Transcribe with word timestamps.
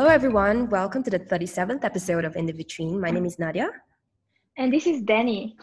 Hello, 0.00 0.10
everyone. 0.10 0.66
Welcome 0.70 1.02
to 1.02 1.10
the 1.10 1.18
37th 1.18 1.84
episode 1.84 2.24
of 2.24 2.34
In 2.34 2.46
the 2.46 2.54
Vitrine. 2.54 2.98
My 2.98 3.10
name 3.10 3.26
is 3.26 3.38
Nadia. 3.38 3.68
And 4.56 4.72
this 4.72 4.86
is 4.86 5.02
Danny. 5.02 5.58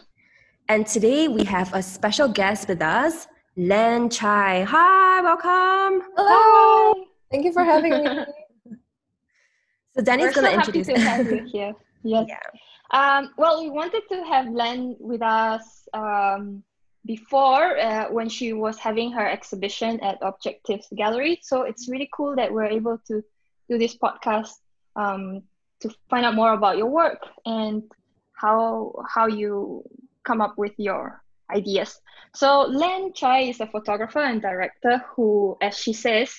And 0.68 0.86
today 0.86 1.26
we 1.26 1.42
have 1.42 1.74
a 1.74 1.82
special 1.82 2.28
guest 2.28 2.68
with 2.68 2.80
us, 2.80 3.26
Len 3.56 4.08
Chai. 4.08 4.62
Hi, 4.62 5.20
welcome. 5.22 6.06
Hello. 6.16 6.94
Hi. 6.96 7.04
Thank 7.32 7.46
you 7.46 7.52
for 7.52 7.64
having 7.64 7.90
me. 7.90 8.06
so 9.96 10.02
Danny's 10.02 10.32
going 10.32 10.46
to 10.46 10.54
introduce. 10.54 10.86
to 10.86 11.00
have 11.00 11.26
you 11.32 11.44
here. 11.44 11.72
Yes. 12.04 12.28
Yeah. 12.28 12.38
Um, 12.92 13.32
well, 13.38 13.60
we 13.60 13.70
wanted 13.70 14.04
to 14.08 14.22
have 14.22 14.46
Len 14.50 14.94
with 15.00 15.20
us 15.20 15.88
um, 15.94 16.62
before 17.04 17.76
uh, 17.76 18.06
when 18.12 18.28
she 18.28 18.52
was 18.52 18.78
having 18.78 19.10
her 19.10 19.28
exhibition 19.28 19.98
at 19.98 20.22
Objectifs 20.22 20.86
Gallery. 20.96 21.40
So 21.42 21.62
it's 21.62 21.88
really 21.88 22.08
cool 22.14 22.36
that 22.36 22.52
we're 22.52 22.66
able 22.66 22.98
to 23.08 23.24
do 23.68 23.78
this 23.78 23.96
podcast 23.96 24.52
um, 24.96 25.42
to 25.80 25.90
find 26.10 26.24
out 26.26 26.34
more 26.34 26.52
about 26.52 26.76
your 26.76 26.90
work 26.90 27.20
and 27.46 27.82
how 28.32 28.92
how 29.14 29.26
you 29.26 29.82
come 30.24 30.40
up 30.40 30.54
with 30.56 30.72
your 30.78 31.22
ideas. 31.50 32.00
So 32.34 32.62
Len 32.62 33.12
Chai 33.14 33.40
is 33.40 33.60
a 33.60 33.66
photographer 33.66 34.20
and 34.20 34.42
director 34.42 35.02
who, 35.14 35.56
as 35.62 35.78
she 35.78 35.92
says, 35.92 36.30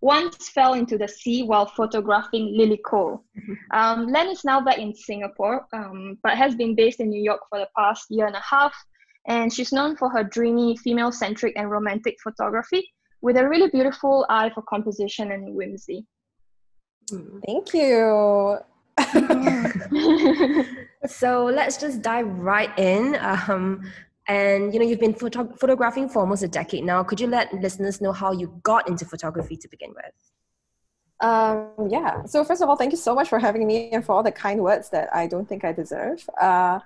once 0.00 0.48
fell 0.50 0.74
into 0.74 0.96
the 0.98 1.08
sea 1.08 1.42
while 1.42 1.66
photographing 1.66 2.56
Lily 2.56 2.80
Cole. 2.84 3.24
Mm-hmm. 3.36 3.54
Um, 3.72 4.06
Len 4.08 4.28
is 4.28 4.44
now 4.44 4.60
back 4.60 4.78
in 4.78 4.94
Singapore, 4.94 5.66
um, 5.72 6.18
but 6.22 6.36
has 6.36 6.54
been 6.54 6.74
based 6.74 7.00
in 7.00 7.08
New 7.08 7.22
York 7.22 7.40
for 7.48 7.58
the 7.58 7.68
past 7.76 8.06
year 8.10 8.26
and 8.26 8.36
a 8.36 8.42
half. 8.48 8.74
And 9.26 9.52
she's 9.52 9.72
known 9.72 9.96
for 9.96 10.08
her 10.10 10.24
dreamy, 10.24 10.76
female 10.76 11.12
centric, 11.12 11.54
and 11.56 11.70
romantic 11.70 12.16
photography 12.22 12.88
with 13.20 13.36
a 13.36 13.48
really 13.48 13.68
beautiful 13.70 14.24
eye 14.28 14.50
for 14.54 14.62
composition 14.62 15.32
and 15.32 15.54
whimsy. 15.54 16.06
Thank 17.46 17.74
you. 17.74 18.58
so 21.06 21.44
let's 21.44 21.76
just 21.76 22.02
dive 22.02 22.26
right 22.26 22.76
in. 22.78 23.16
Um, 23.20 23.90
and 24.26 24.74
you 24.74 24.80
know, 24.80 24.86
you've 24.86 25.00
been 25.00 25.14
photo- 25.14 25.52
photographing 25.56 26.08
for 26.08 26.20
almost 26.20 26.42
a 26.42 26.48
decade 26.48 26.84
now. 26.84 27.02
Could 27.02 27.20
you 27.20 27.26
let 27.26 27.52
listeners 27.54 28.00
know 28.00 28.12
how 28.12 28.32
you 28.32 28.60
got 28.62 28.88
into 28.88 29.04
photography 29.04 29.56
to 29.56 29.68
begin 29.68 29.90
with? 29.90 30.12
Um, 31.20 31.88
yeah. 31.90 32.24
So 32.24 32.44
first 32.44 32.62
of 32.62 32.68
all, 32.68 32.76
thank 32.76 32.92
you 32.92 32.98
so 32.98 33.14
much 33.14 33.28
for 33.28 33.38
having 33.38 33.66
me 33.66 33.90
and 33.90 34.04
for 34.04 34.14
all 34.14 34.22
the 34.22 34.32
kind 34.32 34.60
words 34.60 34.90
that 34.90 35.08
I 35.14 35.26
don't 35.26 35.48
think 35.48 35.64
I 35.64 35.72
deserve. 35.72 36.24
Uh, 36.40 36.80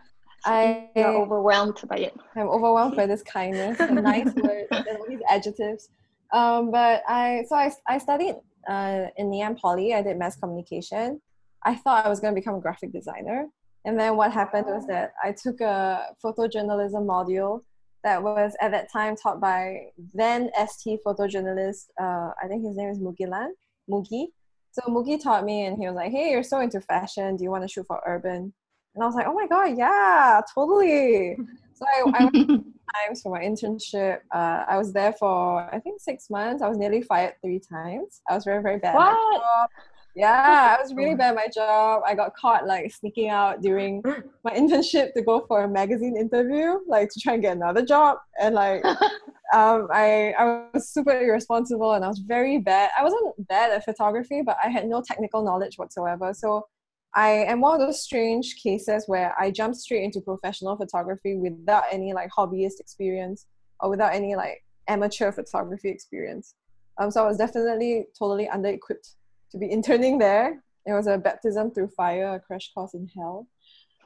I 0.44 0.88
am 0.96 1.16
overwhelmed 1.16 1.80
by 1.88 1.96
it. 1.96 2.14
I'm 2.34 2.48
overwhelmed 2.48 2.96
by 2.96 3.06
this 3.06 3.22
kindness 3.38 3.78
and 3.80 4.02
nice 4.02 4.32
words 4.34 4.68
and 4.70 4.98
all 4.98 5.06
these 5.08 5.20
adjectives. 5.28 5.90
Um, 6.32 6.70
but 6.70 7.02
I 7.08 7.44
so 7.48 7.56
I 7.56 7.70
I 7.86 7.98
studied 7.98 8.36
uh, 8.68 9.06
in 9.16 9.30
Ngee 9.30 9.58
Poly. 9.58 9.94
I 9.94 10.02
did 10.02 10.18
mass 10.18 10.36
communication. 10.36 11.20
I 11.64 11.74
thought 11.76 12.04
I 12.04 12.08
was 12.08 12.20
going 12.20 12.34
to 12.34 12.40
become 12.40 12.56
a 12.56 12.60
graphic 12.60 12.92
designer. 12.92 13.46
And 13.84 13.98
then 13.98 14.16
what 14.16 14.32
happened 14.32 14.66
was 14.66 14.86
that 14.86 15.12
I 15.22 15.32
took 15.32 15.60
a 15.60 16.14
photojournalism 16.24 17.04
module 17.06 17.62
that 18.04 18.22
was 18.22 18.54
at 18.60 18.72
that 18.72 18.92
time 18.92 19.16
taught 19.16 19.40
by 19.40 19.86
then 20.14 20.50
ST 20.66 21.00
photojournalist, 21.06 21.86
uh, 22.00 22.30
I 22.42 22.48
think 22.48 22.64
his 22.64 22.76
name 22.76 22.90
is 22.90 22.98
Mugilan, 22.98 23.48
Mugi. 23.90 24.26
So 24.72 24.82
Mugi 24.88 25.22
taught 25.22 25.44
me 25.44 25.66
and 25.66 25.76
he 25.76 25.86
was 25.86 25.94
like, 25.94 26.12
hey, 26.12 26.30
you're 26.30 26.42
so 26.42 26.60
into 26.60 26.80
fashion. 26.80 27.36
Do 27.36 27.44
you 27.44 27.50
want 27.50 27.62
to 27.62 27.68
shoot 27.68 27.86
for 27.86 28.00
urban? 28.06 28.52
And 28.94 29.02
I 29.02 29.06
was 29.06 29.14
like, 29.14 29.26
oh 29.26 29.34
my 29.34 29.46
God, 29.46 29.76
yeah, 29.76 30.40
totally. 30.54 31.36
So 31.82 32.12
I, 32.12 32.18
I 32.18 32.24
went 32.24 32.36
times 33.06 33.22
for 33.22 33.32
my 33.32 33.40
internship. 33.40 34.18
Uh, 34.34 34.64
I 34.68 34.76
was 34.78 34.92
there 34.92 35.12
for, 35.12 35.68
I 35.74 35.78
think, 35.78 36.00
six 36.00 36.30
months. 36.30 36.62
I 36.62 36.68
was 36.68 36.78
nearly 36.78 37.02
fired 37.02 37.34
three 37.42 37.60
times. 37.60 38.20
I 38.28 38.34
was 38.34 38.44
very, 38.44 38.62
very 38.62 38.78
bad. 38.78 38.94
What? 38.94 39.70
Yeah, 40.14 40.76
I 40.78 40.82
was 40.82 40.94
really 40.96 41.14
bad 41.14 41.30
at 41.30 41.34
my 41.36 41.48
job. 41.52 42.02
I 42.06 42.14
got 42.14 42.34
caught 42.36 42.66
like 42.66 42.92
sneaking 42.92 43.28
out 43.28 43.62
during 43.62 44.02
my 44.44 44.52
internship 44.52 45.14
to 45.14 45.22
go 45.22 45.44
for 45.46 45.64
a 45.64 45.68
magazine 45.68 46.16
interview, 46.16 46.78
like 46.86 47.08
to 47.10 47.20
try 47.20 47.34
and 47.34 47.42
get 47.42 47.56
another 47.56 47.84
job. 47.84 48.18
And 48.40 48.54
like, 48.54 48.84
um, 49.54 49.88
I 49.92 50.34
I 50.38 50.66
was 50.74 50.88
super 50.90 51.18
irresponsible 51.18 51.92
and 51.92 52.04
I 52.04 52.08
was 52.08 52.18
very 52.18 52.58
bad. 52.58 52.90
I 52.98 53.02
wasn't 53.02 53.48
bad 53.48 53.72
at 53.72 53.84
photography, 53.84 54.42
but 54.44 54.56
I 54.62 54.68
had 54.68 54.86
no 54.86 55.02
technical 55.02 55.42
knowledge 55.42 55.76
whatsoever. 55.76 56.34
So 56.34 56.66
I 57.14 57.30
am 57.30 57.60
one 57.60 57.80
of 57.80 57.86
those 57.86 58.02
strange 58.02 58.56
cases 58.62 59.04
where 59.06 59.34
I 59.38 59.50
jumped 59.50 59.76
straight 59.76 60.04
into 60.04 60.20
professional 60.20 60.76
photography 60.76 61.36
without 61.36 61.84
any 61.90 62.14
like 62.14 62.30
hobbyist 62.30 62.80
experience 62.80 63.46
or 63.80 63.90
without 63.90 64.14
any 64.14 64.34
like 64.34 64.64
amateur 64.88 65.30
photography 65.30 65.90
experience. 65.90 66.54
Um, 66.98 67.10
so 67.10 67.22
I 67.22 67.26
was 67.26 67.36
definitely 67.36 68.06
totally 68.18 68.48
under 68.48 68.68
equipped 68.68 69.10
to 69.50 69.58
be 69.58 69.70
interning 69.70 70.18
there. 70.18 70.62
It 70.86 70.92
was 70.92 71.06
a 71.06 71.18
baptism 71.18 71.70
through 71.70 71.88
fire, 71.88 72.34
a 72.34 72.40
crash 72.40 72.72
course 72.74 72.94
in 72.94 73.06
hell. 73.14 73.46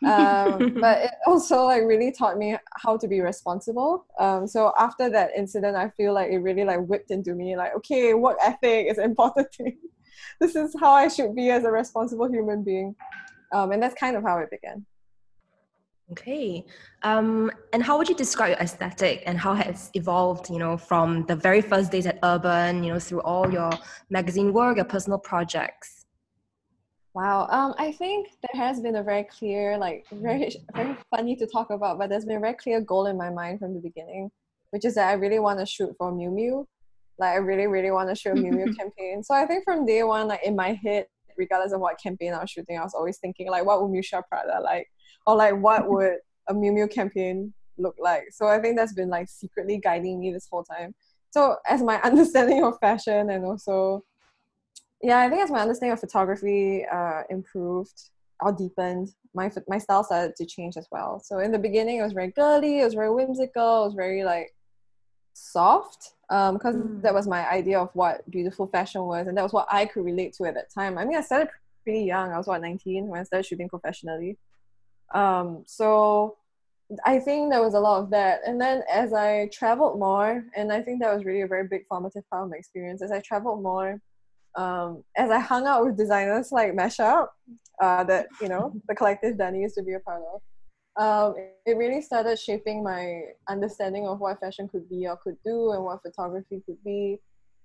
um, 0.05 0.75
but 0.81 1.05
it 1.05 1.11
also 1.27 1.65
like 1.65 1.83
really 1.84 2.12
taught 2.12 2.37
me 2.37 2.56
how 2.75 2.97
to 2.97 3.09
be 3.09 3.21
responsible. 3.21 4.05
Um, 4.19 4.47
so 4.47 4.72
after 4.78 5.09
that 5.11 5.31
incident, 5.37 5.77
I 5.77 5.91
feel 5.91 6.12
like 6.12 6.31
it 6.31 6.39
really 6.39 6.65
like 6.65 6.81
whipped 6.81 7.11
into 7.11 7.34
me 7.34 7.56
like, 7.56 7.75
okay, 7.77 8.15
work 8.15 8.37
ethic 8.43 8.89
is 8.91 8.99
important 8.99 9.55
thing. 9.56 9.78
This 10.41 10.56
is 10.56 10.75
how 10.81 10.93
I 10.93 11.09
should 11.09 11.34
be 11.34 11.50
as 11.50 11.65
a 11.65 11.71
responsible 11.71 12.28
human 12.28 12.62
being. 12.62 12.94
Um, 13.53 13.72
and 13.72 13.82
that's 13.82 13.94
kind 13.94 14.16
of 14.16 14.22
how 14.22 14.38
it 14.38 14.50
began. 14.50 14.84
Okay. 16.12 16.65
Um, 17.03 17.50
and 17.72 17.82
how 17.82 17.99
would 17.99 18.09
you 18.09 18.15
describe 18.15 18.50
your 18.50 18.59
aesthetic 18.59 19.25
and 19.27 19.37
how 19.38 19.54
has 19.54 19.91
evolved, 19.94 20.50
you 20.50 20.59
know, 20.59 20.77
from 20.77 21.27
the 21.27 21.34
very 21.34 21.60
first 21.60 21.91
days 21.91 22.06
at 22.06 22.21
Urban, 22.22 22.84
you 22.84 22.93
know, 22.93 23.00
through 23.00 23.22
all 23.22 23.50
your 23.50 23.72
magazine 24.09 24.53
work, 24.53 24.77
your 24.77 24.84
personal 24.84 25.19
projects? 25.19 26.04
Wow. 27.12 27.48
Um, 27.50 27.75
I 27.78 27.93
think 27.93 28.28
there 28.43 28.62
has 28.62 28.78
been 28.81 28.97
a 28.97 29.03
very 29.03 29.25
clear, 29.25 29.78
like 29.78 30.04
very 30.12 30.54
very 30.75 30.97
funny 31.10 31.34
to 31.37 31.47
talk 31.47 31.71
about, 31.71 31.98
but 31.98 32.10
there's 32.10 32.27
been 32.27 32.37
a 32.37 32.41
very 32.41 32.54
clear 32.54 32.81
goal 32.81 33.06
in 33.06 33.16
my 33.16 33.31
mind 33.31 33.59
from 33.59 33.75
the 33.75 33.81
beginning, 33.81 34.31
which 34.71 34.84
is 34.84 34.94
that 34.94 35.09
I 35.09 35.15
really 35.15 35.38
want 35.38 35.59
to 35.59 35.66
shoot 35.66 35.93
for 35.98 36.12
Miu 36.12 36.31
Miu. 36.31 36.66
Like 37.19 37.32
I 37.32 37.37
really, 37.37 37.66
really 37.66 37.91
want 37.91 38.09
to 38.09 38.15
shoot 38.15 38.32
a 38.32 38.34
Miu 38.34 38.53
Miu 38.53 38.77
campaign. 38.78 39.22
So 39.22 39.34
I 39.34 39.47
think 39.47 39.65
from 39.65 39.87
day 39.87 40.03
one, 40.03 40.28
like 40.28 40.44
in 40.44 40.54
my 40.54 40.72
head, 40.72 41.06
regardless 41.37 41.72
of 41.72 41.81
what 41.81 42.00
campaign 42.00 42.32
I 42.32 42.41
was 42.41 42.50
shooting, 42.50 42.78
I 42.78 42.82
was 42.82 42.94
always 42.94 43.19
thinking 43.19 43.50
like, 43.50 43.65
what 43.65 43.82
would 43.82 43.91
Miuccia 43.91 44.22
Prada 44.28 44.60
like? 44.62 44.88
or 45.27 45.37
like 45.37 45.56
what 45.56 45.88
would 45.91 46.19
a 46.49 46.54
Miu 46.54 46.72
Miu 46.72 46.91
campaign 46.91 47.53
look 47.78 47.97
like? 47.99 48.25
So 48.32 48.47
I 48.47 48.60
think 48.60 48.77
that's 48.77 48.94
been 48.94 49.10
like 49.10 49.28
secretly 49.28 49.78
guiding 49.78 50.21
me 50.21 50.32
this 50.32 50.49
whole 50.50 50.65
time. 50.65 50.94
So 51.31 51.56
as 51.69 51.82
my 51.82 52.00
understanding 52.03 52.65
of 52.65 52.78
fashion 52.81 53.31
and 53.31 53.44
also, 53.44 54.04
yeah, 55.03 55.19
I 55.19 55.28
think 55.28 55.43
as 55.43 55.50
my 55.50 55.60
understanding 55.60 55.93
of 55.93 56.00
photography 56.00 56.84
uh, 56.91 57.22
improved 57.28 58.10
or 58.41 58.53
deepened, 58.53 59.10
my 59.34 59.50
my 59.69 59.78
style 59.78 60.04
started 60.04 60.34
to 60.37 60.47
change 60.47 60.77
as 60.77 60.87
well. 60.91 61.21
So 61.22 61.41
in 61.41 61.53
the 61.53 61.59
beginning, 61.59 61.98
it 61.98 62.03
was 62.03 62.15
very 62.15 62.31
girly, 62.33 62.81
it 62.81 62.84
was 62.84 62.94
very 62.94 63.12
whimsical, 63.12 63.83
it 63.83 63.87
was 63.87 63.94
very 63.94 64.25
like 64.25 64.54
soft 65.34 66.12
because 66.29 66.75
um, 66.75 66.83
mm. 66.83 67.03
that 67.03 67.15
was 67.15 67.27
my 67.27 67.49
idea 67.49 67.79
of 67.79 67.91
what 67.95 68.29
beautiful 68.31 68.67
fashion 68.67 69.03
was 69.03 69.27
and 69.27 69.37
that 69.37 69.43
was 69.43 69.53
what 69.53 69.67
i 69.71 69.85
could 69.85 70.05
relate 70.05 70.33
to 70.33 70.45
at 70.45 70.55
that 70.55 70.73
time 70.73 70.99
i 70.99 71.05
mean 71.05 71.17
i 71.17 71.21
started 71.21 71.49
pretty 71.85 72.01
young 72.01 72.33
i 72.33 72.37
was 72.37 72.47
what 72.47 72.61
19 72.61 73.07
when 73.07 73.21
i 73.21 73.23
started 73.23 73.47
shooting 73.47 73.69
professionally 73.69 74.37
um, 75.15 75.63
so 75.67 76.37
I 77.05 77.19
think 77.19 77.51
there 77.51 77.63
was 77.63 77.75
a 77.75 77.81
lot 77.81 78.03
of 78.03 78.11
that. 78.11 78.41
And 78.47 78.61
then 78.61 78.83
as 78.91 79.13
I 79.13 79.49
traveled 79.53 79.99
more, 79.99 80.45
and 80.55 80.73
I 80.73 80.81
think 80.83 81.01
that 81.01 81.15
was 81.15 81.25
really 81.25 81.43
a 81.43 81.47
very 81.47 81.67
big 81.67 81.87
formative 81.89 82.29
part 82.31 82.45
of 82.45 82.51
my 82.51 82.57
experience, 82.57 83.03
as 83.03 83.11
I 83.11 83.21
traveled 83.21 83.63
more, 83.63 84.01
um, 84.55 85.03
as 85.17 85.31
I 85.31 85.39
hung 85.39 85.67
out 85.67 85.85
with 85.85 85.97
designers 85.97 86.53
like 86.53 86.73
Mashup, 86.73 87.29
uh, 87.83 88.05
that, 88.05 88.29
you 88.41 88.49
know, 88.49 88.73
the 88.89 88.95
collective 88.95 89.37
Danny 89.37 89.63
used 89.63 89.75
to 89.75 89.83
be 89.83 89.95
a 89.95 90.01
part 90.01 90.23
of, 90.33 90.41
um, 90.99 91.34
it 91.65 91.77
really 91.77 92.01
started 92.01 92.39
shaping 92.39 92.83
my 92.83 93.23
understanding 93.49 94.07
of 94.07 94.21
what 94.21 94.41
fashion 94.41 94.69
could 94.69 94.89
be 94.89 95.07
or 95.07 95.16
could 95.16 95.37
do 95.45 95.72
and 95.72 95.84
what 95.84 96.03
photography 96.03 96.63
could 96.65 96.83
be. 96.84 97.21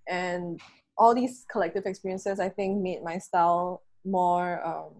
And 0.07 0.60
all 0.98 1.16
these 1.16 1.45
collective 1.50 1.86
experiences, 1.86 2.39
I 2.39 2.50
think, 2.50 2.81
made 2.81 3.04
my 3.04 3.18
style 3.18 3.83
more 4.04 4.66
um, 4.66 4.92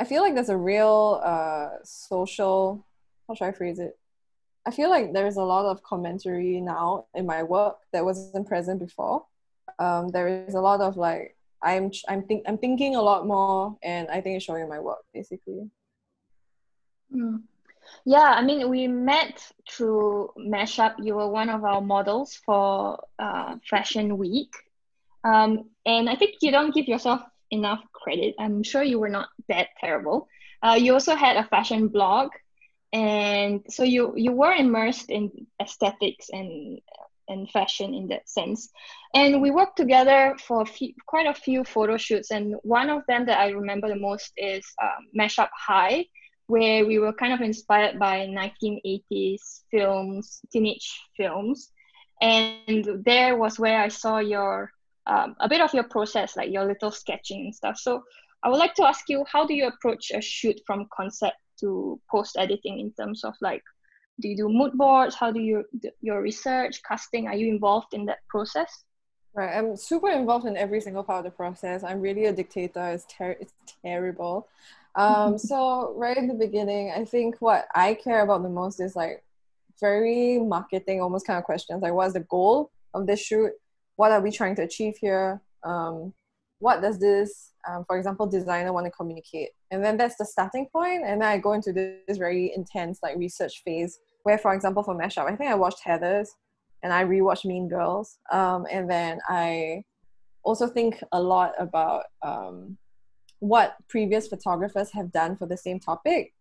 I 0.00 0.04
feel 0.04 0.22
like 0.22 0.34
there's 0.34 0.48
a 0.48 0.56
real 0.56 1.20
uh, 1.24 1.70
social, 1.82 2.86
how 3.26 3.34
should 3.34 3.46
I 3.46 3.52
phrase 3.52 3.80
it? 3.80 3.98
I 4.66 4.70
feel 4.70 4.90
like 4.90 5.12
there's 5.12 5.36
a 5.36 5.42
lot 5.42 5.66
of 5.66 5.82
commentary 5.82 6.60
now 6.60 7.06
in 7.14 7.26
my 7.26 7.42
work 7.42 7.78
that 7.92 8.04
wasn't 8.04 8.46
present 8.46 8.78
before. 8.78 9.24
Um, 9.78 10.08
there 10.08 10.46
is 10.46 10.54
a 10.54 10.60
lot 10.60 10.80
of 10.80 10.96
like 10.96 11.36
I'm 11.62 11.90
I'm 12.08 12.22
think 12.22 12.44
I'm 12.46 12.58
thinking 12.58 12.94
a 12.94 13.02
lot 13.02 13.26
more, 13.26 13.76
and 13.82 14.08
I 14.08 14.20
think 14.20 14.36
it's 14.36 14.44
showing 14.44 14.62
in 14.62 14.68
my 14.68 14.78
work 14.78 15.04
basically. 15.12 15.70
Mm. 17.14 17.42
Yeah, 18.04 18.32
I 18.36 18.42
mean, 18.42 18.68
we 18.70 18.88
met 18.88 19.40
through 19.70 20.30
Mashup. 20.38 20.94
You 20.98 21.14
were 21.16 21.28
one 21.28 21.48
of 21.50 21.64
our 21.64 21.80
models 21.80 22.34
for 22.46 23.04
uh, 23.18 23.56
Fashion 23.68 24.18
Week, 24.18 24.52
um, 25.24 25.70
and 25.86 26.08
I 26.08 26.16
think 26.16 26.36
you 26.42 26.50
don't 26.50 26.74
give 26.74 26.86
yourself 26.88 27.22
enough 27.50 27.80
credit. 27.92 28.34
I'm 28.38 28.62
sure 28.62 28.82
you 28.82 28.98
were 28.98 29.08
not 29.08 29.28
that 29.48 29.68
terrible. 29.80 30.28
Uh, 30.62 30.76
you 30.80 30.92
also 30.94 31.14
had 31.14 31.36
a 31.36 31.44
fashion 31.48 31.88
blog, 31.88 32.30
and 32.92 33.62
so 33.68 33.82
you 33.84 34.14
you 34.16 34.32
were 34.32 34.52
immersed 34.52 35.10
in 35.10 35.30
aesthetics 35.60 36.28
and 36.30 36.80
and 37.28 37.50
fashion 37.50 37.94
in 37.94 38.08
that 38.08 38.28
sense. 38.28 38.70
And 39.14 39.40
we 39.42 39.50
worked 39.50 39.76
together 39.76 40.36
for 40.46 40.62
a 40.62 40.66
few, 40.66 40.92
quite 41.06 41.26
a 41.26 41.34
few 41.34 41.64
photo 41.64 41.96
shoots. 41.96 42.30
And 42.30 42.54
one 42.62 42.88
of 42.90 43.02
them 43.06 43.26
that 43.26 43.38
I 43.38 43.50
remember 43.50 43.88
the 43.88 43.96
most 43.96 44.32
is 44.36 44.64
um, 44.82 45.08
Mashup 45.18 45.48
High, 45.54 46.06
where 46.48 46.84
we 46.84 46.98
were 46.98 47.12
kind 47.12 47.32
of 47.32 47.40
inspired 47.40 47.98
by 47.98 48.26
1980s 48.26 49.60
films, 49.70 50.40
teenage 50.50 50.98
films. 51.16 51.70
And 52.20 53.04
there 53.04 53.36
was 53.36 53.58
where 53.58 53.80
I 53.80 53.88
saw 53.88 54.18
your 54.18 54.72
um, 55.06 55.36
a 55.40 55.48
bit 55.48 55.60
of 55.60 55.72
your 55.72 55.84
process, 55.84 56.36
like 56.36 56.50
your 56.50 56.64
little 56.64 56.90
sketching 56.90 57.40
and 57.40 57.54
stuff. 57.54 57.78
So 57.78 58.02
I 58.42 58.48
would 58.48 58.58
like 58.58 58.74
to 58.74 58.86
ask 58.86 59.08
you, 59.08 59.24
how 59.30 59.46
do 59.46 59.54
you 59.54 59.66
approach 59.66 60.10
a 60.10 60.20
shoot 60.20 60.60
from 60.66 60.86
concept 60.94 61.36
to 61.60 62.00
post 62.10 62.36
editing 62.38 62.78
in 62.80 62.92
terms 62.92 63.24
of 63.24 63.34
like 63.40 63.62
do 64.20 64.28
you 64.28 64.36
do 64.36 64.48
mood 64.48 64.72
boards? 64.72 65.14
How 65.14 65.30
do 65.30 65.40
you 65.40 65.64
do 65.80 65.90
your 66.00 66.22
research 66.22 66.82
casting? 66.82 67.28
Are 67.28 67.36
you 67.36 67.48
involved 67.48 67.94
in 67.94 68.06
that 68.06 68.18
process? 68.28 68.84
Right 69.34 69.56
i'm 69.56 69.76
super 69.76 70.08
involved 70.08 70.46
in 70.46 70.56
every 70.56 70.80
single 70.80 71.04
part 71.04 71.24
of 71.24 71.30
the 71.30 71.36
process. 71.36 71.84
I'm 71.84 72.00
really 72.00 72.24
a 72.24 72.32
dictator. 72.32 72.88
It's, 72.88 73.04
ter- 73.04 73.36
it's 73.38 73.52
terrible 73.82 74.48
um, 74.94 75.38
so 75.50 75.92
right 75.96 76.16
in 76.16 76.26
the 76.28 76.34
beginning 76.34 76.92
i 76.96 77.04
think 77.04 77.36
what 77.40 77.66
i 77.74 77.94
care 77.94 78.22
about 78.22 78.42
the 78.42 78.48
most 78.48 78.80
is 78.80 78.96
like 78.96 79.22
very 79.80 80.38
marketing 80.38 81.00
almost 81.00 81.26
kind 81.26 81.38
of 81.38 81.44
questions. 81.44 81.82
Like 81.82 81.92
what's 81.92 82.14
the 82.14 82.20
goal 82.20 82.70
of 82.94 83.06
this 83.06 83.20
shoot? 83.20 83.52
What 83.96 84.12
are 84.12 84.20
we 84.20 84.30
trying 84.30 84.54
to 84.56 84.62
achieve 84.62 84.96
here? 85.00 85.40
Um, 85.64 86.12
what 86.60 86.82
does 86.82 86.98
this 86.98 87.52
um, 87.68 87.84
for 87.86 87.96
example 87.96 88.26
designer 88.26 88.72
want 88.72 88.86
to 88.86 88.90
communicate? 88.90 89.50
And 89.70 89.84
then 89.84 89.96
that's 89.96 90.16
the 90.16 90.24
starting 90.24 90.66
point 90.72 91.04
and 91.04 91.20
then 91.20 91.28
i 91.28 91.38
go 91.38 91.52
into 91.52 91.72
this 91.72 92.16
very 92.16 92.52
intense 92.54 93.00
like 93.02 93.16
research 93.16 93.62
phase 93.64 93.98
where 94.22 94.38
for 94.38 94.54
example 94.54 94.82
for 94.82 94.94
mashup 94.94 95.30
i 95.30 95.36
think 95.36 95.50
i 95.50 95.54
watched 95.54 95.84
heathers 95.84 96.28
and 96.82 96.92
i 96.92 97.04
rewatched 97.04 97.44
mean 97.44 97.68
girls. 97.68 98.18
Um, 98.32 98.66
and 98.70 98.90
then 98.90 99.20
i 99.28 99.84
also 100.42 100.66
think 100.66 101.02
a 101.12 101.20
lot 101.20 101.52
about 101.58 102.04
um, 102.22 102.76
what 103.40 103.76
previous 103.88 104.28
photographers 104.28 104.90
have 104.92 105.12
done 105.12 105.36
for 105.36 105.46
the 105.46 105.56
same 105.56 105.78
topic 105.78 106.34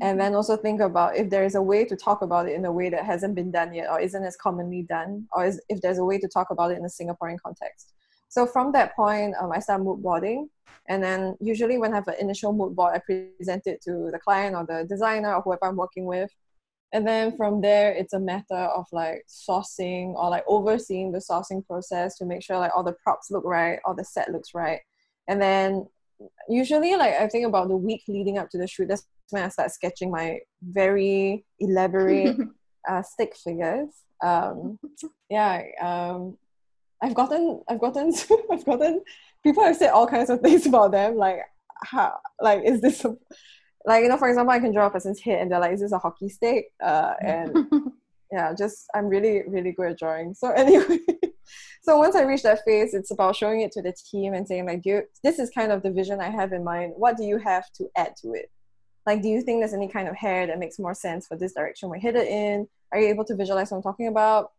and 0.00 0.20
then 0.20 0.34
also 0.34 0.56
think 0.56 0.80
about 0.80 1.16
if 1.16 1.28
there 1.28 1.44
is 1.44 1.56
a 1.56 1.62
way 1.62 1.84
to 1.84 1.96
talk 1.96 2.22
about 2.22 2.48
it 2.48 2.54
in 2.54 2.64
a 2.64 2.72
way 2.72 2.88
that 2.88 3.04
hasn't 3.04 3.34
been 3.34 3.50
done 3.50 3.74
yet 3.74 3.90
or 3.90 3.98
isn't 4.00 4.24
as 4.24 4.36
commonly 4.36 4.82
done 4.82 5.26
or 5.32 5.44
is, 5.44 5.60
if 5.68 5.80
there's 5.80 5.98
a 5.98 6.04
way 6.04 6.18
to 6.18 6.28
talk 6.28 6.50
about 6.50 6.70
it 6.70 6.78
in 6.78 6.84
a 6.84 6.88
singaporean 6.88 7.38
context 7.44 7.94
so 8.28 8.46
from 8.46 8.72
that 8.72 8.94
point, 8.94 9.34
um, 9.40 9.52
I 9.52 9.58
start 9.58 9.82
mood 9.82 10.02
boarding. 10.02 10.48
And 10.88 11.02
then 11.02 11.36
usually 11.40 11.78
when 11.78 11.92
I 11.92 11.96
have 11.96 12.08
an 12.08 12.16
initial 12.20 12.52
mood 12.52 12.76
board, 12.76 12.94
I 12.94 12.98
present 12.98 13.66
it 13.66 13.82
to 13.82 14.10
the 14.12 14.18
client 14.18 14.54
or 14.54 14.64
the 14.66 14.86
designer 14.88 15.34
or 15.34 15.42
whoever 15.42 15.66
I'm 15.66 15.76
working 15.76 16.04
with. 16.04 16.30
And 16.92 17.06
then 17.06 17.36
from 17.36 17.60
there, 17.60 17.92
it's 17.92 18.14
a 18.14 18.20
matter 18.20 18.54
of 18.54 18.86
like 18.92 19.24
sourcing 19.28 20.14
or 20.14 20.30
like 20.30 20.44
overseeing 20.46 21.12
the 21.12 21.18
sourcing 21.18 21.66
process 21.66 22.16
to 22.18 22.24
make 22.24 22.42
sure 22.42 22.58
like 22.58 22.72
all 22.74 22.84
the 22.84 22.96
props 23.04 23.30
look 23.30 23.44
right, 23.44 23.78
all 23.84 23.94
the 23.94 24.04
set 24.04 24.30
looks 24.30 24.54
right. 24.54 24.80
And 25.26 25.40
then 25.40 25.86
usually 26.48 26.96
like 26.96 27.14
I 27.14 27.28
think 27.28 27.46
about 27.46 27.68
the 27.68 27.76
week 27.76 28.02
leading 28.08 28.38
up 28.38 28.50
to 28.50 28.58
the 28.58 28.66
shoot, 28.66 28.88
that's 28.88 29.06
when 29.30 29.42
I 29.42 29.48
start 29.48 29.70
sketching 29.70 30.10
my 30.10 30.40
very 30.62 31.44
elaborate 31.60 32.36
uh, 32.88 33.02
stick 33.02 33.34
figures. 33.36 33.90
Um, 34.22 34.78
yeah, 35.30 35.62
um, 35.80 36.36
I've 37.02 37.14
gotten 37.14 37.62
I've 37.68 37.80
gotten 37.80 38.12
I've 38.50 38.64
gotten 38.64 39.02
people 39.42 39.64
have 39.64 39.76
said 39.76 39.90
all 39.90 40.06
kinds 40.06 40.30
of 40.30 40.40
things 40.40 40.66
about 40.70 40.92
them 40.92 41.16
like 41.16 41.40
how 41.84 42.18
like 42.40 42.62
is 42.64 42.80
this 42.80 43.04
a, 43.04 43.16
like 43.86 44.02
you 44.02 44.08
know 44.08 44.16
for 44.16 44.28
example 44.28 44.52
I 44.52 44.58
can 44.58 44.72
draw 44.72 44.86
a 44.86 44.90
person's 44.90 45.20
head 45.20 45.40
and 45.40 45.50
they're 45.50 45.60
like 45.60 45.72
is 45.72 45.80
this 45.80 45.92
a 45.92 45.98
hockey 45.98 46.28
stick 46.28 46.66
uh 46.82 47.12
and 47.20 47.56
yeah 48.32 48.52
just 48.56 48.86
I'm 48.94 49.06
really 49.06 49.42
really 49.46 49.72
good 49.72 49.92
at 49.92 49.98
drawing 49.98 50.34
so 50.34 50.50
anyway 50.50 50.98
so 51.82 51.98
once 51.98 52.16
I 52.16 52.22
reach 52.22 52.42
that 52.42 52.64
phase 52.64 52.94
it's 52.94 53.10
about 53.10 53.36
showing 53.36 53.60
it 53.60 53.72
to 53.72 53.82
the 53.82 53.92
team 53.92 54.34
and 54.34 54.46
saying 54.46 54.66
like 54.66 54.82
this 54.82 55.38
is 55.38 55.50
kind 55.50 55.72
of 55.72 55.82
the 55.82 55.90
vision 55.90 56.20
I 56.20 56.30
have 56.30 56.52
in 56.52 56.64
mind. 56.64 56.94
What 56.96 57.16
do 57.16 57.24
you 57.24 57.38
have 57.38 57.70
to 57.74 57.88
add 57.96 58.14
to 58.22 58.32
it? 58.32 58.50
Like 59.06 59.22
do 59.22 59.28
you 59.28 59.40
think 59.42 59.60
there's 59.60 59.74
any 59.74 59.88
kind 59.88 60.08
of 60.08 60.16
hair 60.16 60.46
that 60.46 60.58
makes 60.58 60.78
more 60.78 60.94
sense 60.94 61.26
for 61.26 61.36
this 61.36 61.54
direction 61.54 61.88
we're 61.88 61.98
headed 61.98 62.26
in? 62.26 62.68
Are 62.92 63.00
you 63.00 63.08
able 63.08 63.24
to 63.26 63.36
visualize 63.36 63.70
what 63.70 63.78
I'm 63.78 63.82
talking 63.82 64.08
about? 64.08 64.52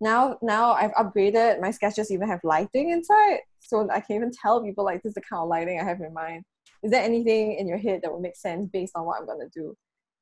Now 0.00 0.38
now 0.42 0.72
I've 0.72 0.92
upgraded. 0.92 1.60
My 1.60 1.70
sketches 1.70 2.10
even 2.10 2.28
have 2.28 2.40
lighting 2.44 2.90
inside. 2.90 3.40
So 3.60 3.88
I 3.90 4.00
can 4.00 4.16
even 4.16 4.30
tell 4.30 4.62
people 4.62 4.84
like 4.84 5.02
this 5.02 5.10
is 5.10 5.14
the 5.14 5.22
kind 5.22 5.42
of 5.42 5.48
lighting 5.48 5.80
I 5.80 5.84
have 5.84 6.00
in 6.00 6.12
mind. 6.12 6.44
Is 6.82 6.90
there 6.90 7.02
anything 7.02 7.54
in 7.54 7.66
your 7.66 7.78
head 7.78 8.00
that 8.02 8.12
would 8.12 8.22
make 8.22 8.36
sense 8.36 8.68
based 8.72 8.92
on 8.94 9.04
what 9.04 9.20
I'm 9.20 9.26
gonna 9.26 9.48
do? 9.54 9.76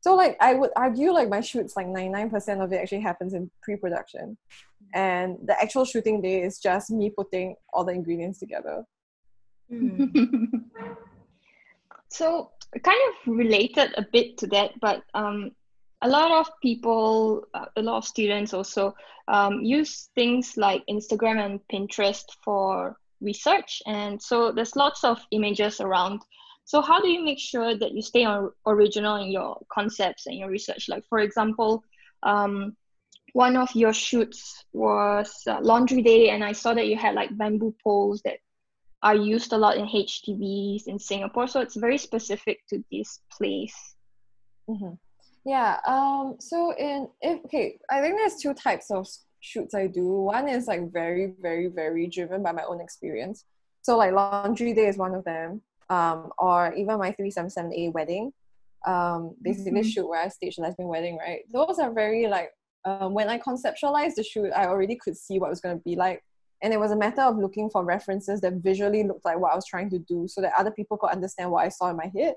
So 0.04 0.14
like 0.14 0.36
I 0.38 0.52
would 0.52 0.70
argue 0.76 1.12
like 1.12 1.30
my 1.30 1.40
shoots 1.40 1.76
like 1.76 1.86
99% 1.86 2.62
of 2.62 2.72
it 2.72 2.76
actually 2.76 3.00
happens 3.00 3.32
in 3.32 3.50
pre-production 3.62 4.36
and 4.92 5.36
the 5.44 5.60
actual 5.60 5.84
shooting 5.84 6.20
day 6.20 6.42
is 6.42 6.58
just 6.58 6.90
me 6.90 7.10
putting 7.10 7.54
all 7.72 7.84
the 7.84 7.92
ingredients 7.92 8.38
together 8.38 8.84
mm. 9.72 10.64
so 12.08 12.50
kind 12.82 12.98
of 13.08 13.34
related 13.34 13.92
a 13.96 14.04
bit 14.12 14.36
to 14.36 14.46
that 14.46 14.72
but 14.80 15.02
um 15.14 15.50
a 16.04 16.08
lot 16.08 16.30
of 16.30 16.48
people, 16.62 17.44
uh, 17.54 17.64
a 17.76 17.82
lot 17.82 17.96
of 17.96 18.04
students 18.04 18.52
also 18.52 18.94
um, 19.26 19.62
use 19.62 20.10
things 20.14 20.56
like 20.56 20.82
Instagram 20.88 21.42
and 21.42 21.60
Pinterest 21.72 22.24
for 22.44 22.96
research. 23.22 23.82
And 23.86 24.20
so 24.20 24.52
there's 24.52 24.76
lots 24.76 25.02
of 25.02 25.18
images 25.30 25.80
around. 25.80 26.20
So 26.66 26.82
how 26.82 27.00
do 27.00 27.08
you 27.08 27.24
make 27.24 27.38
sure 27.38 27.76
that 27.78 27.92
you 27.92 28.02
stay 28.02 28.24
on 28.24 28.50
original 28.66 29.16
in 29.16 29.32
your 29.32 29.58
concepts 29.72 30.26
and 30.26 30.36
your 30.36 30.50
research? 30.50 30.90
Like 30.90 31.04
for 31.08 31.20
example, 31.20 31.82
um, 32.22 32.76
one 33.34 33.56
of 33.56 33.68
your 33.74 33.92
shoots 33.92 34.64
was 34.72 35.42
uh, 35.48 35.58
laundry 35.60 36.02
day, 36.02 36.30
and 36.30 36.44
I 36.44 36.52
saw 36.52 36.72
that 36.72 36.86
you 36.86 36.96
had 36.96 37.16
like 37.16 37.36
bamboo 37.36 37.74
poles 37.82 38.22
that 38.24 38.38
are 39.02 39.16
used 39.16 39.52
a 39.52 39.58
lot 39.58 39.76
in 39.76 39.86
HDBs 39.86 40.86
in 40.86 41.00
Singapore. 41.00 41.48
So 41.48 41.60
it's 41.60 41.74
very 41.74 41.98
specific 41.98 42.60
to 42.68 42.82
this 42.92 43.18
place. 43.36 43.96
Mm-hmm. 44.70 44.94
Yeah. 45.44 45.78
Um. 45.84 46.36
So 46.38 46.74
in 46.78 47.08
if 47.20 47.44
okay, 47.46 47.76
I 47.90 48.00
think 48.00 48.16
there's 48.16 48.36
two 48.36 48.54
types 48.54 48.92
of 48.92 49.06
shoots 49.40 49.74
I 49.74 49.88
do. 49.88 50.06
One 50.06 50.48
is 50.48 50.68
like 50.68 50.92
very, 50.92 51.34
very, 51.42 51.66
very 51.66 52.06
driven 52.06 52.40
by 52.40 52.52
my 52.52 52.62
own 52.62 52.80
experience. 52.80 53.44
So 53.82 53.96
like 53.96 54.12
laundry 54.12 54.74
day 54.74 54.86
is 54.86 54.96
one 54.96 55.12
of 55.12 55.24
them. 55.24 55.60
Um. 55.90 56.30
Or 56.38 56.72
even 56.74 56.98
my 56.98 57.10
three 57.10 57.32
seven 57.32 57.50
seven 57.50 57.74
A 57.74 57.88
wedding. 57.88 58.32
Um. 58.86 59.34
Basically, 59.42 59.80
mm-hmm. 59.80 59.88
shoot 59.88 60.08
where 60.08 60.22
I 60.22 60.28
staged 60.28 60.60
a 60.60 60.62
lesbian 60.62 60.88
wedding. 60.88 61.18
Right. 61.18 61.40
Those 61.52 61.80
are 61.80 61.92
very 61.92 62.28
like. 62.28 62.52
Um, 62.84 63.14
when 63.14 63.28
I 63.28 63.38
conceptualized 63.38 64.14
the 64.16 64.24
shoot, 64.24 64.50
I 64.54 64.66
already 64.66 64.96
could 64.96 65.16
see 65.16 65.38
what 65.38 65.46
it 65.46 65.50
was 65.50 65.60
going 65.60 65.76
to 65.76 65.82
be 65.84 65.96
like. 65.96 66.22
And 66.62 66.72
it 66.72 66.80
was 66.80 66.92
a 66.92 66.96
matter 66.96 67.22
of 67.22 67.36
looking 67.36 67.68
for 67.70 67.84
references 67.84 68.40
that 68.40 68.54
visually 68.54 69.02
looked 69.02 69.24
like 69.24 69.38
what 69.38 69.52
I 69.52 69.56
was 69.56 69.66
trying 69.66 69.90
to 69.90 69.98
do 69.98 70.26
so 70.28 70.40
that 70.40 70.52
other 70.56 70.70
people 70.70 70.96
could 70.96 71.10
understand 71.10 71.50
what 71.50 71.64
I 71.64 71.68
saw 71.68 71.90
in 71.90 71.96
my 71.96 72.10
head 72.14 72.34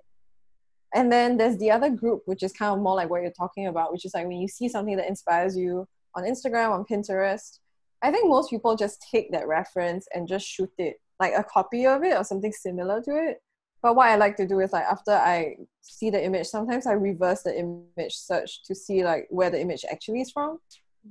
and 0.94 1.12
then 1.12 1.38
there's 1.38 1.58
the 1.58 1.72
other 1.72 1.90
group 1.90 2.22
which 2.26 2.44
is 2.44 2.54
kind 2.54 2.74
of 2.74 2.80
more 2.80 2.96
like 2.96 3.10
what 3.10 3.22
you're 3.22 3.32
talking 3.32 3.68
about 3.68 3.92
which 3.92 4.06
is 4.06 4.14
like 4.14 4.28
when 4.28 4.38
you 4.38 4.48
see 4.48 4.70
something 4.70 4.96
that 4.96 5.08
inspires 5.08 5.58
you 5.58 5.88
on 6.16 6.24
instagram 6.24 6.72
on 6.72 6.86
pinterest 6.86 7.60
i 8.02 8.12
think 8.12 8.30
most 8.30 8.50
people 8.50 8.76
just 8.76 9.06
take 9.12 9.32
that 9.32 9.48
reference 9.48 10.08
and 10.14 10.28
just 10.28 10.48
shoot 10.48 10.72
it 10.78 10.98
like 11.20 11.34
a 11.36 11.44
copy 11.44 11.86
of 11.86 12.04
it 12.04 12.16
or 12.16 12.24
something 12.24 12.52
similar 12.52 13.02
to 13.02 13.12
it 13.12 13.42
but 13.82 13.96
what 13.96 14.08
i 14.08 14.16
like 14.16 14.36
to 14.36 14.48
do 14.48 14.60
is 14.60 14.74
like 14.74 14.84
after 14.84 15.12
i 15.12 15.56
see 15.82 16.10
the 16.10 16.24
image 16.24 16.48
sometimes 16.48 16.88
i 16.88 16.94
reverse 16.94 17.44
the 17.44 17.58
image 17.58 18.16
search 18.16 18.64
to 18.64 18.76
see 18.76 19.04
like 19.04 19.28
where 19.30 19.50
the 19.50 19.60
image 19.60 19.86
actually 19.92 20.22
is 20.22 20.32
from 20.32 20.60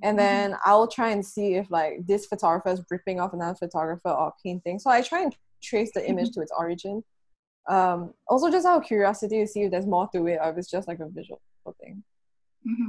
and 0.02 0.18
mm-hmm. 0.18 0.26
then 0.26 0.56
i'll 0.64 0.88
try 0.88 1.11
and 1.11 1.25
see 1.25 1.54
if 1.54 1.70
like 1.70 2.06
this 2.06 2.26
photographer 2.26 2.70
is 2.70 2.82
ripping 2.90 3.20
off 3.20 3.32
another 3.32 3.56
photographer 3.56 4.11
or 4.11 4.32
painting 4.42 4.78
so 4.78 4.90
i 4.90 5.00
try 5.00 5.23
and 5.23 5.37
trace 5.62 5.90
the 5.94 6.08
image 6.08 6.30
to 6.30 6.40
its 6.40 6.52
origin 6.56 7.02
um, 7.68 8.14
also 8.28 8.50
just 8.50 8.66
out 8.66 8.78
of 8.78 8.85
curiosity 8.85 9.40
to 9.40 9.46
see 9.46 9.62
if 9.62 9.70
there's 9.70 9.87
more 9.87 10.08
to 10.14 10.26
it 10.26 10.38
or 10.42 10.50
if 10.50 10.58
it's 10.58 10.70
just 10.70 10.87
like 10.87 11.00
a 11.00 11.08
visual 11.08 11.40
thing. 11.80 12.02
Mm-hmm. 12.66 12.88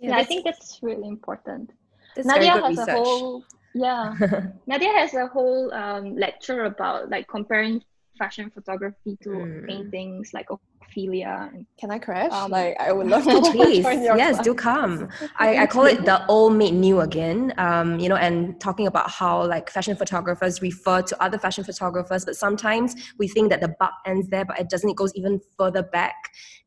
Yeah, 0.00 0.10
yeah 0.10 0.16
I 0.16 0.24
think 0.24 0.44
that's 0.44 0.78
really 0.82 1.08
important. 1.08 1.72
That's 2.14 2.26
Nadia 2.26 2.52
has 2.52 2.70
research. 2.70 2.88
a 2.88 2.92
whole 2.92 3.44
yeah. 3.74 4.14
Nadia 4.66 4.90
has 4.90 5.14
a 5.14 5.26
whole 5.26 5.72
um, 5.72 6.16
lecture 6.16 6.64
about 6.64 7.10
like 7.10 7.28
comparing 7.28 7.82
fashion 8.20 8.50
photography 8.50 9.16
to 9.22 9.30
mm. 9.30 9.66
paintings 9.66 10.32
like 10.34 10.48
Ophelia. 10.50 11.50
Can 11.80 11.90
I 11.90 11.98
crash? 11.98 12.30
Um, 12.30 12.50
like 12.50 12.76
I 12.78 12.92
would 12.92 13.06
love 13.06 13.24
to. 13.24 13.40
Please, 13.56 13.82
yes, 13.84 14.34
class. 14.34 14.44
do 14.44 14.54
come. 14.54 15.08
I, 15.38 15.62
I 15.62 15.66
call 15.66 15.86
it 15.86 16.04
the 16.04 16.18
old 16.26 16.52
made 16.54 16.74
new 16.74 17.00
again. 17.00 17.54
Um, 17.56 17.98
you 17.98 18.10
know, 18.10 18.16
and 18.16 18.60
talking 18.60 18.86
about 18.86 19.10
how 19.10 19.46
like 19.46 19.70
fashion 19.70 19.96
photographers 19.96 20.60
refer 20.60 21.00
to 21.00 21.22
other 21.24 21.38
fashion 21.38 21.64
photographers, 21.64 22.26
but 22.26 22.36
sometimes 22.36 22.94
we 23.18 23.26
think 23.26 23.48
that 23.50 23.60
the 23.62 23.72
buck 23.80 23.94
ends 24.04 24.28
there, 24.28 24.44
but 24.44 24.60
it 24.60 24.68
doesn't. 24.68 24.90
It 24.90 24.96
goes 24.96 25.14
even 25.14 25.40
further 25.56 25.82
back. 25.82 26.16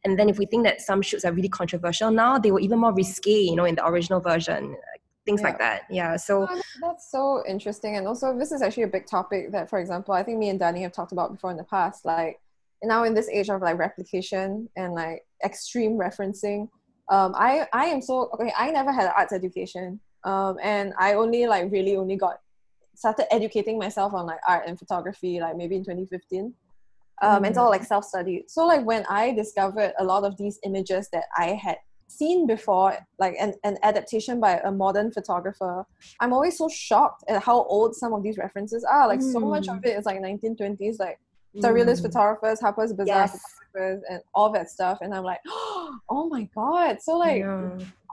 And 0.04 0.18
then 0.18 0.28
if 0.30 0.40
we 0.40 0.48
think 0.48 0.64
that 0.64 0.82
some 0.82 1.02
shoots 1.04 1.24
are 1.24 1.32
really 1.32 1.50
controversial 1.50 2.10
now, 2.10 2.40
they 2.40 2.52
were 2.52 2.60
even 2.60 2.80
more 2.80 2.94
risque. 2.94 3.42
You 3.52 3.56
know, 3.56 3.66
in 3.66 3.76
the 3.76 3.86
original 3.86 4.20
version 4.20 4.76
things 5.26 5.42
yeah. 5.42 5.48
like 5.48 5.60
that 5.60 5.84
yeah 5.90 6.16
so 6.16 6.48
that's 6.82 7.10
so 7.12 7.44
interesting 7.48 7.96
and 7.96 8.08
also 8.08 8.38
this 8.38 8.52
is 8.52 8.62
actually 8.62 8.84
a 8.84 8.88
big 8.88 9.06
topic 9.06 9.52
that 9.52 9.70
for 9.70 9.80
example 9.80 10.14
i 10.14 10.22
think 10.22 10.38
me 10.38 10.50
and 10.50 10.60
danny 10.60 10.82
have 10.82 10.92
talked 10.92 11.12
about 11.12 11.32
before 11.32 11.52
in 11.52 11.58
the 11.58 11.64
past 11.64 12.04
like 12.06 12.40
now 12.84 13.04
in 13.04 13.14
this 13.14 13.30
age 13.30 13.50
of 13.50 13.62
like 13.62 13.78
replication 13.78 14.68
and 14.76 14.94
like 14.94 15.24
extreme 15.46 15.94
referencing 15.94 16.68
um, 17.10 17.34
I, 17.36 17.68
I 17.74 17.86
am 17.86 18.02
so 18.02 18.30
okay 18.34 18.54
i 18.58 18.72
never 18.72 18.92
had 18.92 19.06
an 19.06 19.14
arts 19.16 19.34
education 19.34 20.00
um, 20.24 20.58
and 20.62 20.94
I 20.98 21.14
only 21.16 21.48
like 21.48 21.72
really 21.72 21.96
only 21.96 22.16
got 22.16 22.40
started 22.96 23.32
educating 23.34 23.78
myself 23.78 24.14
on 24.14 24.26
like 24.26 24.40
art 24.48 24.66
and 24.68 24.78
photography 24.78 25.40
like 25.40 25.58
maybe 25.58 25.76
in 25.76 25.84
2015 25.84 26.54
um, 27.22 27.44
mm. 27.44 27.48
and 27.48 27.58
all 27.58 27.70
like 27.70 27.84
self-study 27.84 28.44
so 28.48 28.66
like 28.66 28.86
when 28.86 29.04
i 29.10 29.32
discovered 29.34 29.94
a 29.98 30.04
lot 30.04 30.24
of 30.24 30.38
these 30.38 30.60
images 30.64 31.10
that 31.12 31.24
i 31.36 31.48
had 31.48 31.78
seen 32.18 32.46
before 32.48 32.98
like 33.20 33.36
an, 33.40 33.54
an 33.64 33.78
adaptation 33.84 34.40
by 34.40 34.60
a 34.66 34.72
modern 34.72 35.12
photographer 35.12 35.86
i'm 36.20 36.34
always 36.34 36.58
so 36.58 36.68
shocked 36.70 37.24
at 37.28 37.42
how 37.42 37.64
old 37.64 37.96
some 37.96 38.14
of 38.14 38.24
these 38.24 38.38
references 38.38 38.84
are 38.84 39.08
like 39.08 39.20
mm. 39.20 39.32
so 39.32 39.40
much 39.40 39.68
of 39.68 39.78
mm. 39.78 39.86
it 39.86 39.98
is 39.98 40.06
like 40.06 40.20
1920s 40.20 41.00
like 41.00 41.20
surrealist 41.58 42.00
mm. 42.00 42.04
photographers 42.04 42.60
harper's 42.60 42.94
bazaar 42.94 43.16
yes. 43.16 43.40
photographers 43.72 44.04
and 44.10 44.22
all 44.34 44.52
that 44.52 44.70
stuff 44.70 45.00
and 45.02 45.14
i'm 45.14 45.24
like 45.24 45.40
oh 45.48 46.28
my 46.30 46.48
god 46.56 47.02
so 47.02 47.18
like 47.18 47.40
yeah. 47.40 47.70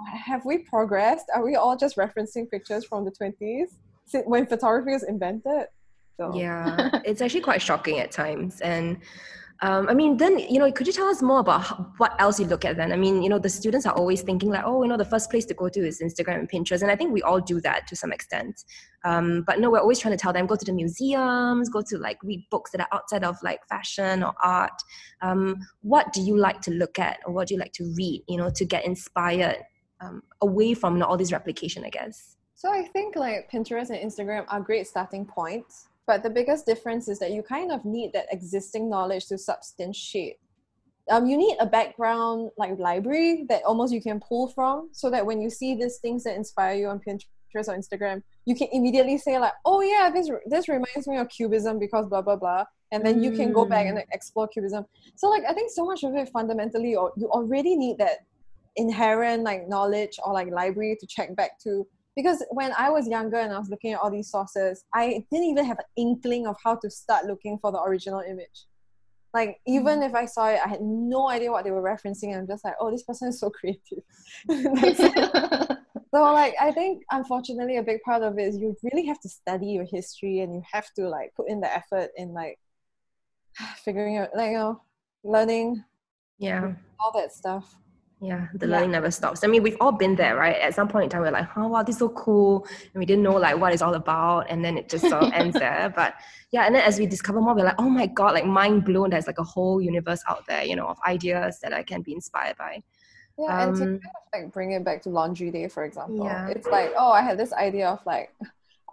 have 0.07 0.45
we 0.45 0.59
progressed 0.59 1.27
are 1.35 1.45
we 1.45 1.57
all 1.57 1.77
just 1.77 1.97
referencing 1.97 2.51
pictures 2.51 2.85
from 2.85 3.05
the 3.05 3.11
20s 3.11 3.69
when 4.25 4.47
photography 4.47 4.93
was 4.93 5.03
invented. 5.03 5.67
So. 6.17 6.33
Yeah, 6.35 7.01
it's 7.05 7.21
actually 7.21 7.41
quite 7.41 7.63
shocking 7.63 7.99
at 7.99 8.11
times. 8.11 8.61
And 8.61 8.99
um, 9.63 9.89
I 9.91 9.95
mean, 9.95 10.17
then, 10.17 10.39
you 10.39 10.59
know, 10.59 10.73
could 10.73 10.87
you 10.87 10.93
tell 10.93 11.09
us 11.09 11.21
more 11.21 11.41
about 11.41 11.63
how, 11.63 11.93
what 11.99 12.19
else 12.19 12.41
you 12.41 12.47
look 12.47 12.65
at 12.65 12.77
then? 12.77 12.93
I 12.93 12.97
mean, 12.97 13.23
you 13.23 13.29
know, 13.29 13.39
the 13.39 13.51
students 13.51 13.85
are 13.85 13.93
always 13.93 14.23
thinking 14.23 14.49
like, 14.49 14.65
oh, 14.65 14.83
you 14.83 14.89
know, 14.89 14.97
the 14.97 15.05
first 15.05 15.31
place 15.31 15.45
to 15.47 15.55
go 15.55 15.69
to 15.69 15.87
is 15.87 16.01
Instagram 16.01 16.39
and 16.39 16.51
Pinterest. 16.51 16.81
And 16.81 16.91
I 16.91 16.97
think 16.97 17.13
we 17.13 17.21
all 17.23 17.41
do 17.41 17.61
that 17.61 17.87
to 17.89 17.97
some 17.97 18.11
extent. 18.11 18.65
Um, 19.05 19.45
but 19.47 19.61
no, 19.61 19.71
we're 19.71 19.81
always 19.81 19.99
trying 19.99 20.17
to 20.17 20.21
tell 20.21 20.33
them, 20.33 20.47
go 20.47 20.57
to 20.57 20.65
the 20.65 20.73
museums, 20.73 21.69
go 21.69 21.83
to 21.83 21.99
like 21.99 22.23
read 22.23 22.43
books 22.51 22.71
that 22.71 22.81
are 22.81 22.89
outside 22.91 23.23
of 23.23 23.37
like 23.43 23.61
fashion 23.69 24.23
or 24.23 24.33
art. 24.43 24.81
Um, 25.21 25.59
what 25.83 26.11
do 26.15 26.23
you 26.23 26.39
like 26.39 26.63
to 26.63 26.71
look 26.71 26.99
at 26.99 27.19
or 27.27 27.35
what 27.35 27.49
do 27.49 27.55
you 27.55 27.61
like 27.61 27.73
to 27.75 27.85
read, 27.97 28.23
you 28.29 28.39
know, 28.39 28.51
to 28.51 28.65
get 28.65 28.87
inspired 28.87 29.59
um, 30.01 30.23
away 30.41 30.73
from 30.73 30.95
you 30.95 31.01
know, 31.01 31.07
all 31.07 31.19
this 31.19 31.33
replication, 31.33 31.85
I 31.85 31.91
guess? 31.91 32.37
So 32.55 32.73
I 32.73 32.85
think 32.85 33.15
like 33.15 33.51
Pinterest 33.51 33.91
and 33.91 33.99
Instagram 33.99 34.47
are 34.49 34.61
great 34.61 34.87
starting 34.87 35.27
points, 35.27 35.89
but 36.07 36.23
the 36.23 36.31
biggest 36.31 36.67
difference 36.67 37.09
is 37.09 37.19
that 37.21 37.33
you 37.33 37.43
kind 37.43 37.71
of 37.71 37.85
need 37.85 38.13
that 38.13 38.27
existing 38.33 38.91
knowledge 38.91 39.27
to 39.27 39.39
substantiate. 39.39 40.39
Um, 41.11 41.27
you 41.27 41.37
need 41.37 41.57
a 41.61 41.67
background 41.67 42.51
like 42.57 42.79
library 42.79 43.47
that 43.49 43.63
almost 43.65 43.93
you 43.93 44.01
can 44.01 44.21
pull 44.21 44.49
from, 44.49 44.91
so 44.93 45.11
that 45.11 45.25
when 45.25 45.41
you 45.41 45.51
see 45.51 45.75
these 45.75 45.99
things 45.99 46.25
that 46.25 46.37
inspire 46.37 46.75
you 46.75 46.89
on 46.89 47.01
Pinterest 47.01 47.69
or 47.69 47.77
Instagram, 47.77 48.23
you 48.45 48.55
can 48.55 48.69
immediately 48.73 49.19
say 49.19 49.39
like, 49.39 49.53
"Oh 49.65 49.81
yeah, 49.81 50.11
this 50.13 50.31
this 50.47 50.69
reminds 50.69 51.09
me 51.09 51.17
of 51.17 51.29
Cubism 51.29 51.79
because 51.79 52.07
blah 52.07 52.23
blah 52.23 52.37
blah," 52.37 52.65
and 52.93 53.05
then 53.05 53.21
mm. 53.21 53.25
you 53.25 53.33
can 53.33 53.53
go 53.53 53.65
back 53.65 53.87
and 53.87 53.99
mm. 53.99 54.05
explore 54.13 54.49
Cubism. 54.49 54.85
So 55.17 55.29
like 55.29 55.43
I 55.49 55.53
think 55.53 55.71
so 55.71 55.85
much 55.85 56.05
of 56.05 56.15
it 56.15 56.29
fundamentally, 56.29 56.95
or 56.95 57.13
you 57.17 57.29
already 57.29 57.77
need 57.77 57.99
that 57.99 58.19
inherent 58.77 59.43
like 59.43 59.69
knowledge 59.69 60.19
or 60.25 60.33
like 60.33 60.51
library 60.51 60.97
to 61.01 61.07
check 61.07 61.35
back 61.35 61.59
to 61.61 61.87
because 62.23 62.45
when 62.51 62.73
I 62.77 62.91
was 62.91 63.09
younger 63.09 63.39
and 63.39 63.53
I 63.53 63.59
was 63.59 63.71
looking 63.71 63.93
at 63.93 64.01
all 64.01 64.11
these 64.11 64.31
sources, 64.31 64.85
I 64.95 65.25
didn't 65.31 65.47
even 65.47 65.65
have 65.65 65.79
an 65.79 65.87
inkling 65.97 66.47
of 66.47 66.57
how 66.63 66.77
to 66.77 66.91
start 66.91 67.25
looking 67.27 67.59
for 67.59 67.73
the 67.73 67.81
original 67.81 68.21
image. 68.21 68.67
Like 69.33 69.59
even 69.67 70.01
mm. 70.01 70.07
if 70.09 70.15
I 70.15 70.27
saw 70.27 70.49
it, 70.49 70.61
I 70.65 70.69
had 70.69 70.83
no 70.83 71.29
idea 71.31 71.51
what 71.51 71.65
they 71.65 71.71
were 71.71 71.83
referencing. 71.83 72.37
I'm 72.37 72.47
just 72.47 72.65
like, 72.65 72.75
oh, 72.81 72.91
this 72.91 73.05
person 73.05 73.29
is 73.29 73.41
so 73.41 73.51
creative. 73.59 74.03
so 76.13 76.33
like 76.33 76.55
I 76.61 76.73
think 76.73 77.05
unfortunately 77.11 77.77
a 77.77 77.83
big 77.83 78.03
part 78.03 78.23
of 78.23 78.39
it 78.39 78.43
is 78.43 78.59
you 78.59 78.77
really 78.83 79.07
have 79.07 79.21
to 79.21 79.29
study 79.29 79.69
your 79.69 79.85
history 79.85 80.41
and 80.41 80.55
you 80.55 80.63
have 80.71 80.93
to 80.95 81.09
like 81.09 81.33
put 81.37 81.49
in 81.49 81.61
the 81.61 81.73
effort 81.73 82.11
in 82.17 82.35
like 82.35 82.59
figuring 83.85 84.19
out 84.19 84.31
like 84.35 84.51
you 84.51 84.59
know 84.59 84.83
learning 85.23 85.85
yeah 86.39 86.73
all 86.99 87.13
that 87.13 87.33
stuff 87.33 87.77
yeah, 88.23 88.49
the 88.55 88.67
yeah. 88.67 88.73
learning 88.73 88.91
never 88.91 89.11
stops. 89.11 89.43
I 89.43 89.47
mean, 89.47 89.63
we've 89.63 89.79
all 89.81 89.93
been 89.93 90.15
there, 90.15 90.37
right? 90.37 90.57
At 90.57 90.75
some 90.75 90.89
point 90.89 91.05
in 91.05 91.11
time, 91.11 91.23
we're 91.23 91.31
like, 91.31 91.49
oh, 91.57 91.69
wow, 91.69 91.83
this 91.83 91.95
is 91.97 92.01
so 92.01 92.11
cool. 92.11 92.67
And 92.93 93.01
we 93.01 93.07
didn't 93.07 93.23
know 93.23 93.37
like 93.37 93.59
what 93.59 93.73
it's 93.73 93.81
all 93.81 93.95
about. 93.95 94.51
And 94.51 94.63
then 94.63 94.77
it 94.77 94.91
just 94.91 95.09
sort 95.09 95.23
of 95.23 95.33
ends 95.35 95.59
there. 95.59 95.91
But 95.95 96.15
yeah, 96.53 96.67
and 96.67 96.75
then 96.75 96.83
as 96.83 96.99
we 96.99 97.07
discover 97.07 97.41
more, 97.41 97.55
we're 97.55 97.65
like, 97.65 97.79
oh 97.79 97.89
my 97.89 98.07
God, 98.07 98.35
like 98.35 98.45
mind 98.45 98.85
blown. 98.85 99.11
There's 99.11 99.27
like 99.27 99.39
a 99.39 99.45
whole 99.45 99.81
universe 99.81 100.23
out 100.29 100.47
there, 100.47 100.65
you 100.65 100.77
know, 100.77 100.89
of 100.89 100.99
ideas 101.07 101.61
that 101.63 101.73
I 101.73 101.83
can 101.83 102.03
be 102.03 102.13
inspired 102.13 102.59
by. 102.59 102.83
Yeah, 103.39 103.63
um, 103.63 103.69
and 103.69 103.77
to 103.79 103.83
um, 103.85 103.89
kind 103.89 104.03
of 104.05 104.41
like 104.43 104.53
bring 104.53 104.73
it 104.73 104.85
back 104.85 105.01
to 105.03 105.09
laundry 105.09 105.51
day, 105.51 105.69
for 105.69 105.85
example. 105.85 106.27
Yeah. 106.27 106.49
It's 106.49 106.67
like, 106.67 106.93
oh, 106.99 107.13
I 107.13 107.23
had 107.23 107.39
this 107.39 107.55
idea 107.55 107.89
of 107.89 108.05
like, 108.05 108.35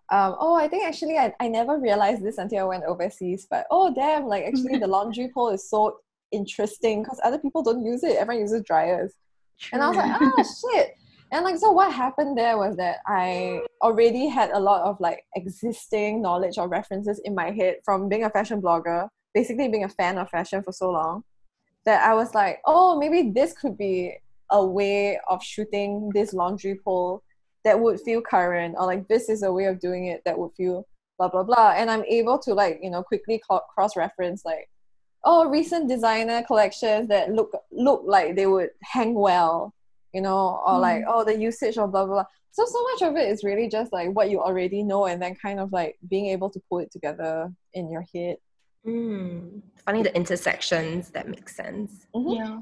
um, 0.09 0.37
oh, 0.39 0.55
I 0.55 0.69
think 0.69 0.85
actually 0.85 1.17
I, 1.17 1.33
I 1.41 1.49
never 1.49 1.77
realized 1.77 2.23
this 2.23 2.37
until 2.37 2.59
I 2.59 2.63
went 2.63 2.85
overseas. 2.85 3.45
But 3.49 3.67
oh, 3.71 3.93
damn, 3.93 4.25
like 4.25 4.45
actually 4.45 4.77
the 4.77 4.87
laundry 4.95 5.29
pole 5.33 5.49
is 5.49 5.69
so 5.69 5.99
interesting 6.31 7.03
because 7.03 7.19
other 7.23 7.39
people 7.39 7.63
don't 7.63 7.85
use 7.85 8.03
it. 8.03 8.17
Everyone 8.17 8.41
uses 8.41 8.63
dryers. 8.63 9.13
True. 9.59 9.69
And 9.73 9.83
I 9.83 9.87
was 9.87 9.97
like, 9.97 10.21
oh 10.21 10.71
shit. 10.73 10.95
And 11.31 11.43
like, 11.43 11.57
so 11.57 11.71
what 11.71 11.91
happened 11.91 12.37
there 12.37 12.57
was 12.57 12.77
that 12.77 12.97
I 13.05 13.61
already 13.81 14.27
had 14.27 14.51
a 14.51 14.59
lot 14.59 14.83
of 14.83 14.99
like 14.99 15.23
existing 15.35 16.21
knowledge 16.21 16.57
or 16.57 16.69
references 16.69 17.19
in 17.25 17.35
my 17.35 17.51
head 17.51 17.77
from 17.83 18.07
being 18.07 18.23
a 18.23 18.29
fashion 18.29 18.61
blogger, 18.61 19.09
basically 19.33 19.67
being 19.67 19.83
a 19.83 19.89
fan 19.89 20.17
of 20.17 20.29
fashion 20.29 20.63
for 20.63 20.71
so 20.71 20.89
long, 20.89 21.23
that 21.85 22.07
I 22.07 22.13
was 22.13 22.33
like, 22.33 22.59
oh, 22.65 22.97
maybe 22.97 23.31
this 23.31 23.53
could 23.53 23.77
be 23.77 24.15
a 24.51 24.65
way 24.65 25.19
of 25.27 25.43
shooting 25.43 26.09
this 26.13 26.33
laundry 26.33 26.79
pole 26.83 27.23
that 27.65 27.77
would 27.77 27.99
feel 27.99 28.21
current, 28.21 28.75
or 28.77 28.85
like 28.85 29.07
this 29.09 29.27
is 29.27 29.43
a 29.43 29.51
way 29.51 29.65
of 29.65 29.81
doing 29.81 30.05
it 30.05 30.21
that 30.23 30.37
would 30.37 30.51
feel 30.55 30.87
blah 31.17 31.27
blah 31.27 31.43
blah. 31.43 31.73
And 31.75 31.91
I'm 31.91 32.05
able 32.05 32.39
to 32.39 32.53
like, 32.53 32.79
you 32.81 32.89
know, 32.89 33.03
quickly 33.03 33.41
cross 33.73 33.97
reference 33.97 34.45
like 34.45 34.69
oh 35.23 35.49
recent 35.49 35.87
designer 35.89 36.43
collections 36.43 37.07
that 37.07 37.31
look 37.31 37.51
look 37.71 38.03
like 38.05 38.35
they 38.35 38.45
would 38.45 38.69
hang 38.81 39.13
well 39.13 39.73
you 40.13 40.21
know 40.21 40.61
or 40.65 40.73
mm. 40.73 40.81
like 40.81 41.03
oh 41.07 41.23
the 41.23 41.35
usage 41.35 41.77
of 41.77 41.91
blah, 41.91 42.05
blah 42.05 42.15
blah 42.15 42.25
so 42.51 42.65
so 42.65 42.83
much 42.83 43.01
of 43.03 43.15
it 43.15 43.29
is 43.29 43.43
really 43.43 43.67
just 43.67 43.91
like 43.93 44.09
what 44.11 44.29
you 44.29 44.41
already 44.41 44.83
know 44.83 45.05
and 45.05 45.21
then 45.21 45.35
kind 45.35 45.59
of 45.59 45.71
like 45.71 45.97
being 46.09 46.27
able 46.27 46.49
to 46.49 46.61
pull 46.69 46.79
it 46.79 46.91
together 46.91 47.51
in 47.73 47.89
your 47.91 48.05
head 48.13 48.37
mm. 48.85 49.61
finding 49.85 50.03
the 50.03 50.15
intersections 50.15 51.09
that 51.09 51.27
make 51.27 51.49
sense 51.49 52.07
mm-hmm. 52.15 52.29
yeah 52.29 52.59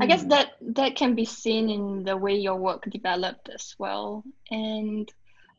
I 0.00 0.06
guess 0.06 0.24
mm. 0.24 0.30
that 0.30 0.52
that 0.74 0.96
can 0.96 1.14
be 1.14 1.24
seen 1.24 1.68
in 1.68 2.04
the 2.04 2.16
way 2.16 2.34
your 2.34 2.56
work 2.56 2.88
developed 2.90 3.50
as 3.52 3.74
well. 3.78 4.24
And 4.50 5.06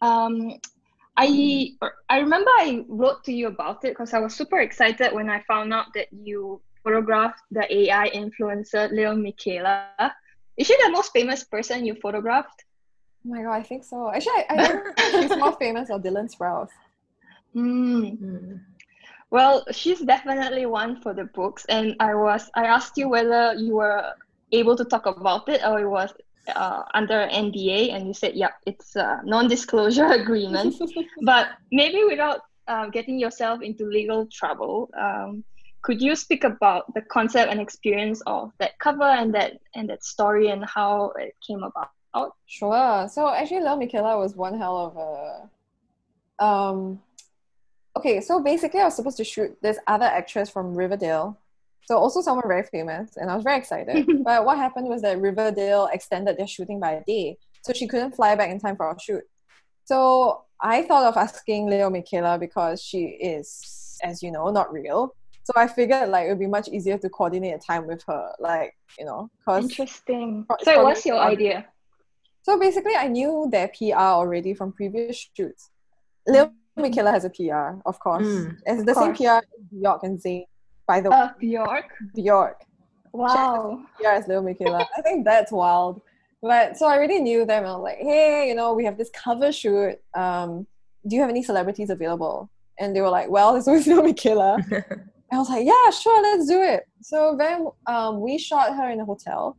um, 0.01 0.59
I 1.15 1.69
I 2.09 2.19
remember 2.19 2.49
I 2.57 2.85
wrote 2.87 3.23
to 3.25 3.33
you 3.33 3.47
about 3.47 3.85
it 3.85 3.89
because 3.89 4.13
I 4.13 4.19
was 4.19 4.35
super 4.35 4.59
excited 4.59 5.13
when 5.13 5.29
I 5.29 5.43
found 5.47 5.73
out 5.73 5.93
that 5.93 6.07
you 6.11 6.61
photographed 6.83 7.41
the 7.51 7.65
AI 7.71 8.09
influencer 8.09 8.91
Lil 8.91 9.15
Miquela. 9.15 10.11
Is 10.57 10.67
she 10.67 10.75
the 10.83 10.91
most 10.91 11.11
famous 11.13 11.43
person 11.43 11.85
you 11.85 11.95
photographed? 12.01 12.65
Oh 13.25 13.29
my 13.29 13.43
god, 13.43 13.53
I 13.53 13.63
think 13.63 13.83
so. 13.83 14.11
Actually, 14.11 14.33
I, 14.33 14.45
I 14.49 14.67
don't 14.67 14.85
know 14.85 15.21
she's 15.21 15.37
more 15.37 15.53
famous 15.53 15.89
or 15.89 15.99
Dylan 15.99 16.29
Sprouse. 16.33 16.69
Mm. 17.55 18.19
Mm. 18.19 18.59
Well, 19.29 19.65
she's 19.71 19.99
definitely 19.99 20.65
one 20.65 21.01
for 21.01 21.13
the 21.13 21.25
books, 21.25 21.65
and 21.69 21.95
I 21.99 22.13
was 22.13 22.49
I 22.55 22.65
asked 22.65 22.97
you 22.97 23.09
whether 23.09 23.53
you 23.53 23.75
were 23.75 24.13
able 24.51 24.75
to 24.75 24.85
talk 24.85 25.05
about 25.05 25.49
it 25.49 25.61
or 25.65 25.79
it 25.79 25.89
was 25.89 26.13
uh, 26.55 26.83
under 26.93 27.27
NDA, 27.27 27.93
and 27.93 28.07
you 28.07 28.13
said, 28.13 28.35
"Yeah, 28.35 28.51
it's 28.65 28.95
a 28.95 29.21
non-disclosure 29.23 30.07
agreement." 30.21 30.75
but 31.21 31.47
maybe 31.71 32.03
without 32.03 32.41
uh, 32.67 32.87
getting 32.87 33.19
yourself 33.19 33.61
into 33.61 33.85
legal 33.85 34.27
trouble, 34.27 34.89
um, 34.97 35.43
could 35.81 36.01
you 36.01 36.15
speak 36.15 36.43
about 36.43 36.93
the 36.93 37.01
concept 37.01 37.51
and 37.51 37.59
experience 37.59 38.21
of 38.25 38.51
that 38.59 38.77
cover 38.79 39.03
and 39.03 39.33
that 39.35 39.59
and 39.75 39.89
that 39.89 40.03
story 40.03 40.49
and 40.49 40.63
how 40.65 41.11
it 41.19 41.35
came 41.45 41.63
about? 41.63 41.89
Sure. 42.45 43.07
So 43.09 43.27
actually, 43.29 43.61
Lil 43.61 43.77
Miquela 43.77 44.17
was 44.17 44.35
one 44.35 44.57
hell 44.57 44.77
of 44.77 44.97
a. 44.97 46.43
Um, 46.43 47.01
okay, 47.97 48.21
so 48.21 48.41
basically, 48.41 48.79
I 48.79 48.85
was 48.85 48.95
supposed 48.95 49.17
to 49.17 49.23
shoot 49.23 49.57
this 49.61 49.77
other 49.87 50.05
actress 50.05 50.49
from 50.49 50.75
Riverdale 50.75 51.37
so 51.85 51.97
also 51.97 52.21
someone 52.21 52.47
very 52.47 52.63
famous, 52.63 53.17
and 53.17 53.29
I 53.29 53.35
was 53.35 53.43
very 53.43 53.57
excited. 53.57 54.07
but 54.23 54.45
what 54.45 54.57
happened 54.57 54.87
was 54.87 55.01
that 55.01 55.19
Riverdale 55.19 55.89
extended 55.91 56.37
their 56.37 56.47
shooting 56.47 56.79
by 56.79 56.91
a 56.93 57.03
day, 57.03 57.37
so 57.61 57.73
she 57.73 57.87
couldn't 57.87 58.15
fly 58.15 58.35
back 58.35 58.49
in 58.49 58.59
time 58.59 58.75
for 58.75 58.87
our 58.87 58.99
shoot. 58.99 59.23
So 59.85 60.45
I 60.61 60.83
thought 60.83 61.05
of 61.05 61.17
asking 61.17 61.69
Lil 61.69 61.91
Miquela 61.91 62.39
because 62.39 62.81
she 62.81 63.05
is, 63.05 63.97
as 64.01 64.23
you 64.23 64.31
know, 64.31 64.49
not 64.49 64.71
real. 64.71 65.13
So 65.43 65.51
I 65.57 65.67
figured 65.67 66.07
like 66.09 66.27
it 66.27 66.29
would 66.29 66.39
be 66.39 66.47
much 66.47 66.69
easier 66.69 66.97
to 66.97 67.09
coordinate 67.09 67.55
a 67.55 67.59
time 67.59 67.85
with 67.85 68.01
her, 68.07 68.31
like 68.39 68.75
you 68.97 69.05
know, 69.05 69.29
cause 69.43 69.65
interesting. 69.65 70.45
So 70.61 70.83
what's 70.83 71.05
your 71.05 71.19
idea? 71.19 71.65
So 72.43 72.57
basically, 72.57 72.95
I 72.95 73.07
knew 73.07 73.49
their 73.51 73.69
PR 73.69 73.95
already 73.95 74.53
from 74.53 74.71
previous 74.71 75.29
shoots. 75.35 75.69
Lil 76.27 76.53
Miquela 76.77 77.11
has 77.11 77.25
a 77.25 77.29
PR, 77.29 77.79
of 77.85 77.99
course. 77.99 78.25
Mm, 78.25 78.57
it's 78.65 78.85
the 78.85 78.95
same 78.95 79.13
PR 79.15 79.45
Bjork 79.71 80.03
and 80.03 80.17
Zayn 80.19 80.45
by 80.93 81.01
the 81.01 81.09
uh, 81.09 81.29
Bjork. 81.39 81.89
Bjork. 82.15 82.65
Wow. 83.13 83.83
Yeah, 83.99 84.17
it's 84.17 84.27
Lil 84.27 84.43
Miquela. 84.43 84.85
I 84.97 85.01
think 85.01 85.25
that's 85.25 85.51
wild. 85.51 86.01
But 86.41 86.77
so 86.77 86.85
I 86.85 86.95
already 86.97 87.19
knew 87.19 87.45
them. 87.45 87.65
I 87.65 87.73
was 87.75 87.83
like, 87.83 87.97
hey, 87.97 88.47
you 88.47 88.55
know, 88.55 88.73
we 88.73 88.85
have 88.85 88.97
this 88.97 89.09
cover 89.09 89.51
shoot. 89.51 89.95
Um, 90.13 90.67
do 91.07 91.15
you 91.15 91.21
have 91.21 91.29
any 91.29 91.43
celebrities 91.43 91.89
available? 91.89 92.49
And 92.79 92.95
they 92.95 93.01
were 93.01 93.09
like, 93.09 93.29
well, 93.29 93.53
there's 93.53 93.67
always 93.67 93.87
Lil 93.91 94.03
Miquela. 94.03 94.59
I 95.31 95.37
was 95.37 95.49
like, 95.49 95.65
yeah, 95.65 95.89
sure, 95.89 96.21
let's 96.21 96.47
do 96.47 96.61
it. 96.61 96.83
So 97.01 97.35
then 97.37 97.67
um, 97.87 98.21
we 98.21 98.37
shot 98.37 98.75
her 98.75 98.89
in 98.91 98.99
a 98.99 99.05
hotel. 99.05 99.57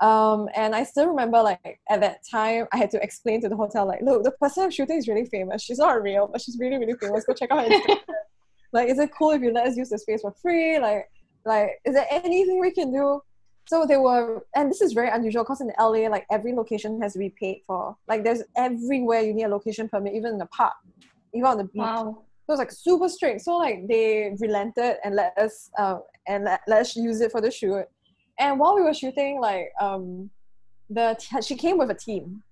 Um, 0.00 0.48
and 0.54 0.74
I 0.74 0.84
still 0.84 1.06
remember, 1.08 1.42
like, 1.42 1.80
at 1.90 2.00
that 2.02 2.18
time, 2.30 2.66
I 2.72 2.76
had 2.76 2.90
to 2.90 3.02
explain 3.02 3.40
to 3.40 3.48
the 3.48 3.56
hotel, 3.56 3.86
like, 3.86 4.02
look, 4.02 4.22
the 4.22 4.30
person 4.32 4.64
I'm 4.64 4.70
shooting 4.70 4.98
is 4.98 5.08
really 5.08 5.24
famous. 5.24 5.62
She's 5.62 5.78
not 5.78 6.02
real, 6.02 6.28
but 6.30 6.40
she's 6.42 6.58
really, 6.58 6.78
really 6.78 6.94
famous. 7.00 7.24
Go 7.24 7.32
check 7.32 7.50
out 7.50 7.64
her 7.64 7.70
Instagram. 7.70 7.96
like, 8.72 8.88
is 8.88 8.98
it 8.98 9.10
cool 9.16 9.30
if 9.30 9.42
you 9.42 9.52
let 9.52 9.66
us 9.66 9.76
use 9.76 9.90
the 9.90 9.98
space 9.98 10.22
for 10.22 10.32
free? 10.32 10.78
Like, 10.78 11.08
like, 11.44 11.70
is 11.84 11.94
there 11.94 12.06
anything 12.10 12.60
we 12.60 12.70
can 12.70 12.92
do? 12.92 13.20
So 13.66 13.84
they 13.86 13.96
were, 13.96 14.44
and 14.56 14.70
this 14.70 14.80
is 14.80 14.92
very 14.92 15.10
unusual 15.10 15.44
because 15.44 15.60
in 15.60 15.70
LA, 15.78 16.08
like, 16.08 16.26
every 16.30 16.54
location 16.54 17.00
has 17.02 17.12
to 17.12 17.18
be 17.18 17.34
paid 17.38 17.62
for. 17.66 17.96
Like, 18.06 18.24
there's 18.24 18.42
everywhere 18.56 19.20
you 19.20 19.34
need 19.34 19.44
a 19.44 19.48
location 19.48 19.88
permit, 19.88 20.14
even 20.14 20.32
in 20.32 20.38
the 20.38 20.46
park, 20.46 20.72
even 21.34 21.46
on 21.46 21.58
the 21.58 21.64
beach. 21.64 21.74
Wow. 21.76 22.24
So 22.48 22.52
it 22.52 22.56
was 22.56 22.58
like 22.60 22.72
super 22.72 23.10
strict. 23.10 23.42
So 23.42 23.58
like 23.58 23.86
they 23.86 24.34
relented 24.40 24.96
and 25.04 25.14
let 25.14 25.36
us 25.36 25.70
um 25.78 26.02
and 26.26 26.44
let, 26.44 26.62
let 26.66 26.80
us 26.80 26.96
use 26.96 27.20
it 27.20 27.30
for 27.30 27.42
the 27.42 27.50
shoot. 27.50 27.84
And 28.38 28.58
while 28.58 28.74
we 28.74 28.80
were 28.80 28.94
shooting, 28.94 29.38
like 29.38 29.70
um 29.78 30.30
the 30.88 31.14
t- 31.20 31.42
she 31.42 31.56
came 31.56 31.76
with 31.76 31.90
a 31.90 31.94
team. 31.94 32.42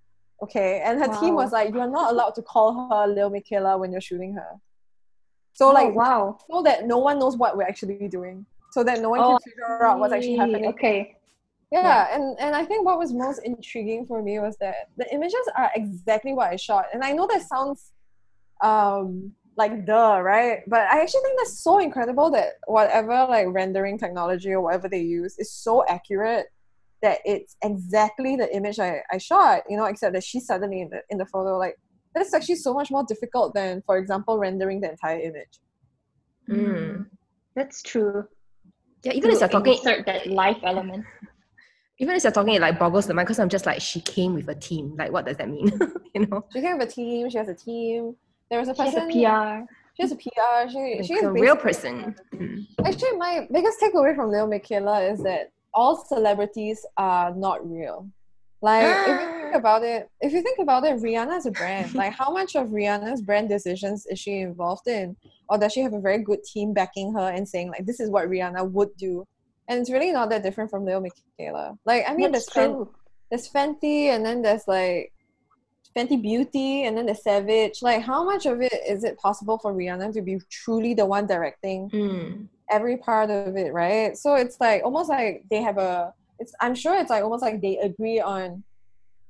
Okay. 0.43 0.83
And 0.85 0.99
her 0.99 1.19
team 1.19 1.35
was 1.35 1.51
like, 1.51 1.73
You're 1.73 1.89
not 1.89 2.13
allowed 2.13 2.35
to 2.35 2.43
call 2.43 2.91
her 2.91 3.07
Lil 3.07 3.31
Miquela 3.31 3.79
when 3.81 3.91
you're 3.91 4.03
shooting 4.03 4.35
her. 4.35 4.61
So 5.57 5.71
Oh, 5.71 5.73
like 5.73 5.95
wow. 5.95 6.39
so 6.51 6.63
that 6.63 6.87
no 6.87 6.99
one 6.99 7.19
knows 7.19 7.37
what 7.39 7.57
we're 7.57 7.65
actually 7.65 8.09
doing. 8.09 8.45
So 8.73 8.85
that 8.85 9.01
no 9.01 9.09
one 9.09 9.23
Oh, 9.23 9.29
can 9.31 9.39
figure 9.41 9.83
out 9.87 9.99
what's 9.99 10.13
actually 10.13 10.37
happening. 10.37 10.67
Okay. 10.67 11.17
Yeah, 11.73 11.83
Yeah. 11.83 12.15
and 12.15 12.39
and 12.39 12.55
I 12.55 12.65
think 12.65 12.85
what 12.85 12.99
was 12.99 13.13
most 13.13 13.41
intriguing 13.43 14.05
for 14.07 14.23
me 14.23 14.39
was 14.39 14.57
that 14.59 14.77
the 14.99 15.13
images 15.13 15.41
are 15.57 15.71
exactly 15.75 16.33
what 16.35 16.51
I 16.53 16.57
shot, 16.57 16.87
and 16.93 17.03
I 17.03 17.13
know 17.13 17.27
that 17.27 17.43
sounds 17.43 17.93
um 18.63 19.33
like 19.57 19.87
duh, 19.87 20.21
right? 20.23 20.59
But 20.69 20.83
I 20.93 21.01
actually 21.01 21.23
think 21.23 21.39
that's 21.39 21.61
so 21.63 21.79
incredible 21.79 22.31
that 22.33 22.49
whatever 22.67 23.27
like 23.31 23.47
rendering 23.49 23.99
technology 23.99 24.53
or 24.53 24.61
whatever 24.61 24.89
they 24.91 25.01
use 25.01 25.39
is 25.39 25.51
so 25.51 25.85
accurate 25.89 26.47
that 27.03 27.19
it's 27.25 27.57
exactly 27.65 28.37
the 28.37 28.55
image 28.55 28.79
I, 28.79 29.01
I 29.11 29.19
shot, 29.19 29.63
you 29.69 29.77
know, 29.79 29.85
except 29.87 30.13
that 30.15 30.25
she's 30.25 30.47
suddenly 30.47 30.83
in 30.83 30.91
the 30.91 31.01
in 31.11 31.17
the 31.19 31.27
photo. 31.27 31.57
Like 31.59 31.77
that's 32.17 32.33
actually 32.33 32.57
so 32.57 32.73
much 32.73 32.91
more 32.91 33.05
difficult 33.05 33.55
than, 33.55 33.83
for 33.85 33.99
example, 33.99 34.39
rendering 34.39 34.81
the 34.81 34.91
entire 34.91 35.21
image. 35.21 35.61
Mm. 36.49 37.07
That's 37.55 37.83
true. 37.83 38.27
Yeah, 39.05 39.13
even 39.13 39.31
as 39.31 39.39
To 39.39 39.43
you're 39.43 39.49
talking, 39.51 39.75
insert 39.75 40.07
that 40.07 40.27
life 40.27 40.57
element. 40.65 41.05
even 41.99 42.17
as 42.17 42.25
you're 42.25 42.33
talking, 42.33 42.55
it 42.55 42.63
like 42.63 42.79
boggles 42.79 43.07
the 43.07 43.13
mind 43.13 43.27
because 43.27 43.39
I'm 43.39 43.51
just 43.51 43.67
like, 43.67 43.83
she 43.83 44.01
came 44.01 44.33
with 44.35 44.49
a 44.49 44.55
team. 44.55 44.97
Like, 44.99 45.13
what 45.13 45.27
does 45.27 45.37
that 45.37 45.49
mean? 45.51 45.71
you 46.15 46.27
know, 46.27 46.47
She 46.55 46.63
came 46.63 46.79
with 46.79 46.89
a 46.89 46.91
team. 46.91 47.29
She 47.29 47.37
has 47.37 47.49
a 47.49 47.55
team. 47.55 48.17
There 48.51 48.61
was 48.61 48.69
a 48.69 48.75
person. 48.75 49.11
She 49.11 49.23
has 49.23 49.43
person. 49.45 49.63
a 49.63 49.67
PR. 49.67 49.73
She 49.95 50.03
has 50.03 50.13
a 50.13 50.17
PR. 50.17 50.71
She 50.71 51.07
she 51.07 51.15
is 51.15 51.23
a 51.23 51.31
real 51.31 51.57
person. 51.57 52.15
Mm. 52.35 52.67
Actually, 52.87 53.17
my 53.19 53.47
biggest 53.53 53.79
takeaway 53.79 54.17
from 54.17 54.31
Lil 54.31 54.49
Miquela 54.49 55.13
is 55.13 55.23
that 55.23 55.53
all 55.75 56.03
celebrities 56.03 56.85
are 56.97 57.35
not 57.35 57.69
real. 57.69 58.09
Like, 58.63 58.85
if 59.09 59.21
you 59.21 59.43
think 59.43 59.55
about 59.55 59.83
it, 59.83 60.09
if 60.21 60.33
you 60.33 60.43
think 60.43 60.59
about 60.59 60.85
it, 60.85 60.97
Rihanna 60.97 61.37
is 61.39 61.47
a 61.47 61.51
brand. 61.51 61.95
Like, 61.95 62.13
how 62.13 62.33
much 62.33 62.57
of 62.57 62.69
Rihanna's 62.69 63.23
brand 63.23 63.49
decisions 63.49 64.07
is 64.07 64.19
she 64.19 64.41
involved 64.41 64.87
in, 64.89 65.17
or 65.49 65.59
does 65.59 65.73
she 65.73 65.81
have 65.81 65.93
a 65.93 66.01
very 66.01 66.19
good 66.23 66.43
team 66.43 66.73
backing 66.73 67.13
her 67.15 67.29
and 67.31 67.47
saying 67.49 67.69
like, 67.71 67.85
"This 67.87 68.01
is 68.01 68.11
what 68.11 68.29
Rihanna 68.29 68.71
would 68.73 68.97
do"? 68.97 69.25
And 69.69 69.81
it's 69.81 69.91
really 69.91 70.13
not 70.13 70.31
that 70.31 70.43
different 70.43 70.71
from 70.71 70.85
Lil 70.85 71.03
Miquela. 71.03 71.77
Like, 71.85 72.05
I 72.09 72.15
mean, 72.15 72.33
That's 72.33 72.47
there's 72.47 72.55
Fen- 72.67 72.75
true. 72.75 72.95
there's 73.31 73.49
Fenty, 73.51 74.07
and 74.09 74.25
then 74.25 74.43
there's 74.43 74.67
like 74.67 75.13
Fenty 75.97 76.21
Beauty, 76.21 76.85
and 76.85 76.97
then 76.97 77.07
the 77.07 77.15
Savage. 77.15 77.83
Like, 77.83 78.03
how 78.03 78.25
much 78.25 78.47
of 78.47 78.61
it 78.61 78.73
is 78.89 79.05
it 79.05 79.19
possible 79.19 79.59
for 79.59 79.75
Rihanna 79.75 80.13
to 80.15 80.23
be 80.23 80.41
truly 80.51 80.95
the 80.95 81.07
one 81.07 81.27
directing? 81.27 81.91
Mm. 81.91 82.49
every 82.69 82.97
part 82.97 83.31
of 83.31 83.57
it, 83.57 83.73
right? 83.73 84.17
So 84.19 84.35
it's 84.35 84.59
like 84.61 84.83
almost 84.83 85.09
like 85.09 85.45
they 85.51 85.63
have 85.63 85.79
a 85.79 86.13
it's 86.39 86.53
I'm 86.61 86.75
sure 86.75 86.95
it's 86.97 87.11
like 87.11 87.23
almost 87.23 87.43
like 87.43 87.61
they 87.61 87.79
agree 87.79 88.21
on 88.21 88.63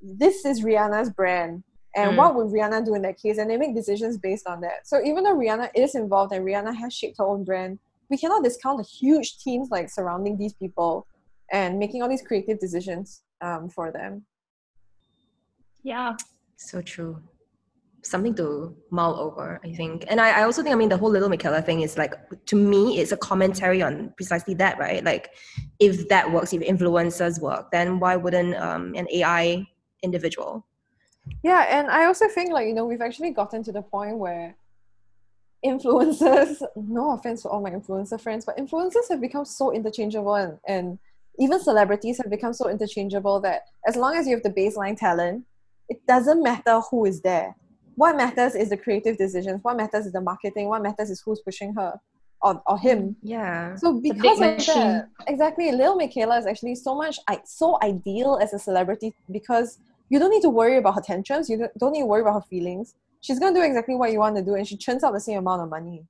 this 0.03 0.45
is 0.45 0.63
Rihanna's 0.63 1.11
brand 1.11 1.63
and 1.95 2.13
Mm. 2.13 2.17
what 2.17 2.35
would 2.35 2.49
Rihanna 2.49 2.85
do 2.85 2.95
in 2.95 3.03
that 3.03 3.19
case 3.19 3.39
and 3.39 3.49
they 3.51 3.57
make 3.57 3.75
decisions 3.75 4.19
based 4.19 4.47
on 4.47 4.61
that. 4.61 4.87
So 4.87 5.03
even 5.03 5.25
though 5.25 5.35
Rihanna 5.35 5.71
is 5.75 5.95
involved 5.95 6.33
and 6.33 6.45
Rihanna 6.45 6.77
has 6.77 6.93
shaped 6.93 7.17
her 7.19 7.25
own 7.25 7.43
brand, 7.45 7.79
we 8.11 8.19
cannot 8.19 8.45
discount 8.45 8.79
the 8.79 8.85
huge 8.85 9.39
teams 9.39 9.71
like 9.71 9.89
surrounding 9.91 10.37
these 10.37 10.53
people 10.55 11.07
and 11.53 11.79
making 11.79 12.03
all 12.03 12.09
these 12.09 12.23
creative 12.23 12.59
decisions 12.61 13.23
um, 13.41 13.71
for 13.71 13.91
them. 13.91 14.27
Yeah. 15.83 16.17
So 16.57 16.83
true. 16.83 17.23
Something 18.09 18.35
to 18.37 18.77
mull 18.91 19.19
over, 19.19 19.61
I 19.65 19.73
think. 19.75 20.05
And 20.09 20.21
I, 20.21 20.41
I 20.41 20.43
also 20.45 20.63
think, 20.63 20.75
I 20.75 20.79
mean, 20.79 20.89
the 20.89 20.97
whole 20.97 21.11
Little 21.11 21.29
Miquela 21.29 21.65
thing 21.65 21.81
is 21.81 21.99
like, 21.99 22.15
to 22.47 22.57
me, 22.57 23.01
it's 23.01 23.13
a 23.13 23.17
commentary 23.17 23.83
on 23.83 24.13
precisely 24.17 24.55
that, 24.55 24.79
right? 24.79 25.03
Like, 25.05 25.31
if 25.81 26.09
that 26.09 26.31
works, 26.31 26.53
if 26.53 26.63
influencers 26.63 27.41
work, 27.41 27.71
then 27.71 27.99
why 27.99 28.17
wouldn't 28.17 28.55
um, 28.57 28.95
an 28.95 29.07
AI 29.13 29.67
individual? 30.03 30.65
Yeah, 31.43 31.67
and 31.69 31.91
I 31.91 32.05
also 32.05 32.29
think 32.29 32.53
like 32.53 32.69
you 32.69 32.75
know 32.75 32.87
we've 32.87 33.01
actually 33.01 33.31
gotten 33.31 33.63
to 33.65 33.73
the 33.73 33.83
point 33.83 34.19
where 34.19 34.55
influencers, 35.65 36.63
no 36.77 37.13
offense 37.13 37.43
to 37.43 37.49
all 37.49 37.61
my 37.61 37.71
influencer 37.71 38.21
friends, 38.21 38.45
but 38.45 38.57
influencers 38.57 39.09
have 39.11 39.21
become 39.21 39.45
so 39.45 39.73
interchangeable 39.73 40.35
and, 40.35 40.59
and 40.67 40.99
even 41.39 41.61
celebrities 41.61 42.19
have 42.19 42.31
become 42.31 42.53
so 42.53 42.69
interchangeable 42.69 43.41
that 43.41 43.63
as 43.87 43.97
long 43.97 44.17
as 44.17 44.27
you 44.27 44.35
have 44.35 44.43
the 44.43 44.51
baseline 44.51 44.97
talent, 44.97 45.45
it 45.89 45.99
doesn't 46.07 46.43
matter 46.43 46.81
who 46.91 47.05
is 47.05 47.21
there. 47.21 47.55
What 47.97 48.17
matters 48.17 48.55
is 48.55 48.69
the 48.71 48.77
creative 48.77 49.17
decisions. 49.17 49.61
What 49.63 49.77
matters 49.77 50.07
is 50.07 50.13
the 50.13 50.21
marketing. 50.21 50.69
What 50.69 50.83
matters 50.83 51.11
is 51.11 51.21
who's 51.23 51.41
pushing 51.41 51.75
her 51.75 51.99
or, 52.43 52.63
or 52.67 52.79
him. 52.79 53.17
Yeah. 53.23 53.75
So 53.77 54.01
because 54.01 54.41
of 54.41 54.55
machine. 54.57 54.75
that, 54.75 55.09
exactly, 55.27 55.73
Lil 55.73 55.99
Miquela 55.99 56.39
is 56.39 56.47
actually 56.47 56.75
so 56.75 56.95
much, 56.95 57.19
so 57.45 57.79
ideal 57.83 58.39
as 58.41 58.53
a 58.53 58.59
celebrity 58.59 59.15
because 59.31 59.79
you 60.11 60.19
don't 60.19 60.31
need 60.31 60.43
to 60.43 60.51
worry 60.51 60.77
about 60.77 60.95
her 60.95 61.01
tantrums. 61.01 61.49
You 61.51 61.69
don't- 61.79 61.93
need 61.93 62.01
to 62.01 62.07
worry 62.07 62.23
about 62.23 62.35
her 62.35 62.47
feelings. 62.49 62.95
She's 63.21 63.39
gonna 63.39 63.55
do 63.55 63.63
exactly 63.63 63.97
what 63.97 64.13
you 64.13 64.21
want 64.21 64.37
to 64.37 64.43
do, 64.43 64.55
and 64.55 64.69
she 64.69 64.77
churns 64.77 65.03
out 65.03 65.13
the 65.13 65.21
same 65.21 65.39
amount 65.39 65.63
of 65.63 65.71
money. 65.71 66.05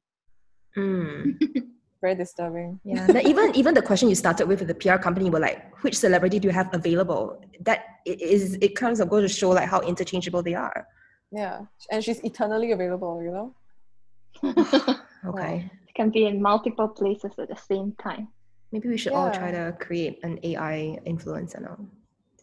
Mm. 0.76 1.40
Very 2.02 2.14
disturbing. 2.14 2.78
Yeah. 2.84 3.06
Even 3.24 3.54
even 3.56 3.72
the 3.72 3.80
question 3.80 4.10
you 4.10 4.14
started 4.14 4.46
with 4.46 4.58
with 4.60 4.68
the 4.68 4.74
PR 4.74 4.98
company 4.98 5.30
were 5.30 5.40
like, 5.40 5.58
which 5.82 5.96
celebrity 5.96 6.38
do 6.38 6.48
you 6.48 6.52
have 6.52 6.68
available? 6.74 7.40
that 7.60 7.84
is 8.04 8.58
it 8.60 8.74
kind 8.76 9.00
of 9.00 9.08
goes 9.08 9.22
to 9.22 9.34
show 9.34 9.50
like 9.50 9.68
how 9.68 9.80
interchangeable 9.80 10.42
they 10.42 10.54
are. 10.54 10.86
Yeah, 11.32 11.66
and 11.90 12.02
she's 12.04 12.22
eternally 12.24 12.72
available. 12.72 13.22
You 13.22 13.32
know. 13.32 13.54
Okay. 15.26 15.68
Can 15.96 16.10
be 16.10 16.26
in 16.26 16.40
multiple 16.40 16.86
places 16.86 17.32
at 17.38 17.48
the 17.48 17.56
same 17.56 17.92
time. 18.00 18.28
Maybe 18.70 18.88
we 18.88 18.96
should 18.96 19.12
all 19.12 19.30
try 19.30 19.50
to 19.50 19.74
create 19.80 20.20
an 20.22 20.38
AI 20.44 20.98
influencer 21.06 21.60
now. 21.60 21.78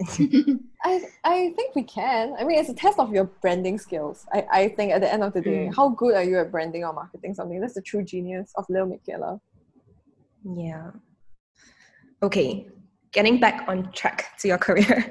I 0.83 1.05
I 1.23 1.53
think 1.55 1.75
we 1.75 1.83
can. 1.83 2.35
I 2.37 2.43
mean, 2.43 2.57
it's 2.59 2.69
a 2.69 2.73
test 2.73 2.99
of 2.99 3.13
your 3.13 3.25
branding 3.41 3.77
skills. 3.77 4.25
I, 4.33 4.45
I 4.51 4.67
think 4.69 4.91
at 4.91 4.99
the 5.01 5.11
end 5.13 5.23
of 5.23 5.31
the 5.33 5.41
day, 5.41 5.67
Mm. 5.69 5.75
how 5.75 5.89
good 5.89 6.15
are 6.15 6.23
you 6.23 6.39
at 6.39 6.51
branding 6.51 6.83
or 6.83 6.91
marketing 6.91 7.35
something? 7.35 7.61
That's 7.61 7.75
the 7.75 7.81
true 7.81 8.03
genius 8.03 8.51
of 8.57 8.65
Lil 8.69 8.87
Miquela. 8.87 9.39
Yeah. 10.43 10.91
Okay, 12.21 12.67
getting 13.13 13.39
back 13.39 13.63
on 13.67 13.91
track 13.93 14.37
to 14.39 14.47
your 14.47 14.57
career. 14.57 15.05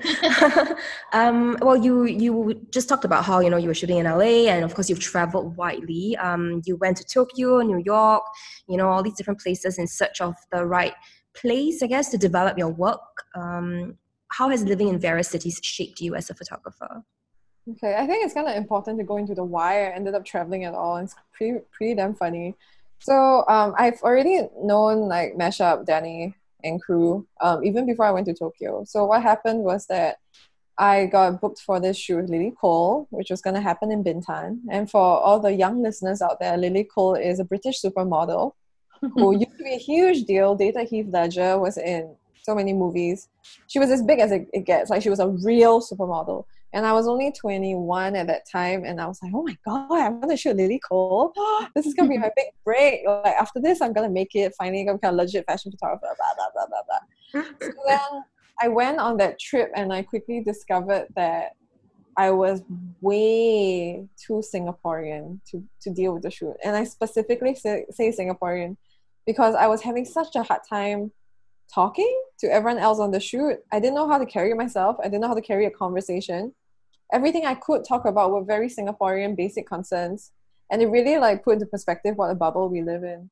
um, 1.12 1.56
well, 1.62 1.76
you 1.76 2.04
you 2.04 2.60
just 2.70 2.88
talked 2.88 3.04
about 3.04 3.24
how 3.24 3.40
you 3.40 3.48
know 3.48 3.56
you 3.56 3.68
were 3.68 3.74
shooting 3.74 3.98
in 3.98 4.06
LA, 4.06 4.50
and 4.50 4.64
of 4.64 4.74
course 4.74 4.90
you've 4.90 5.00
traveled 5.00 5.56
widely. 5.56 6.16
Um, 6.16 6.60
you 6.66 6.76
went 6.76 6.98
to 6.98 7.04
Tokyo, 7.04 7.60
New 7.62 7.82
York, 7.84 8.22
you 8.68 8.76
know 8.76 8.88
all 8.88 9.02
these 9.02 9.14
different 9.14 9.40
places 9.40 9.78
in 9.78 9.86
search 9.86 10.20
of 10.20 10.34
the 10.52 10.66
right 10.66 10.94
place, 11.34 11.82
I 11.82 11.86
guess, 11.86 12.10
to 12.10 12.18
develop 12.18 12.58
your 12.58 12.68
work. 12.68 13.24
Um, 13.34 13.96
how 14.28 14.48
has 14.48 14.64
living 14.64 14.88
in 14.88 14.98
various 14.98 15.28
cities 15.28 15.60
shaped 15.62 16.00
you 16.00 16.14
as 16.14 16.30
a 16.30 16.34
photographer? 16.34 17.02
Okay, 17.70 17.94
I 17.94 18.06
think 18.06 18.24
it's 18.24 18.34
kind 18.34 18.48
of 18.48 18.56
important 18.56 18.98
to 18.98 19.04
go 19.04 19.16
into 19.18 19.34
the 19.34 19.44
why 19.44 19.86
I 19.86 19.94
ended 19.94 20.14
up 20.14 20.24
traveling 20.24 20.64
at 20.64 20.74
all. 20.74 20.96
It's 20.96 21.14
pretty 21.32 21.60
pretty 21.70 21.94
damn 21.94 22.14
funny. 22.14 22.56
So 22.98 23.44
um, 23.48 23.74
I've 23.78 24.00
already 24.02 24.42
known 24.62 25.08
like 25.08 25.34
Mashup, 25.34 25.86
Danny, 25.86 26.34
and 26.64 26.80
crew 26.80 27.26
um, 27.40 27.64
even 27.64 27.86
before 27.86 28.06
I 28.06 28.10
went 28.10 28.26
to 28.26 28.34
Tokyo. 28.34 28.84
So 28.84 29.04
what 29.04 29.22
happened 29.22 29.60
was 29.64 29.86
that 29.86 30.18
I 30.78 31.06
got 31.06 31.40
booked 31.40 31.60
for 31.60 31.80
this 31.80 31.96
shoot 31.96 32.16
with 32.16 32.30
Lily 32.30 32.52
Cole, 32.60 33.06
which 33.10 33.30
was 33.30 33.42
going 33.42 33.54
to 33.54 33.60
happen 33.60 33.92
in 33.92 34.02
Bintan. 34.02 34.60
And 34.70 34.90
for 34.90 35.00
all 35.00 35.38
the 35.38 35.52
young 35.52 35.82
listeners 35.82 36.22
out 36.22 36.40
there, 36.40 36.56
Lily 36.56 36.84
Cole 36.84 37.14
is 37.14 37.40
a 37.40 37.44
British 37.44 37.80
supermodel 37.80 38.52
who 39.00 39.36
used 39.36 39.58
to 39.58 39.64
be 39.64 39.74
a 39.74 39.78
huge 39.78 40.24
deal. 40.24 40.54
Data 40.54 40.82
Heath 40.82 41.06
Ledger 41.10 41.58
was 41.58 41.76
in 41.76 42.14
so 42.42 42.54
many 42.54 42.72
movies. 42.72 43.28
She 43.68 43.78
was 43.78 43.90
as 43.90 44.02
big 44.02 44.18
as 44.18 44.32
it, 44.32 44.48
it 44.52 44.64
gets. 44.64 44.90
Like 44.90 45.02
she 45.02 45.10
was 45.10 45.20
a 45.20 45.28
real 45.28 45.80
supermodel. 45.80 46.44
And 46.74 46.86
I 46.86 46.92
was 46.92 47.06
only 47.06 47.30
21 47.32 48.16
at 48.16 48.26
that 48.28 48.48
time, 48.50 48.84
and 48.84 49.00
I 49.00 49.06
was 49.06 49.22
like, 49.22 49.32
"Oh 49.34 49.42
my 49.42 49.56
god, 49.64 49.90
I'm 49.90 50.20
gonna 50.20 50.36
shoot 50.36 50.56
Lily 50.56 50.80
Cole. 50.80 51.32
this 51.74 51.86
is 51.86 51.94
gonna 51.94 52.08
be 52.08 52.18
my 52.18 52.30
big 52.34 52.46
break. 52.64 53.00
Like 53.06 53.34
after 53.34 53.60
this, 53.60 53.80
I'm 53.80 53.92
gonna 53.92 54.08
make 54.08 54.34
it. 54.34 54.54
Finally, 54.56 54.84
gonna 54.84 54.98
become 54.98 55.14
a 55.14 55.18
legit 55.18 55.44
fashion 55.46 55.70
photographer." 55.70 56.16
Blah 56.16 56.34
blah 56.36 56.48
blah 56.54 56.66
blah 56.66 56.82
blah. 56.88 57.44
so 57.60 57.72
then 57.86 58.24
I 58.60 58.68
went 58.68 58.98
on 58.98 59.18
that 59.18 59.38
trip, 59.38 59.70
and 59.76 59.92
I 59.92 60.02
quickly 60.02 60.42
discovered 60.42 61.08
that 61.14 61.52
I 62.16 62.30
was 62.30 62.62
way 63.00 64.06
too 64.16 64.42
Singaporean 64.54 65.40
to 65.50 65.62
to 65.82 65.90
deal 65.90 66.14
with 66.14 66.22
the 66.22 66.30
shoot. 66.30 66.56
And 66.64 66.76
I 66.76 66.84
specifically 66.84 67.54
say, 67.54 67.84
say 67.90 68.10
Singaporean 68.10 68.76
because 69.26 69.54
I 69.54 69.66
was 69.66 69.82
having 69.82 70.04
such 70.04 70.34
a 70.36 70.42
hard 70.42 70.62
time 70.68 71.12
talking 71.72 72.22
to 72.38 72.52
everyone 72.52 72.78
else 72.78 72.98
on 72.98 73.10
the 73.10 73.20
shoot. 73.20 73.58
I 73.72 73.80
didn't 73.80 73.94
know 73.94 74.08
how 74.08 74.18
to 74.18 74.26
carry 74.26 74.52
myself. 74.54 74.96
I 75.00 75.04
didn't 75.04 75.20
know 75.20 75.28
how 75.28 75.34
to 75.34 75.42
carry 75.42 75.66
a 75.66 75.70
conversation. 75.70 76.52
Everything 77.12 77.46
I 77.46 77.54
could 77.54 77.84
talk 77.84 78.04
about 78.04 78.32
were 78.32 78.42
very 78.42 78.68
Singaporean 78.68 79.36
basic 79.36 79.66
concerns. 79.66 80.32
And 80.70 80.80
it 80.80 80.86
really 80.86 81.18
like 81.18 81.44
put 81.44 81.54
into 81.54 81.66
perspective 81.66 82.16
what 82.16 82.30
a 82.30 82.34
bubble 82.34 82.68
we 82.68 82.82
live 82.82 83.04
in. 83.04 83.30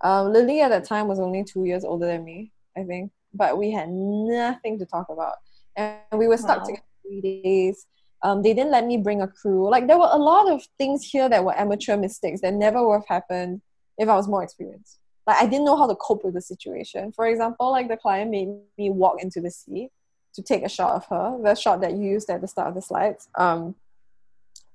Um, 0.00 0.32
Lily 0.32 0.60
at 0.60 0.68
that 0.68 0.84
time 0.84 1.08
was 1.08 1.20
only 1.20 1.44
two 1.44 1.64
years 1.64 1.84
older 1.84 2.06
than 2.06 2.24
me, 2.24 2.52
I 2.76 2.84
think. 2.84 3.12
But 3.32 3.58
we 3.58 3.70
had 3.70 3.88
nothing 3.90 4.78
to 4.78 4.86
talk 4.86 5.06
about. 5.10 5.34
And 5.76 5.98
we 6.12 6.28
were 6.28 6.36
stuck 6.36 6.60
wow. 6.60 6.64
together 6.64 6.86
three 7.02 7.20
days. 7.20 7.86
Um, 8.22 8.42
they 8.42 8.54
didn't 8.54 8.70
let 8.70 8.86
me 8.86 8.96
bring 8.96 9.20
a 9.20 9.28
crew. 9.28 9.68
Like 9.68 9.86
there 9.86 9.98
were 9.98 10.08
a 10.10 10.18
lot 10.18 10.50
of 10.50 10.62
things 10.78 11.04
here 11.04 11.28
that 11.28 11.44
were 11.44 11.58
amateur 11.58 11.96
mistakes 11.96 12.40
that 12.40 12.54
never 12.54 12.86
would 12.86 12.94
have 12.94 13.06
happened 13.08 13.60
if 13.98 14.08
I 14.08 14.14
was 14.16 14.28
more 14.28 14.42
experienced 14.42 14.98
like 15.26 15.40
I 15.40 15.46
didn't 15.46 15.64
know 15.64 15.76
how 15.76 15.86
to 15.86 15.94
cope 15.94 16.24
with 16.24 16.34
the 16.34 16.40
situation. 16.40 17.12
For 17.12 17.26
example, 17.26 17.70
like 17.70 17.88
the 17.88 17.96
client 17.96 18.30
made 18.30 18.48
me 18.76 18.90
walk 18.90 19.22
into 19.22 19.40
the 19.40 19.50
sea 19.50 19.90
to 20.34 20.42
take 20.42 20.64
a 20.64 20.68
shot 20.68 20.92
of 20.92 21.06
her, 21.06 21.38
the 21.42 21.54
shot 21.54 21.80
that 21.80 21.92
you 21.92 22.04
used 22.04 22.28
at 22.30 22.40
the 22.40 22.48
start 22.48 22.68
of 22.68 22.74
the 22.74 22.82
slides. 22.82 23.28
Um, 23.36 23.74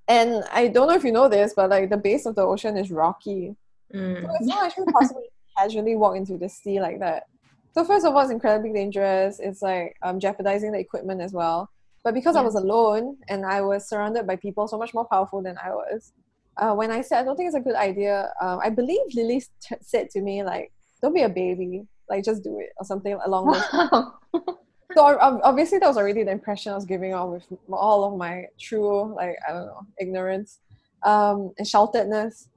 and 0.07 0.43
I 0.51 0.67
don't 0.67 0.87
know 0.87 0.95
if 0.95 1.03
you 1.03 1.11
know 1.11 1.29
this, 1.29 1.53
but 1.55 1.69
like 1.69 1.89
the 1.89 1.97
base 1.97 2.25
of 2.25 2.35
the 2.35 2.41
ocean 2.41 2.77
is 2.77 2.89
rocky. 2.89 3.55
Mm. 3.93 4.21
So 4.21 4.35
it's 4.35 4.47
not 4.47 4.65
actually 4.65 4.91
possible 4.91 5.21
to 5.21 5.29
casually 5.57 5.95
walk 5.95 6.15
into 6.15 6.37
the 6.37 6.49
sea 6.49 6.81
like 6.81 6.99
that. 6.99 7.27
So 7.73 7.83
first 7.83 8.05
of 8.05 8.15
all, 8.15 8.21
it's 8.21 8.31
incredibly 8.31 8.73
dangerous. 8.73 9.39
It's 9.39 9.61
like 9.61 9.95
um, 10.01 10.19
jeopardizing 10.19 10.71
the 10.71 10.79
equipment 10.79 11.21
as 11.21 11.33
well. 11.33 11.69
But 12.03 12.13
because 12.13 12.35
yeah. 12.35 12.41
I 12.41 12.43
was 12.43 12.55
alone 12.55 13.17
and 13.27 13.45
I 13.45 13.61
was 13.61 13.87
surrounded 13.87 14.25
by 14.25 14.37
people 14.37 14.67
so 14.67 14.77
much 14.77 14.93
more 14.93 15.05
powerful 15.05 15.43
than 15.43 15.57
I 15.63 15.69
was, 15.69 16.13
uh, 16.57 16.73
when 16.73 16.91
I 16.91 17.01
said 17.01 17.19
I 17.19 17.23
don't 17.23 17.35
think 17.35 17.47
it's 17.47 17.55
a 17.55 17.61
good 17.61 17.75
idea, 17.75 18.31
um, 18.41 18.59
I 18.63 18.69
believe 18.69 19.01
Lily 19.13 19.43
t- 19.61 19.75
said 19.81 20.09
to 20.11 20.21
me 20.21 20.43
like, 20.43 20.71
"Don't 21.01 21.13
be 21.13 21.21
a 21.21 21.29
baby, 21.29 21.87
like 22.09 22.23
just 22.23 22.43
do 22.43 22.59
it" 22.59 22.71
or 22.77 22.85
something 22.85 23.17
along 23.25 23.53
those. 23.53 24.43
so 24.95 25.17
obviously 25.19 25.77
that 25.79 25.87
was 25.87 25.97
already 25.97 26.23
the 26.23 26.31
impression 26.31 26.71
I 26.71 26.75
was 26.75 26.85
giving 26.85 27.13
off 27.13 27.29
with 27.29 27.59
all 27.71 28.05
of 28.05 28.17
my 28.17 28.45
true 28.59 29.13
like 29.15 29.35
I 29.47 29.53
don't 29.53 29.67
know 29.67 29.81
ignorance 29.99 30.59
um, 31.03 31.53
and 31.57 31.67
shelteredness. 31.67 32.47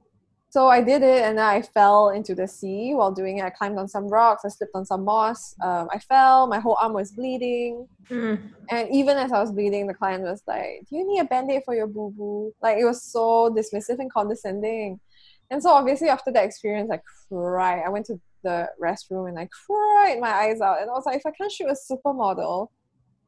So 0.49 0.67
I 0.67 0.81
did 0.81 1.01
it 1.01 1.23
and 1.23 1.39
I 1.39 1.63
fell 1.63 2.09
into 2.09 2.35
the 2.35 2.47
sea 2.47 2.93
while 2.93 3.11
doing 3.11 3.39
it. 3.39 3.43
I 3.43 3.49
climbed 3.49 3.79
on 3.79 3.87
some 3.87 4.07
rocks, 4.07 4.43
I 4.45 4.49
slipped 4.49 4.75
on 4.75 4.85
some 4.85 5.03
moss. 5.03 5.55
Um, 5.63 5.87
I 5.91 5.97
fell, 5.97 6.45
my 6.45 6.59
whole 6.59 6.77
arm 6.79 6.93
was 6.93 7.11
bleeding. 7.11 7.87
Mm. 8.07 8.51
And 8.69 8.89
even 8.91 9.17
as 9.17 9.31
I 9.31 9.39
was 9.39 9.51
bleeding, 9.51 9.87
the 9.87 9.95
client 9.95 10.23
was 10.23 10.43
like, 10.45 10.85
Do 10.89 10.95
you 10.95 11.07
need 11.07 11.19
a 11.19 11.25
band 11.25 11.49
aid 11.49 11.63
for 11.65 11.73
your 11.73 11.87
boo 11.87 12.13
boo? 12.15 12.53
Like 12.61 12.77
it 12.77 12.85
was 12.85 13.01
so 13.03 13.49
dismissive 13.49 13.97
and 13.97 14.11
condescending. 14.13 14.99
And 15.49 15.61
so 15.61 15.71
obviously 15.71 16.09
after 16.09 16.31
that 16.31 16.45
experience, 16.45 16.91
I 16.91 16.99
cried. 17.29 17.81
I 17.83 17.89
went 17.89 18.05
to 18.07 18.19
the 18.43 18.69
restroom 18.81 19.29
and 19.29 19.39
I 19.39 19.47
cried 19.65 20.19
my 20.19 20.31
eyes 20.31 20.61
out. 20.61 20.81
And 20.81 20.89
I 20.89 20.93
was 20.93 21.05
like, 21.05 21.17
if 21.17 21.25
I 21.25 21.31
can't 21.31 21.51
shoot 21.51 21.69
a 21.69 21.75
supermodel, 21.91 22.67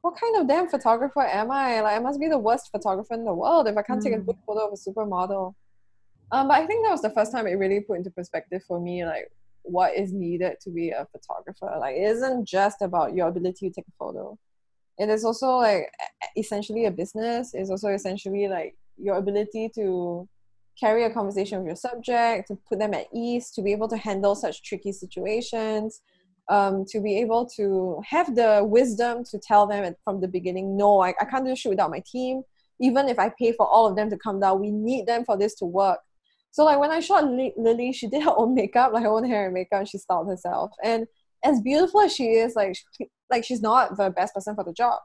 what 0.01 0.15
kind 0.19 0.37
of 0.37 0.47
damn 0.47 0.67
photographer 0.67 1.21
am 1.21 1.49
I? 1.49 1.81
Like 1.81 1.97
I 1.97 1.99
must 1.99 2.19
be 2.19 2.27
the 2.27 2.37
worst 2.37 2.69
photographer 2.71 3.13
in 3.15 3.25
the 3.25 3.33
world 3.33 3.67
if 3.67 3.77
I 3.77 3.81
can't 3.81 3.99
mm. 3.99 4.03
take 4.03 4.13
a 4.13 4.19
good 4.19 4.37
photo 4.45 4.67
of 4.67 4.73
a 4.73 4.75
supermodel. 4.75 5.53
Um, 6.31 6.47
but 6.47 6.55
I 6.61 6.65
think 6.65 6.85
that 6.85 6.91
was 6.91 7.01
the 7.01 7.09
first 7.11 7.31
time 7.31 7.47
it 7.47 7.53
really 7.53 7.81
put 7.81 7.97
into 7.97 8.11
perspective 8.11 8.63
for 8.67 8.79
me, 8.79 9.05
like 9.05 9.31
what 9.63 9.95
is 9.95 10.13
needed 10.13 10.57
to 10.61 10.69
be 10.69 10.91
a 10.91 11.07
photographer. 11.11 11.75
Like, 11.79 11.95
it 11.95 12.03
isn't 12.03 12.47
just 12.47 12.81
about 12.81 13.15
your 13.15 13.27
ability 13.27 13.69
to 13.69 13.75
take 13.75 13.87
a 13.87 13.91
photo. 13.97 14.37
It 14.97 15.09
is 15.09 15.25
also 15.25 15.57
like 15.57 15.91
essentially 16.37 16.85
a 16.85 16.91
business. 16.91 17.53
It's 17.53 17.69
also 17.69 17.89
essentially 17.89 18.47
like 18.47 18.75
your 18.97 19.17
ability 19.17 19.71
to 19.75 20.27
carry 20.79 21.03
a 21.03 21.09
conversation 21.09 21.59
with 21.59 21.67
your 21.67 21.75
subject, 21.75 22.47
to 22.47 22.57
put 22.67 22.79
them 22.79 22.93
at 22.93 23.07
ease, 23.13 23.51
to 23.51 23.61
be 23.61 23.71
able 23.71 23.87
to 23.87 23.97
handle 23.97 24.35
such 24.35 24.63
tricky 24.63 24.91
situations, 24.91 26.01
um, 26.49 26.85
to 26.89 26.99
be 26.99 27.17
able 27.19 27.45
to 27.57 28.01
have 28.07 28.35
the 28.35 28.63
wisdom 28.63 29.23
to 29.25 29.39
tell 29.39 29.65
them 29.65 29.95
from 30.03 30.21
the 30.21 30.27
beginning, 30.27 30.77
no, 30.77 31.01
I, 31.01 31.09
I 31.19 31.25
can't 31.25 31.45
do 31.45 31.51
this 31.51 31.65
without 31.65 31.89
my 31.89 32.03
team. 32.05 32.43
Even 32.79 33.07
if 33.07 33.17
I 33.17 33.29
pay 33.29 33.53
for 33.53 33.65
all 33.65 33.87
of 33.87 33.95
them 33.95 34.09
to 34.09 34.17
come 34.17 34.39
down, 34.39 34.59
we 34.59 34.69
need 34.69 35.07
them 35.07 35.23
for 35.25 35.37
this 35.37 35.55
to 35.55 35.65
work. 35.65 35.99
So 36.51 36.63
like 36.63 36.79
when 36.79 36.91
I 36.91 36.99
shot 36.99 37.25
Lily, 37.25 37.91
she 37.91 38.07
did 38.07 38.23
her 38.23 38.33
own 38.35 38.53
makeup, 38.53 38.93
like 38.93 39.03
her 39.03 39.09
own 39.09 39.25
hair 39.25 39.45
and 39.45 39.53
makeup, 39.53 39.79
and 39.79 39.89
she 39.89 39.97
styled 39.97 40.27
herself. 40.27 40.71
And 40.83 41.05
as 41.43 41.61
beautiful 41.61 42.01
as 42.01 42.13
she 42.13 42.27
is, 42.31 42.55
like 42.55 42.77
she, 42.93 43.07
like 43.29 43.43
she's 43.43 43.61
not 43.61 43.97
the 43.97 44.09
best 44.09 44.33
person 44.33 44.55
for 44.55 44.63
the 44.63 44.73
job. 44.73 44.99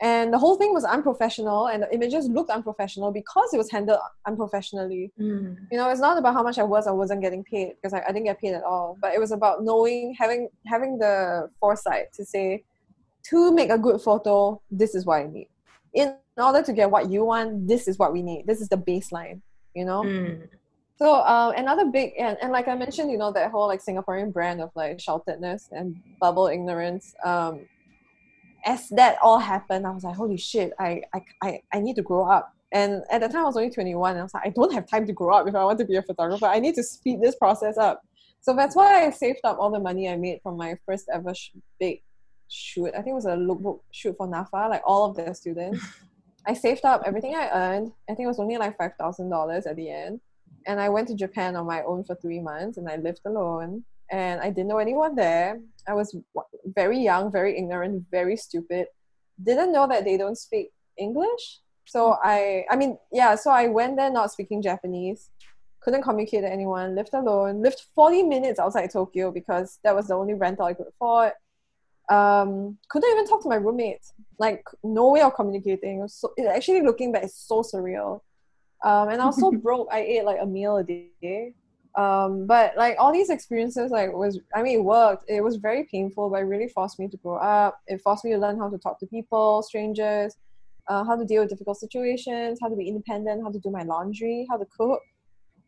And 0.00 0.32
the 0.32 0.38
whole 0.38 0.54
thing 0.54 0.72
was 0.72 0.84
unprofessional, 0.84 1.66
and 1.66 1.82
the 1.82 1.92
images 1.92 2.28
looked 2.28 2.50
unprofessional 2.50 3.10
because 3.10 3.52
it 3.52 3.56
was 3.56 3.68
handled 3.68 3.98
unprofessionally. 4.26 5.10
Mm. 5.18 5.56
You 5.72 5.78
know, 5.78 5.90
it's 5.90 6.00
not 6.00 6.16
about 6.16 6.34
how 6.34 6.42
much 6.44 6.58
I 6.58 6.62
was 6.62 6.86
or 6.86 6.94
wasn't 6.94 7.20
getting 7.20 7.42
paid 7.42 7.72
because 7.74 7.92
I, 7.92 8.02
I 8.06 8.12
didn't 8.12 8.24
get 8.24 8.40
paid 8.40 8.54
at 8.54 8.62
all. 8.62 8.96
But 9.00 9.14
it 9.14 9.18
was 9.18 9.32
about 9.32 9.64
knowing, 9.64 10.14
having 10.16 10.50
having 10.66 10.98
the 10.98 11.50
foresight 11.58 12.12
to 12.14 12.24
say, 12.24 12.62
to 13.24 13.52
make 13.52 13.70
a 13.70 13.78
good 13.78 14.00
photo, 14.00 14.62
this 14.70 14.94
is 14.94 15.04
what 15.04 15.16
I 15.16 15.26
need. 15.26 15.48
In 15.94 16.14
order 16.36 16.62
to 16.62 16.72
get 16.72 16.88
what 16.88 17.10
you 17.10 17.24
want, 17.24 17.66
this 17.66 17.88
is 17.88 17.98
what 17.98 18.12
we 18.12 18.22
need. 18.22 18.46
This 18.46 18.60
is 18.60 18.68
the 18.68 18.78
baseline. 18.78 19.40
You 19.74 19.84
know. 19.84 20.02
Mm. 20.02 20.48
So 20.98 21.14
uh, 21.14 21.52
another 21.56 21.86
big 21.86 22.12
and, 22.18 22.36
and 22.42 22.52
like 22.52 22.68
I 22.68 22.74
mentioned, 22.76 23.10
you 23.10 23.18
know, 23.18 23.32
that 23.32 23.50
whole 23.50 23.66
like 23.66 23.84
Singaporean 23.84 24.32
brand 24.32 24.60
of 24.60 24.70
like 24.76 24.98
shelteredness 24.98 25.70
and 25.72 25.96
bubble 26.20 26.46
ignorance. 26.46 27.14
Um, 27.24 27.66
as 28.68 28.86
that 28.90 29.16
all 29.22 29.38
happened, 29.38 29.86
I 29.86 29.90
was 29.90 30.04
like, 30.04 30.14
holy 30.14 30.36
shit, 30.36 30.74
I, 30.78 31.00
I, 31.14 31.20
I, 31.42 31.62
I 31.72 31.80
need 31.80 31.96
to 31.96 32.02
grow 32.02 32.30
up. 32.30 32.52
And 32.70 33.02
at 33.10 33.22
the 33.22 33.28
time 33.28 33.44
I 33.44 33.44
was 33.44 33.56
only 33.56 33.70
21 33.70 34.10
and 34.10 34.20
I 34.20 34.22
was 34.22 34.34
like, 34.34 34.46
I 34.46 34.50
don't 34.50 34.74
have 34.74 34.86
time 34.86 35.06
to 35.06 35.12
grow 35.14 35.34
up 35.34 35.48
if 35.48 35.54
I 35.54 35.64
want 35.64 35.78
to 35.78 35.86
be 35.86 35.96
a 35.96 36.02
photographer. 36.02 36.44
I 36.44 36.60
need 36.60 36.74
to 36.74 36.82
speed 36.82 37.22
this 37.22 37.34
process 37.34 37.78
up. 37.78 38.02
So 38.42 38.54
that's 38.54 38.76
why 38.76 39.06
I 39.06 39.10
saved 39.10 39.40
up 39.44 39.58
all 39.58 39.70
the 39.70 39.80
money 39.80 40.06
I 40.06 40.16
made 40.16 40.40
from 40.42 40.58
my 40.58 40.76
first 40.84 41.08
ever 41.10 41.34
sh- 41.34 41.52
big 41.80 42.02
shoot. 42.48 42.88
I 42.88 42.98
think 42.98 43.08
it 43.08 43.14
was 43.14 43.24
a 43.24 43.36
lookbook 43.36 43.80
shoot 43.90 44.14
for 44.18 44.28
NAFA, 44.28 44.68
like 44.68 44.82
all 44.84 45.08
of 45.08 45.16
their 45.16 45.32
students. 45.32 45.82
I 46.46 46.52
saved 46.52 46.84
up 46.84 47.02
everything 47.06 47.34
I 47.34 47.48
earned. 47.48 47.92
I 48.08 48.14
think 48.14 48.26
it 48.26 48.28
was 48.28 48.38
only 48.38 48.58
like 48.58 48.76
$5,000 48.76 49.66
at 49.66 49.76
the 49.76 49.90
end 49.90 50.20
and 50.66 50.78
I 50.78 50.90
went 50.90 51.08
to 51.08 51.14
Japan 51.14 51.56
on 51.56 51.66
my 51.66 51.82
own 51.82 52.04
for 52.04 52.14
three 52.16 52.40
months 52.40 52.76
and 52.76 52.88
I 52.88 52.96
lived 52.96 53.22
alone 53.24 53.84
and 54.10 54.40
I 54.40 54.50
didn't 54.50 54.68
know 54.68 54.78
anyone 54.78 55.14
there. 55.14 55.60
I 55.86 55.94
was 55.94 56.14
very 56.64 56.98
young, 56.98 57.30
very 57.30 57.58
ignorant, 57.58 58.04
very 58.10 58.36
stupid. 58.36 58.86
Didn't 59.42 59.72
know 59.72 59.86
that 59.86 60.04
they 60.04 60.16
don't 60.16 60.36
speak 60.36 60.70
English. 60.96 61.60
So. 61.86 62.16
I, 62.22 62.64
I 62.70 62.76
mean, 62.76 62.98
yeah. 63.12 63.34
So 63.34 63.50
I 63.50 63.68
went 63.68 63.96
there 63.96 64.10
not 64.10 64.32
speaking 64.32 64.62
Japanese, 64.62 65.30
couldn't 65.80 66.02
communicate 66.02 66.42
to 66.42 66.52
anyone. 66.52 66.94
Lived 66.94 67.14
alone. 67.14 67.62
Lived 67.62 67.82
forty 67.94 68.22
minutes 68.22 68.58
outside 68.58 68.90
Tokyo 68.90 69.30
because 69.30 69.78
that 69.84 69.94
was 69.94 70.08
the 70.08 70.14
only 70.14 70.34
rental 70.34 70.66
I 70.66 70.74
could 70.74 70.88
afford. 70.88 71.32
Um, 72.10 72.78
couldn't 72.88 73.10
even 73.10 73.26
talk 73.26 73.42
to 73.42 73.48
my 73.48 73.56
roommates. 73.56 74.12
Like 74.38 74.64
no 74.82 75.10
way 75.10 75.20
of 75.20 75.34
communicating. 75.34 76.06
So 76.08 76.32
actually 76.50 76.82
looking 76.82 77.12
back, 77.12 77.24
it's 77.24 77.34
so 77.34 77.62
surreal. 77.62 78.20
Um, 78.84 79.08
and 79.08 79.20
I 79.20 79.26
was 79.26 79.38
so 79.38 79.50
broke. 79.64 79.88
I 79.90 80.00
ate 80.00 80.24
like 80.24 80.38
a 80.40 80.46
meal 80.46 80.76
a 80.76 80.84
day. 80.84 81.54
Um, 81.98 82.46
but 82.46 82.76
like 82.76 82.94
all 83.00 83.12
these 83.12 83.28
experiences, 83.28 83.90
like 83.90 84.12
was 84.12 84.38
I 84.54 84.62
mean, 84.62 84.78
it 84.78 84.84
worked. 84.84 85.24
It 85.28 85.42
was 85.42 85.56
very 85.56 85.82
painful, 85.90 86.30
but 86.30 86.36
it 86.42 86.44
really 86.44 86.68
forced 86.68 86.96
me 87.00 87.08
to 87.08 87.16
grow 87.16 87.38
up. 87.38 87.80
It 87.88 88.00
forced 88.00 88.24
me 88.24 88.30
to 88.30 88.38
learn 88.38 88.56
how 88.56 88.70
to 88.70 88.78
talk 88.78 89.00
to 89.00 89.06
people, 89.06 89.64
strangers, 89.64 90.36
uh, 90.86 91.02
how 91.02 91.16
to 91.16 91.24
deal 91.24 91.42
with 91.42 91.50
difficult 91.50 91.76
situations, 91.76 92.60
how 92.62 92.68
to 92.68 92.76
be 92.76 92.86
independent, 92.86 93.42
how 93.42 93.50
to 93.50 93.58
do 93.58 93.70
my 93.70 93.82
laundry, 93.82 94.46
how 94.48 94.56
to 94.56 94.66
cook. 94.66 95.00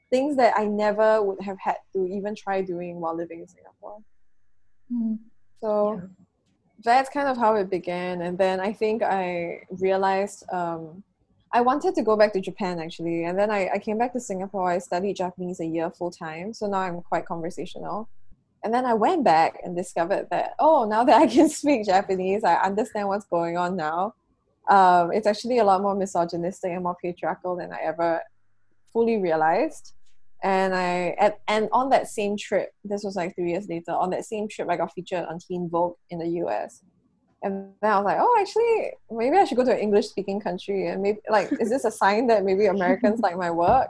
Things 0.09 0.37
that 0.37 0.55
I 0.57 0.67
never 0.67 1.21
would 1.21 1.41
have 1.41 1.59
had 1.59 1.79
to 1.95 2.07
even 2.07 2.37
try 2.37 2.63
doing 2.63 3.01
while 3.01 3.17
living 3.17 3.41
in 3.41 3.49
Singapore. 3.49 3.99
Mm. 4.93 5.19
So 5.61 5.95
yeah. 5.95 6.09
that's 6.85 7.11
kind 7.11 7.27
of 7.27 7.39
how 7.39 7.57
it 7.57 7.71
began. 7.71 8.23
And 8.23 8.39
then 8.39 8.61
I 8.61 8.73
think 8.73 9.03
I 9.03 9.63
realized 9.71 10.45
um, 10.53 11.03
I 11.53 11.61
wanted 11.63 11.95
to 11.97 12.03
go 12.03 12.17
back 12.17 12.33
to 12.35 12.41
Japan 12.41 12.79
actually, 12.79 13.25
and 13.25 13.37
then 13.37 13.51
I, 13.51 13.71
I 13.75 13.79
came 13.79 13.99
back 13.99 14.13
to 14.13 14.21
Singapore. 14.21 14.71
I 14.71 14.79
studied 14.79 15.17
Japanese 15.17 15.59
a 15.61 15.67
year 15.67 15.91
full 15.91 16.11
time, 16.11 16.53
so 16.55 16.67
now 16.67 16.79
I'm 16.79 17.01
quite 17.03 17.27
conversational. 17.27 18.09
And 18.63 18.73
then 18.73 18.85
I 18.85 18.95
went 18.95 19.25
back 19.25 19.59
and 19.65 19.77
discovered 19.77 20.29
that 20.31 20.55
oh, 20.59 20.85
now 20.89 21.03
that 21.05 21.21
I 21.21 21.27
can 21.27 21.49
speak 21.61 21.87
Japanese, 21.87 22.45
I 22.45 22.55
understand 22.57 23.09
what's 23.09 23.27
going 23.27 23.57
on 23.57 23.77
now. 23.77 24.15
Um, 24.69 25.13
it's 25.13 25.27
actually 25.27 25.59
a 25.59 25.65
lot 25.65 25.83
more 25.83 25.97
misogynistic 25.97 26.71
and 26.71 26.85
more 26.85 26.97
patriarchal 27.03 27.57
than 27.57 27.73
I 27.73 27.81
ever 27.83 28.21
fully 28.93 29.17
realized. 29.17 29.95
And 30.43 30.75
I 30.75 31.17
at, 31.19 31.41
and 31.49 31.69
on 31.73 31.91
that 31.91 32.09
same 32.09 32.37
trip, 32.37 32.73
this 32.85 33.03
was 33.03 33.17
like 33.17 33.35
three 33.35 33.51
years 33.51 33.69
later. 33.69 33.91
On 33.91 34.11
that 34.11 34.25
same 34.25 34.47
trip, 34.49 34.69
I 34.71 34.77
got 34.77 34.93
featured 34.93 35.27
on 35.27 35.41
Teen 35.41 35.69
Vogue 35.69 35.97
in 36.11 36.21
the 36.21 36.29
U.S. 36.45 36.83
And 37.43 37.73
then 37.81 37.93
I 37.93 37.97
was 37.97 38.05
like, 38.05 38.19
oh, 38.21 38.37
actually, 38.39 38.93
maybe 39.11 39.37
I 39.37 39.45
should 39.45 39.57
go 39.57 39.65
to 39.65 39.73
an 39.73 39.79
English 39.79 40.09
speaking 40.09 40.41
country. 40.41 40.89
And 40.89 41.03
maybe, 41.03 41.21
like, 41.31 41.51
is 41.59 41.71
this 41.71 41.85
a 41.85 41.91
sign 41.91 42.27
that 42.27 42.45
maybe 42.45 42.67
Americans 42.67 43.21
like 43.27 43.37
my 43.37 43.51
work? 43.51 43.89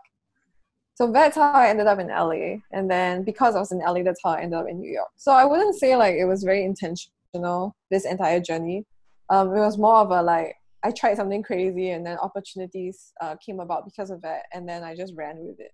So 0.94 1.10
that's 1.10 1.36
how 1.36 1.52
I 1.52 1.68
ended 1.68 1.86
up 1.86 1.98
in 1.98 2.08
LA. 2.08 2.58
And 2.72 2.90
then 2.90 3.24
because 3.24 3.56
I 3.56 3.60
was 3.60 3.72
in 3.72 3.78
LA, 3.78 4.02
that's 4.02 4.20
how 4.22 4.30
I 4.32 4.42
ended 4.42 4.58
up 4.58 4.68
in 4.68 4.80
New 4.80 4.90
York. 4.90 5.08
So 5.16 5.32
I 5.32 5.44
wouldn't 5.44 5.76
say 5.76 5.96
like 5.96 6.14
it 6.14 6.26
was 6.26 6.44
very 6.44 6.62
intentional, 6.64 7.74
this 7.90 8.04
entire 8.04 8.40
journey. 8.40 8.84
Um, 9.30 9.48
it 9.48 9.60
was 9.60 9.78
more 9.78 9.96
of 9.96 10.10
a 10.10 10.22
like, 10.22 10.56
I 10.82 10.90
tried 10.90 11.16
something 11.16 11.42
crazy 11.42 11.90
and 11.90 12.04
then 12.04 12.18
opportunities 12.18 13.12
uh, 13.20 13.36
came 13.36 13.60
about 13.60 13.84
because 13.84 14.10
of 14.10 14.20
that. 14.22 14.42
And 14.52 14.68
then 14.68 14.82
I 14.82 14.94
just 14.94 15.14
ran 15.16 15.38
with 15.38 15.58
it. 15.58 15.72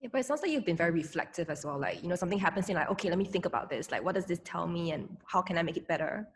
Yeah, 0.00 0.08
but 0.10 0.20
it 0.20 0.26
sounds 0.26 0.40
like 0.40 0.50
you've 0.50 0.64
been 0.64 0.76
very 0.76 0.92
reflective 0.92 1.50
as 1.50 1.64
well. 1.64 1.78
Like, 1.78 2.02
you 2.02 2.08
know, 2.08 2.16
something 2.16 2.38
happens, 2.38 2.64
and 2.64 2.70
you're 2.70 2.80
like, 2.80 2.90
okay, 2.92 3.10
let 3.10 3.18
me 3.18 3.26
think 3.26 3.44
about 3.44 3.68
this. 3.68 3.90
Like, 3.90 4.02
what 4.02 4.14
does 4.14 4.24
this 4.24 4.40
tell 4.44 4.66
me, 4.66 4.92
and 4.92 5.14
how 5.26 5.42
can 5.42 5.58
I 5.58 5.62
make 5.62 5.76
it 5.76 5.86
better? 5.86 6.26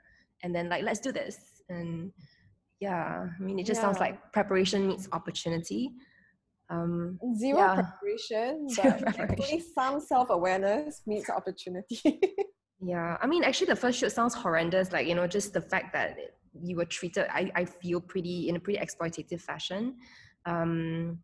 And 0.42 0.54
then, 0.54 0.68
like, 0.68 0.82
let's 0.82 1.00
do 1.00 1.12
this. 1.12 1.38
And 1.68 2.12
yeah, 2.80 3.28
I 3.38 3.42
mean, 3.42 3.58
it 3.58 3.66
just 3.66 3.78
yeah. 3.78 3.86
sounds 3.86 4.00
like 4.00 4.32
preparation 4.32 4.86
meets 4.86 5.08
opportunity. 5.12 5.92
Um, 6.70 7.18
Zero 7.36 7.58
yeah. 7.58 7.74
preparation, 7.74 8.68
Zero 8.70 8.96
but 9.04 9.14
preparation. 9.14 9.62
some 9.74 10.00
self 10.00 10.30
awareness 10.30 11.02
meets 11.06 11.30
opportunity. 11.30 12.20
yeah, 12.80 13.16
I 13.20 13.26
mean, 13.26 13.44
actually, 13.44 13.68
the 13.68 13.76
first 13.76 13.98
shoot 13.98 14.12
sounds 14.12 14.34
horrendous. 14.34 14.92
Like, 14.92 15.06
you 15.06 15.14
know, 15.14 15.26
just 15.26 15.52
the 15.52 15.60
fact 15.60 15.92
that 15.92 16.16
you 16.62 16.76
were 16.76 16.84
treated, 16.84 17.26
I, 17.30 17.50
I 17.54 17.64
feel 17.64 18.00
pretty 18.00 18.48
in 18.48 18.56
a 18.56 18.60
pretty 18.60 18.78
exploitative 18.78 19.40
fashion. 19.40 19.96
Um, 20.46 21.18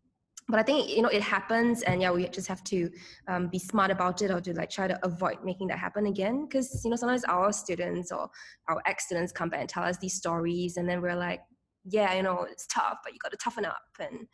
but 0.51 0.59
I 0.59 0.63
think 0.63 0.89
you 0.89 1.01
know 1.01 1.07
it 1.07 1.21
happens, 1.21 1.81
and 1.83 2.01
yeah, 2.01 2.11
we 2.11 2.27
just 2.27 2.47
have 2.47 2.63
to 2.65 2.89
um, 3.27 3.47
be 3.47 3.57
smart 3.57 3.89
about 3.89 4.21
it, 4.21 4.29
or 4.29 4.41
to 4.41 4.53
like 4.53 4.69
try 4.69 4.87
to 4.87 4.99
avoid 5.03 5.37
making 5.43 5.67
that 5.67 5.79
happen 5.79 6.05
again. 6.07 6.45
Because 6.45 6.83
you 6.83 6.89
know 6.89 6.97
sometimes 6.97 7.23
our 7.23 7.53
students 7.53 8.11
or 8.11 8.29
our 8.67 8.81
ex 8.85 9.05
students 9.05 9.31
come 9.31 9.49
back 9.49 9.61
and 9.61 9.69
tell 9.69 9.83
us 9.83 9.97
these 9.97 10.15
stories, 10.15 10.75
and 10.75 10.87
then 10.87 11.01
we're 11.01 11.15
like, 11.15 11.39
yeah, 11.85 12.13
you 12.13 12.23
know 12.23 12.45
it's 12.49 12.67
tough, 12.67 12.97
but 13.03 13.13
you 13.13 13.19
got 13.23 13.31
to 13.31 13.37
toughen 13.37 13.65
up, 13.65 13.81
and 13.99 14.27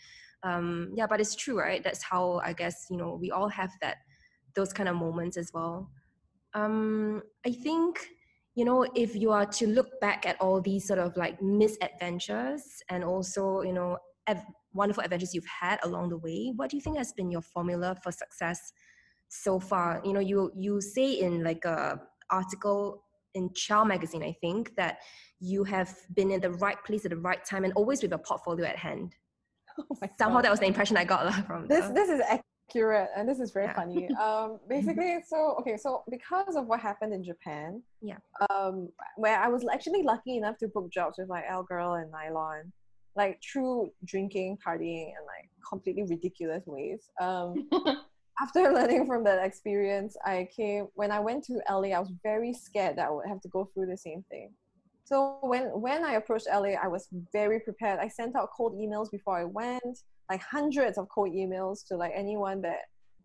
um, 0.43 0.91
yeah, 0.95 1.05
but 1.07 1.21
it's 1.21 1.35
true, 1.35 1.59
right? 1.59 1.83
That's 1.83 2.03
how 2.03 2.41
I 2.43 2.53
guess 2.53 2.87
you 2.89 2.97
know 2.97 3.17
we 3.21 3.29
all 3.29 3.49
have 3.49 3.71
that 3.81 3.97
those 4.55 4.73
kind 4.73 4.89
of 4.89 4.95
moments 4.95 5.37
as 5.37 5.51
well. 5.53 5.91
Um, 6.55 7.21
I 7.45 7.51
think 7.51 8.09
you 8.55 8.65
know 8.65 8.87
if 8.95 9.15
you 9.15 9.31
are 9.31 9.45
to 9.45 9.67
look 9.67 10.01
back 10.01 10.25
at 10.25 10.41
all 10.41 10.61
these 10.61 10.87
sort 10.87 10.99
of 10.99 11.15
like 11.15 11.39
misadventures 11.43 12.63
and 12.89 13.03
also 13.03 13.61
you 13.61 13.73
know 13.73 13.99
wonderful 14.77 15.03
adventures 15.03 15.33
you've 15.33 15.53
had 15.61 15.77
along 15.83 16.09
the 16.09 16.17
way. 16.17 16.53
What 16.55 16.69
do 16.69 16.77
you 16.77 16.81
think 16.81 16.97
has 16.97 17.11
been 17.13 17.29
your 17.31 17.41
formula 17.41 17.95
for 18.03 18.11
success 18.11 18.59
so 19.27 19.59
far? 19.59 20.01
You 20.05 20.13
know 20.13 20.23
you 20.31 20.51
you 20.55 20.79
say 20.79 21.09
in 21.25 21.43
like 21.43 21.65
a 21.65 21.99
article 22.29 23.03
in 23.37 23.53
Child 23.53 23.87
magazine 23.87 24.23
i 24.23 24.33
think 24.41 24.75
that 24.75 24.97
you 25.39 25.63
have 25.63 25.95
been 26.15 26.31
in 26.31 26.41
the 26.41 26.51
right 26.51 26.83
place 26.85 27.05
at 27.05 27.11
the 27.11 27.17
right 27.17 27.43
time 27.45 27.63
and 27.63 27.73
always 27.73 28.01
with 28.01 28.13
a 28.13 28.17
portfolio 28.17 28.65
at 28.65 28.77
hand. 28.77 29.15
Oh 29.79 29.95
somehow 30.17 30.41
that 30.41 30.49
was 30.49 30.59
the 30.59 30.65
impression 30.65 30.97
i 30.97 31.03
got 31.03 31.45
from 31.45 31.67
this 31.67 31.85
the, 31.85 31.93
this 31.93 32.09
is 32.09 32.19
accurate 32.27 33.09
and 33.15 33.29
this 33.29 33.39
is 33.39 33.51
very 33.51 33.67
yeah. 33.67 33.75
funny. 33.75 34.09
Um 34.19 34.57
basically 34.67 35.19
so 35.31 35.55
okay 35.59 35.77
so 35.77 36.01
because 36.09 36.55
of 36.55 36.65
what 36.65 36.79
happened 36.79 37.13
in 37.13 37.23
japan 37.23 37.83
yeah. 38.01 38.17
um 38.49 38.89
where 39.17 39.37
i 39.39 39.47
was 39.47 39.63
actually 39.71 40.01
lucky 40.01 40.35
enough 40.37 40.57
to 40.61 40.67
book 40.69 40.87
jobs 40.91 41.19
with 41.19 41.29
like 41.29 41.45
Elle 41.47 41.67
Girl 41.71 41.93
and 41.93 42.09
nylon 42.09 42.73
like 43.17 43.41
through 43.41 43.91
drinking, 44.05 44.59
partying, 44.65 45.07
and 45.07 45.25
like 45.25 45.49
completely 45.67 46.03
ridiculous 46.03 46.63
ways. 46.65 47.09
Um, 47.19 47.67
after 48.41 48.61
learning 48.73 49.07
from 49.07 49.23
that 49.25 49.43
experience, 49.43 50.15
I 50.25 50.47
came 50.55 50.87
when 50.93 51.11
I 51.11 51.19
went 51.19 51.43
to 51.45 51.59
LA. 51.69 51.89
I 51.89 51.99
was 51.99 52.13
very 52.23 52.53
scared 52.53 52.97
that 52.97 53.07
I 53.07 53.11
would 53.11 53.27
have 53.27 53.41
to 53.41 53.49
go 53.49 53.69
through 53.73 53.87
the 53.87 53.97
same 53.97 54.23
thing. 54.29 54.51
So 55.03 55.39
when 55.41 55.65
when 55.81 56.05
I 56.05 56.13
approached 56.13 56.47
LA, 56.51 56.73
I 56.81 56.87
was 56.87 57.07
very 57.33 57.59
prepared. 57.61 57.99
I 57.99 58.07
sent 58.07 58.35
out 58.35 58.49
cold 58.55 58.73
emails 58.75 59.09
before 59.09 59.39
I 59.39 59.45
went, 59.45 59.99
like 60.29 60.41
hundreds 60.41 60.97
of 60.97 61.07
cold 61.09 61.31
emails 61.31 61.85
to 61.87 61.97
like 61.97 62.11
anyone 62.15 62.61
that 62.61 62.81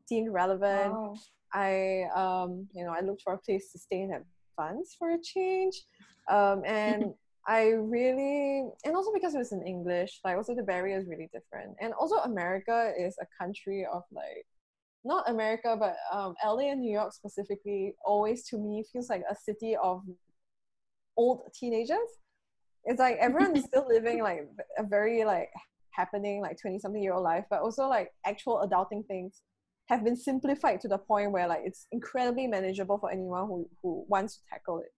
seemed 0.07 0.33
relevant. 0.33 0.93
Wow. 0.93 1.15
I 1.53 2.05
um 2.15 2.67
you 2.73 2.85
know 2.85 2.95
I 2.97 3.01
looked 3.01 3.23
for 3.23 3.35
a 3.35 3.39
place 3.39 3.73
to 3.73 3.79
stay 3.79 4.03
and 4.03 4.13
have 4.13 4.23
funds 4.57 4.95
for 4.99 5.11
a 5.11 5.21
change, 5.21 5.75
um, 6.31 6.63
and 6.65 7.13
I 7.47 7.71
really, 7.71 8.69
and 8.85 8.95
also 8.95 9.13
because 9.13 9.35
it 9.35 9.39
was 9.39 9.53
in 9.53 9.67
English, 9.67 10.21
like 10.25 10.37
also 10.37 10.55
the 10.55 10.63
barrier 10.63 10.99
is 10.99 11.07
really 11.09 11.29
different. 11.33 11.77
And 11.81 11.93
also 11.95 12.17
America 12.17 12.93
is 12.99 13.17
a 13.21 13.27
country 13.43 13.87
of 13.93 14.03
like, 14.13 14.47
not 15.05 15.29
America, 15.29 15.77
but 15.79 15.97
um, 16.17 16.35
LA 16.45 16.71
and 16.71 16.81
New 16.81 16.93
York 16.93 17.13
specifically, 17.13 17.95
always 18.05 18.45
to 18.49 18.59
me 18.59 18.85
feels 18.93 19.11
like 19.11 19.25
a 19.29 19.35
city 19.35 19.77
of 19.83 20.03
old 21.17 21.43
teenagers. 21.53 21.99
It's 22.85 23.01
like 23.01 23.17
everyone 23.21 23.57
is 23.57 23.65
still 23.65 23.87
living 23.89 24.23
like 24.23 24.47
a 24.79 24.85
very 24.85 25.25
like 25.25 25.51
happening 25.91 26.41
like 26.41 26.59
20 26.61 26.79
something 26.79 27.03
year 27.03 27.15
old 27.15 27.25
life, 27.25 27.45
but 27.51 27.61
also 27.61 27.89
like 27.89 28.13
actual 28.25 28.67
adulting 28.67 29.07
things 29.07 29.43
have 29.89 30.05
been 30.05 30.17
simplified 30.17 30.81
to 30.81 30.89
the 30.89 30.99
point 30.99 31.33
where 31.33 31.49
like 31.49 31.63
it's 31.65 31.87
incredibly 31.91 32.47
manageable 32.47 32.99
for 32.99 33.11
anyone 33.11 33.47
who, 33.47 33.69
who 33.83 34.05
wants 34.09 34.37
to 34.37 34.43
tackle 34.49 34.79
it. 34.79 34.93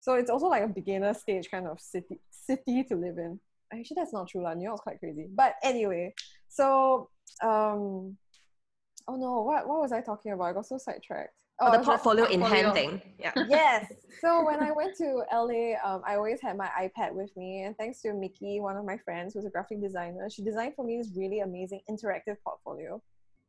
So 0.00 0.14
it's 0.14 0.30
also 0.30 0.46
like 0.46 0.62
a 0.62 0.68
beginner 0.68 1.14
stage 1.14 1.50
kind 1.50 1.66
of 1.66 1.80
city 1.80 2.18
city 2.30 2.84
to 2.84 2.96
live 2.96 3.18
in. 3.18 3.38
Actually, 3.72 3.96
that's 3.96 4.12
not 4.12 4.28
true. 4.28 4.42
Like, 4.42 4.56
New 4.56 4.64
York's 4.64 4.80
quite 4.80 4.98
crazy. 4.98 5.26
But 5.32 5.54
anyway, 5.62 6.14
so 6.48 7.08
um, 7.42 8.16
oh 9.06 9.16
no, 9.16 9.42
what 9.42 9.68
what 9.68 9.80
was 9.80 9.92
I 9.92 10.00
talking 10.00 10.32
about? 10.32 10.44
I 10.44 10.52
got 10.52 10.66
so 10.66 10.78
sidetracked. 10.78 11.34
Oh, 11.60 11.68
oh 11.68 11.78
the 11.78 11.84
portfolio 11.84 12.24
in 12.24 12.40
hand 12.40 12.72
thing. 12.72 13.02
Yeah. 13.18 13.32
yes. 13.48 13.92
So 14.20 14.44
when 14.44 14.62
I 14.62 14.72
went 14.72 14.96
to 14.96 15.22
LA, 15.30 15.74
um, 15.84 16.02
I 16.06 16.16
always 16.16 16.40
had 16.40 16.56
my 16.56 16.68
iPad 16.80 17.12
with 17.12 17.30
me, 17.36 17.64
and 17.64 17.76
thanks 17.76 18.00
to 18.02 18.14
Mickey, 18.14 18.60
one 18.60 18.76
of 18.76 18.84
my 18.86 18.96
friends, 18.96 19.34
who's 19.34 19.44
a 19.44 19.50
graphic 19.50 19.82
designer, 19.82 20.28
she 20.30 20.42
designed 20.42 20.74
for 20.74 20.84
me 20.84 20.96
this 20.96 21.10
really 21.14 21.40
amazing 21.40 21.80
interactive 21.90 22.36
portfolio 22.42 23.00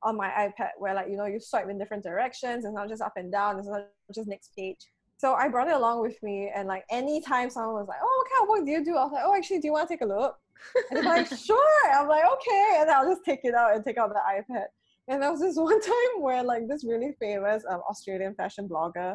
on 0.04 0.18
my 0.18 0.30
iPad, 0.30 0.72
where 0.78 0.94
like 0.94 1.08
you 1.10 1.16
know 1.16 1.26
you 1.26 1.40
swipe 1.40 1.70
in 1.70 1.78
different 1.78 2.04
directions, 2.04 2.66
it's 2.66 2.74
not 2.74 2.90
just 2.90 3.02
up 3.02 3.14
and 3.16 3.32
down, 3.32 3.58
it's 3.58 3.68
not 3.68 3.88
just 4.14 4.28
next 4.28 4.52
page. 4.58 4.80
So 5.21 5.36
I 5.36 5.49
brought 5.49 5.67
it 5.67 5.75
along 5.75 6.01
with 6.01 6.17
me, 6.23 6.51
and 6.51 6.67
like 6.67 6.84
anytime 6.89 7.51
someone 7.51 7.75
was 7.75 7.88
like, 7.88 7.99
"Oh, 8.01 8.13
what 8.17 8.31
kind 8.31 8.41
of 8.41 8.49
work 8.49 8.65
do 8.65 8.71
you 8.71 8.84
do?" 8.84 8.97
I 8.97 9.03
was 9.03 9.12
like, 9.13 9.23
"Oh, 9.23 9.36
actually, 9.36 9.60
do 9.60 9.67
you 9.67 9.73
want 9.73 9.88
to 9.88 9.93
take 9.93 10.01
a 10.01 10.07
look?" 10.07 10.36
And 10.89 10.97
they're 10.97 11.03
like, 11.03 11.27
"Sure." 11.47 11.93
I'm 11.93 12.07
like, 12.07 12.23
"Okay," 12.25 12.77
and 12.79 12.89
I'll 12.89 13.07
just 13.07 13.23
take 13.23 13.41
it 13.43 13.53
out 13.53 13.75
and 13.75 13.86
take 13.86 13.99
out 13.99 14.10
the 14.10 14.15
iPad. 14.15 14.65
And 15.07 15.21
there 15.21 15.29
was 15.29 15.39
this 15.39 15.57
one 15.69 15.79
time 15.79 16.13
where 16.21 16.41
like 16.41 16.67
this 16.67 16.84
really 16.84 17.15
famous 17.19 17.63
um, 17.69 17.81
Australian 17.88 18.34
fashion 18.34 18.67
blogger, 18.67 19.12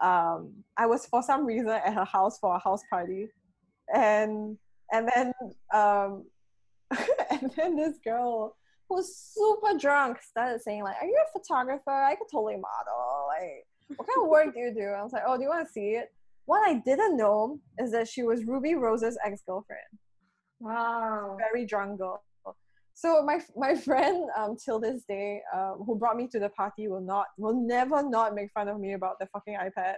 um, 0.00 0.52
I 0.76 0.86
was 0.86 1.06
for 1.06 1.24
some 1.24 1.44
reason 1.44 1.70
at 1.70 1.92
her 1.92 2.04
house 2.04 2.38
for 2.38 2.54
a 2.54 2.60
house 2.60 2.84
party, 2.88 3.26
and 3.92 4.56
and 4.92 5.10
then 5.12 5.32
um, 5.74 6.24
and 7.32 7.50
then 7.56 7.74
this 7.74 7.98
girl 8.04 8.56
who's 8.88 9.12
super 9.16 9.76
drunk 9.76 10.22
started 10.22 10.62
saying 10.62 10.84
like, 10.84 11.02
"Are 11.02 11.06
you 11.06 11.20
a 11.20 11.36
photographer? 11.36 11.90
I 11.90 12.14
could 12.14 12.28
totally 12.30 12.58
model." 12.58 13.26
Like 13.26 13.66
what 13.88 14.06
kind 14.06 14.24
of 14.24 14.28
work 14.28 14.54
do 14.54 14.60
you 14.60 14.74
do? 14.74 14.86
I 14.86 15.02
was 15.02 15.12
like, 15.12 15.22
oh, 15.26 15.36
do 15.36 15.42
you 15.42 15.48
want 15.48 15.66
to 15.66 15.72
see 15.72 15.90
it? 15.90 16.12
What 16.44 16.68
I 16.68 16.82
didn't 16.84 17.16
know 17.16 17.60
is 17.78 17.92
that 17.92 18.08
she 18.08 18.22
was 18.22 18.44
Ruby 18.44 18.74
Rose's 18.74 19.18
ex-girlfriend. 19.24 19.80
Wow. 20.60 21.36
Very 21.38 21.66
drunk 21.66 21.98
girl. 21.98 22.22
So 22.94 23.22
my 23.22 23.40
my 23.56 23.74
friend 23.74 24.28
um 24.36 24.56
till 24.62 24.78
this 24.78 25.02
day 25.08 25.40
um 25.54 25.82
who 25.86 25.96
brought 25.96 26.16
me 26.16 26.28
to 26.28 26.38
the 26.38 26.50
party 26.50 26.88
will 26.88 27.00
not 27.00 27.26
will 27.38 27.54
never 27.54 28.02
not 28.02 28.34
make 28.34 28.50
fun 28.52 28.68
of 28.68 28.78
me 28.78 28.92
about 28.92 29.18
the 29.18 29.26
fucking 29.26 29.56
iPad. 29.56 29.94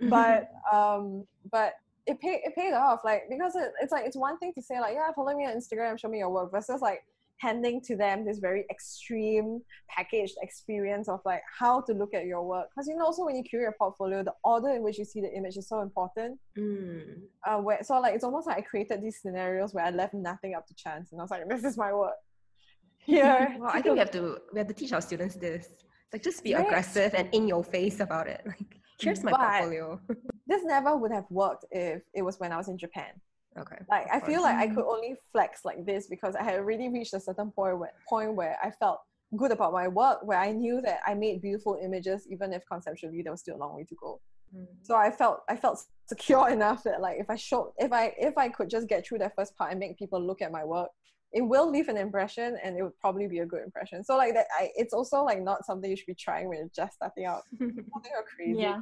But 0.08 0.48
um 0.72 1.24
but 1.50 1.74
it 2.06 2.20
paid 2.20 2.40
it 2.44 2.54
paid 2.54 2.72
off 2.72 3.00
like 3.04 3.24
because 3.28 3.56
it, 3.56 3.72
it's 3.82 3.92
like 3.92 4.06
it's 4.06 4.16
one 4.16 4.38
thing 4.38 4.52
to 4.54 4.62
say 4.62 4.80
like 4.80 4.94
yeah 4.94 5.10
follow 5.14 5.34
me 5.36 5.44
on 5.44 5.54
Instagram 5.54 5.98
show 5.98 6.08
me 6.08 6.18
your 6.18 6.30
work 6.30 6.52
versus 6.52 6.80
like 6.80 7.02
handing 7.38 7.80
to 7.80 7.96
them 7.96 8.24
this 8.24 8.38
very 8.38 8.64
extreme 8.70 9.60
packaged 9.88 10.36
experience 10.42 11.08
of 11.08 11.20
like 11.24 11.42
how 11.58 11.80
to 11.80 11.92
look 11.92 12.14
at 12.14 12.26
your 12.26 12.42
work. 12.42 12.68
Because 12.70 12.88
you 12.88 12.96
know 12.96 13.04
also 13.04 13.24
when 13.24 13.36
you 13.36 13.44
create 13.48 13.66
a 13.66 13.72
portfolio 13.72 14.22
the 14.22 14.34
order 14.44 14.70
in 14.70 14.82
which 14.82 14.98
you 14.98 15.04
see 15.04 15.20
the 15.20 15.32
image 15.32 15.56
is 15.56 15.68
so 15.68 15.80
important. 15.80 16.38
Mm. 16.58 17.20
uh, 17.46 17.58
where, 17.58 17.82
so 17.82 18.00
like 18.00 18.14
it's 18.14 18.24
almost 18.24 18.46
like 18.46 18.58
i 18.58 18.60
created 18.60 19.02
these 19.02 19.20
scenarios 19.20 19.72
where 19.74 19.84
i 19.84 19.90
left 19.90 20.14
nothing 20.14 20.54
up 20.54 20.66
to 20.66 20.74
chance 20.74 21.12
and 21.12 21.20
i 21.20 21.24
was 21.24 21.30
like 21.30 21.48
this 21.48 21.64
is 21.64 21.76
my 21.76 21.92
work. 21.92 22.14
Here 22.98 23.56
well 23.60 23.70
i 23.70 23.80
think 23.80 23.94
we 23.94 23.98
have 23.98 24.10
to 24.12 24.38
we 24.52 24.58
have 24.58 24.68
to 24.68 24.74
teach 24.74 24.92
our 24.92 25.00
students 25.00 25.36
this. 25.36 25.68
Like 26.12 26.22
just 26.22 26.42
be 26.42 26.54
right. 26.54 26.64
aggressive 26.64 27.14
and 27.14 27.28
in 27.32 27.46
your 27.46 27.62
face 27.62 28.00
about 28.00 28.26
it. 28.28 28.42
Like 28.46 28.80
here's 29.00 29.22
my 29.22 29.30
but 29.30 29.38
portfolio. 29.40 30.00
this 30.46 30.62
never 30.64 30.96
would 30.96 31.12
have 31.12 31.26
worked 31.30 31.64
if 31.70 32.02
it 32.14 32.22
was 32.22 32.40
when 32.40 32.52
i 32.52 32.56
was 32.56 32.68
in 32.68 32.76
japan 32.76 33.12
Okay. 33.60 33.78
Like 33.90 34.06
I 34.12 34.20
feel 34.20 34.42
like 34.42 34.56
I 34.56 34.66
could 34.68 34.84
only 34.84 35.14
flex 35.32 35.64
like 35.64 35.84
this 35.84 36.06
because 36.06 36.34
I 36.36 36.42
had 36.42 36.54
already 36.54 36.88
reached 36.88 37.14
a 37.14 37.20
certain 37.20 37.50
point 37.50 37.78
where 37.78 37.92
point 38.08 38.34
where 38.34 38.56
I 38.62 38.70
felt 38.70 39.00
good 39.36 39.52
about 39.52 39.72
my 39.72 39.88
work, 39.88 40.20
where 40.22 40.38
I 40.38 40.52
knew 40.52 40.80
that 40.82 41.00
I 41.06 41.14
made 41.14 41.42
beautiful 41.42 41.78
images, 41.82 42.26
even 42.30 42.52
if 42.52 42.62
conceptually 42.70 43.22
there 43.22 43.32
was 43.32 43.40
still 43.40 43.56
a 43.56 43.58
long 43.58 43.74
way 43.74 43.84
to 43.84 43.94
go. 43.94 44.20
Mm. 44.56 44.66
So 44.82 44.94
I 44.94 45.10
felt 45.10 45.40
I 45.48 45.56
felt 45.56 45.82
secure 46.06 46.48
enough 46.56 46.82
that 46.84 47.00
like 47.00 47.18
if 47.18 47.28
I 47.28 47.36
showed 47.36 47.72
if 47.78 47.92
I 47.92 48.14
if 48.18 48.38
I 48.38 48.48
could 48.48 48.70
just 48.70 48.88
get 48.88 49.06
through 49.06 49.18
that 49.18 49.34
first 49.36 49.56
part 49.56 49.70
and 49.70 49.80
make 49.80 49.98
people 49.98 50.20
look 50.20 50.40
at 50.42 50.52
my 50.52 50.64
work, 50.64 50.88
it 51.32 51.42
will 51.42 51.70
leave 51.70 51.88
an 51.88 51.96
impression 51.96 52.56
and 52.62 52.78
it 52.78 52.82
would 52.82 52.98
probably 53.00 53.26
be 53.26 53.40
a 53.40 53.46
good 53.46 53.62
impression. 53.62 54.02
So 54.04 54.16
like 54.16 54.34
that 54.34 54.46
I 54.58 54.70
it's 54.76 54.94
also 54.94 55.22
like 55.22 55.42
not 55.42 55.66
something 55.66 55.90
you 55.90 55.96
should 55.96 56.06
be 56.06 56.14
trying 56.14 56.48
when 56.48 56.58
you're 56.58 56.70
just 56.74 56.94
starting 56.94 57.26
out. 57.26 57.42
something 57.58 58.12
crazy. 58.36 58.60
Yeah. 58.60 58.80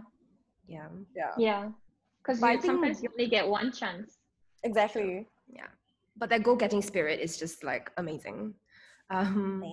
Yeah. 0.68 0.88
Yeah. 1.14 1.32
Yeah. 1.38 1.68
Because 2.18 2.40
sometimes 2.40 3.02
you 3.02 3.08
only 3.12 3.28
get 3.28 3.46
one 3.46 3.70
chance. 3.70 4.15
Exactly. 4.62 5.26
Yeah. 5.48 5.68
But 6.16 6.30
that 6.30 6.42
goal 6.42 6.56
getting 6.56 6.82
spirit 6.82 7.20
is 7.20 7.36
just 7.36 7.62
like 7.64 7.90
amazing. 7.96 8.54
Um, 9.10 9.64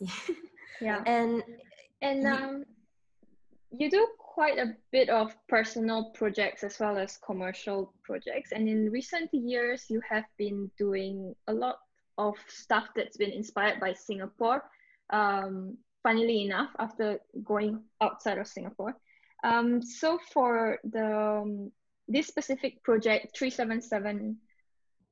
yeah. 0.80 1.02
And 1.06 1.42
and 2.00 2.26
um, 2.26 2.64
you 3.70 3.90
do 3.90 4.06
quite 4.18 4.58
a 4.58 4.76
bit 4.92 5.08
of 5.08 5.34
personal 5.48 6.10
projects 6.14 6.62
as 6.64 6.78
well 6.78 6.96
as 6.96 7.18
commercial 7.18 7.92
projects. 8.04 8.52
And 8.52 8.68
in 8.68 8.90
recent 8.90 9.32
years, 9.32 9.86
you 9.88 10.00
have 10.08 10.24
been 10.38 10.70
doing 10.78 11.34
a 11.48 11.52
lot 11.52 11.78
of 12.16 12.34
stuff 12.48 12.86
that's 12.96 13.16
been 13.16 13.30
inspired 13.32 13.80
by 13.80 13.92
Singapore. 13.92 14.62
um, 15.10 15.76
funnily 16.02 16.44
enough, 16.44 16.70
after 16.78 17.18
going 17.44 17.82
outside 18.00 18.38
of 18.38 18.46
Singapore. 18.46 18.94
Um, 19.44 19.82
so 19.82 20.18
for 20.32 20.78
the 20.84 21.40
um, 21.42 21.72
this 22.08 22.26
specific 22.26 22.82
project, 22.82 23.36
377 23.36 24.36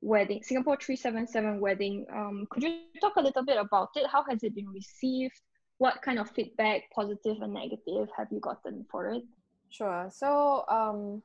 wedding, 0.01 0.41
Singapore 0.43 0.77
377 0.77 1.59
wedding, 1.59 2.05
um, 2.13 2.47
could 2.49 2.63
you 2.63 2.79
talk 2.99 3.15
a 3.17 3.21
little 3.21 3.43
bit 3.43 3.57
about 3.57 3.89
it? 3.95 4.07
How 4.11 4.23
has 4.29 4.43
it 4.43 4.55
been 4.55 4.69
received? 4.69 5.39
What 5.77 6.01
kind 6.01 6.19
of 6.19 6.29
feedback, 6.31 6.89
positive 6.93 7.37
and 7.41 7.53
negative, 7.53 8.09
have 8.17 8.27
you 8.31 8.39
gotten 8.39 8.85
for 8.89 9.11
it? 9.11 9.23
Sure. 9.69 10.09
So 10.11 10.65
um, 10.69 11.21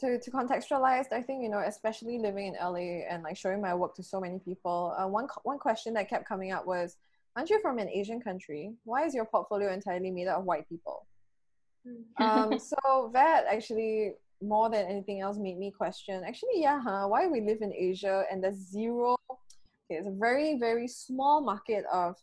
to, 0.00 0.18
to 0.18 0.30
contextualize, 0.30 1.12
I 1.12 1.22
think, 1.22 1.42
you 1.42 1.48
know, 1.48 1.62
especially 1.64 2.18
living 2.18 2.48
in 2.48 2.54
LA 2.54 3.06
and 3.08 3.22
like 3.22 3.36
showing 3.36 3.60
my 3.60 3.74
work 3.74 3.94
to 3.96 4.02
so 4.02 4.20
many 4.20 4.40
people, 4.40 4.94
uh, 4.98 5.06
one, 5.06 5.28
one 5.44 5.58
question 5.58 5.94
that 5.94 6.08
kept 6.08 6.26
coming 6.26 6.50
up 6.50 6.66
was, 6.66 6.96
aren't 7.36 7.50
you 7.50 7.60
from 7.60 7.78
an 7.78 7.88
Asian 7.88 8.20
country? 8.20 8.72
Why 8.84 9.04
is 9.06 9.14
your 9.14 9.26
portfolio 9.26 9.72
entirely 9.72 10.10
made 10.10 10.26
up 10.26 10.40
of 10.40 10.44
white 10.44 10.68
people? 10.68 11.06
Hmm. 11.86 12.22
um, 12.22 12.58
so 12.58 13.10
that 13.12 13.44
actually 13.50 14.14
more 14.42 14.68
than 14.70 14.86
anything 14.86 15.20
else 15.20 15.38
made 15.38 15.58
me 15.58 15.70
question 15.70 16.22
actually 16.26 16.56
yeah 16.56 16.80
huh 16.80 17.06
why 17.06 17.26
we 17.26 17.40
live 17.40 17.58
in 17.60 17.72
asia 17.72 18.24
and 18.30 18.42
there's 18.42 18.56
zero 18.56 19.16
okay 19.30 19.98
it's 19.98 20.08
a 20.08 20.18
very 20.18 20.58
very 20.58 20.88
small 20.88 21.40
market 21.40 21.84
of 21.92 22.16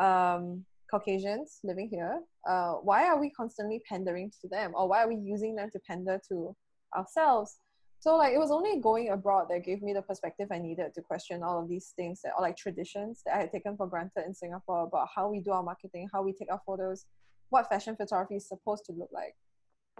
um 0.00 0.64
caucasians 0.90 1.60
living 1.62 1.88
here. 1.88 2.20
Uh 2.48 2.72
why 2.82 3.06
are 3.06 3.20
we 3.20 3.30
constantly 3.30 3.80
pandering 3.88 4.28
to 4.40 4.48
them? 4.48 4.72
Or 4.74 4.88
why 4.88 5.04
are 5.04 5.08
we 5.08 5.14
using 5.14 5.54
them 5.54 5.70
to 5.70 5.78
pander 5.88 6.20
to 6.28 6.56
ourselves? 6.96 7.58
So 8.00 8.16
like 8.16 8.34
it 8.34 8.38
was 8.38 8.50
only 8.50 8.80
going 8.80 9.10
abroad 9.10 9.46
that 9.50 9.62
gave 9.62 9.82
me 9.82 9.92
the 9.92 10.02
perspective 10.02 10.48
i 10.50 10.58
needed 10.58 10.94
to 10.94 11.02
question 11.02 11.42
all 11.42 11.62
of 11.62 11.68
these 11.68 11.92
things 11.96 12.22
that 12.22 12.32
are 12.36 12.40
like 12.40 12.56
traditions 12.56 13.20
that 13.26 13.36
i 13.36 13.40
had 13.40 13.52
taken 13.52 13.76
for 13.76 13.86
granted 13.86 14.24
in 14.26 14.32
singapore 14.32 14.84
about 14.84 15.06
how 15.14 15.28
we 15.28 15.40
do 15.40 15.50
our 15.50 15.62
marketing 15.62 16.08
how 16.10 16.22
we 16.22 16.32
take 16.32 16.50
our 16.50 16.62
photos 16.64 17.04
what 17.50 17.68
fashion 17.68 17.94
photography 17.96 18.36
is 18.36 18.48
supposed 18.48 18.84
to 18.86 18.92
look 18.92 19.10
like. 19.12 19.34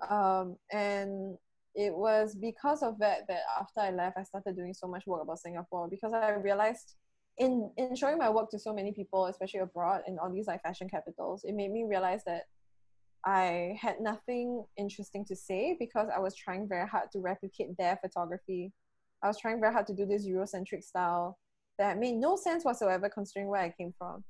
Um, 0.09 0.57
and 0.73 1.37
it 1.75 1.95
was 1.95 2.35
because 2.35 2.83
of 2.83 2.99
that 2.99 3.27
that 3.29 3.41
after 3.59 3.81
I 3.81 3.91
left, 3.91 4.19
I 4.19 4.25
started 4.25 4.57
doing 4.57 4.75
so 4.75 4.87
much 4.87 5.07
work 5.07 5.23
about 5.23 5.39
Singapore 5.39 5.89
because 5.89 6.13
I 6.13 6.31
realized 6.31 6.95
in 7.39 7.71
in 7.77 7.95
showing 7.95 8.19
my 8.19 8.29
work 8.29 8.51
to 8.51 8.59
so 8.59 8.73
many 8.75 8.93
people, 8.93 9.27
especially 9.27 9.61
abroad 9.61 10.03
in 10.07 10.19
all 10.19 10.31
these 10.31 10.47
like 10.47 10.63
fashion 10.63 10.89
capitals, 10.89 11.45
it 11.45 11.55
made 11.55 11.71
me 11.71 11.85
realize 11.85 12.23
that 12.27 12.43
I 13.25 13.77
had 13.81 14.01
nothing 14.01 14.65
interesting 14.77 15.25
to 15.27 15.37
say 15.37 15.77
because 15.79 16.09
I 16.15 16.19
was 16.19 16.35
trying 16.35 16.69
very 16.69 16.89
hard 16.89 17.11
to 17.13 17.21
replicate 17.21 17.77
their 17.77 17.99
photography. 18.03 18.73
I 19.23 19.29
was 19.29 19.39
trying 19.39 19.61
very 19.61 19.73
hard 19.73 19.87
to 19.89 19.95
do 19.95 20.07
this 20.07 20.27
Eurocentric 20.27 20.83
style 20.83 21.39
that 21.79 21.99
made 21.99 22.17
no 22.17 22.37
sense 22.37 22.65
whatsoever 22.65 23.09
considering 23.09 23.49
where 23.49 23.61
I 23.61 23.71
came 23.71 23.93
from. 23.99 24.25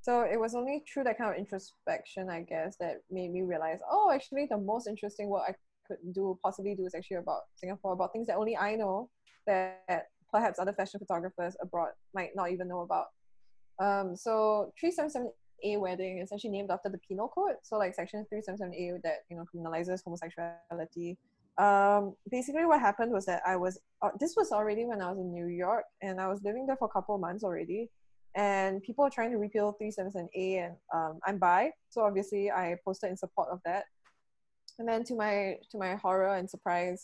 So 0.00 0.22
it 0.22 0.38
was 0.38 0.54
only 0.54 0.84
through 0.92 1.04
that 1.04 1.18
kind 1.18 1.30
of 1.30 1.36
introspection, 1.36 2.30
I 2.30 2.42
guess, 2.42 2.76
that 2.78 2.98
made 3.10 3.32
me 3.32 3.42
realize, 3.42 3.80
oh, 3.90 4.10
actually, 4.14 4.46
the 4.48 4.56
most 4.56 4.86
interesting 4.86 5.28
work 5.28 5.42
I 5.48 5.54
could 5.88 5.98
do 6.14 6.38
possibly 6.42 6.74
do 6.74 6.86
is 6.86 6.94
actually 6.94 7.16
about 7.16 7.42
Singapore, 7.56 7.94
about 7.94 8.12
things 8.12 8.26
that 8.28 8.36
only 8.36 8.56
I 8.56 8.76
know 8.76 9.10
that 9.46 10.06
perhaps 10.30 10.58
other 10.58 10.72
fashion 10.72 11.00
photographers 11.00 11.56
abroad 11.60 11.90
might 12.14 12.30
not 12.34 12.50
even 12.50 12.68
know 12.68 12.80
about. 12.80 13.06
Um, 13.80 14.16
so 14.16 14.72
377A 14.82 15.80
wedding 15.80 16.18
is 16.18 16.32
actually 16.32 16.50
named 16.50 16.70
after 16.70 16.88
the 16.88 16.98
penal 16.98 17.28
code. 17.28 17.56
So 17.62 17.76
like 17.78 17.94
section 17.94 18.26
377A 18.32 19.02
that 19.02 19.18
you 19.30 19.36
know 19.36 19.44
criminalizes 19.52 20.02
homosexuality. 20.04 21.16
Um, 21.58 22.14
basically, 22.30 22.64
what 22.66 22.80
happened 22.80 23.12
was 23.12 23.26
that 23.26 23.42
I 23.44 23.56
was 23.56 23.80
uh, 24.02 24.10
this 24.20 24.34
was 24.36 24.52
already 24.52 24.84
when 24.84 25.02
I 25.02 25.10
was 25.10 25.18
in 25.18 25.32
New 25.32 25.46
York, 25.46 25.84
and 26.02 26.20
I 26.20 26.28
was 26.28 26.42
living 26.44 26.66
there 26.66 26.76
for 26.76 26.86
a 26.86 26.90
couple 26.90 27.14
of 27.14 27.20
months 27.20 27.42
already. 27.42 27.90
And 28.36 28.82
people 28.82 29.04
are 29.04 29.10
trying 29.10 29.32
to 29.32 29.38
repeal 29.38 29.76
377A, 29.82 30.64
and 30.64 30.74
um, 30.94 31.18
I'm 31.26 31.38
bi, 31.38 31.70
so 31.88 32.02
obviously 32.02 32.50
I 32.50 32.76
posted 32.84 33.10
in 33.10 33.16
support 33.16 33.48
of 33.50 33.58
that 33.64 33.84
and 34.78 34.88
then 34.88 35.04
to 35.04 35.14
my 35.14 35.56
to 35.70 35.78
my 35.78 35.94
horror 35.96 36.36
and 36.36 36.48
surprise 36.48 37.02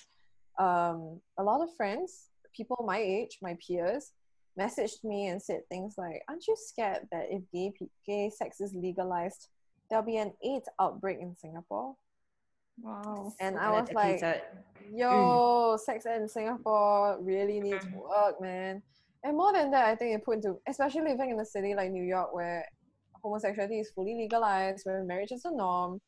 um, 0.59 1.21
a 1.39 1.43
lot 1.43 1.61
of 1.61 1.75
friends 1.77 2.31
people 2.55 2.77
my 2.87 2.99
age 2.99 3.39
my 3.43 3.57
peers 3.67 4.13
messaged 4.59 5.03
me 5.03 5.27
and 5.27 5.43
said 5.43 5.61
things 5.69 5.95
like 5.99 6.23
aren't 6.29 6.47
you 6.47 6.55
scared 6.57 7.09
that 7.11 7.27
if 7.31 7.43
gay 7.53 7.73
gay 8.07 8.31
sex 8.31 8.61
is 8.61 8.73
legalized 8.75 9.49
there'll 9.91 10.05
be 10.05 10.17
an 10.17 10.33
AIDS 10.45 10.69
outbreak 10.81 11.19
in 11.21 11.35
singapore 11.37 11.97
wow 12.81 13.33
and 13.41 13.59
i 13.59 13.71
was 13.71 13.91
like 13.93 14.21
yo 14.93 15.75
mm. 15.75 15.81
sex 15.81 16.07
ed 16.07 16.23
in 16.23 16.29
singapore 16.29 17.19
really 17.21 17.61
needs 17.61 17.85
mm. 17.87 17.95
work 17.95 18.41
man 18.41 18.81
and 19.25 19.37
more 19.37 19.53
than 19.53 19.71
that 19.71 19.87
i 19.87 19.95
think 19.95 20.15
it 20.15 20.25
put 20.25 20.37
into 20.37 20.57
especially 20.69 21.03
living 21.03 21.31
in 21.31 21.41
a 21.41 21.45
city 21.45 21.75
like 21.75 21.91
new 21.91 22.03
york 22.03 22.33
where 22.33 22.65
homosexuality 23.23 23.81
is 23.81 23.91
fully 23.91 24.15
legalized 24.15 24.85
where 24.85 25.03
marriage 25.05 25.33
is 25.33 25.43
the 25.43 25.51
norm 25.51 26.01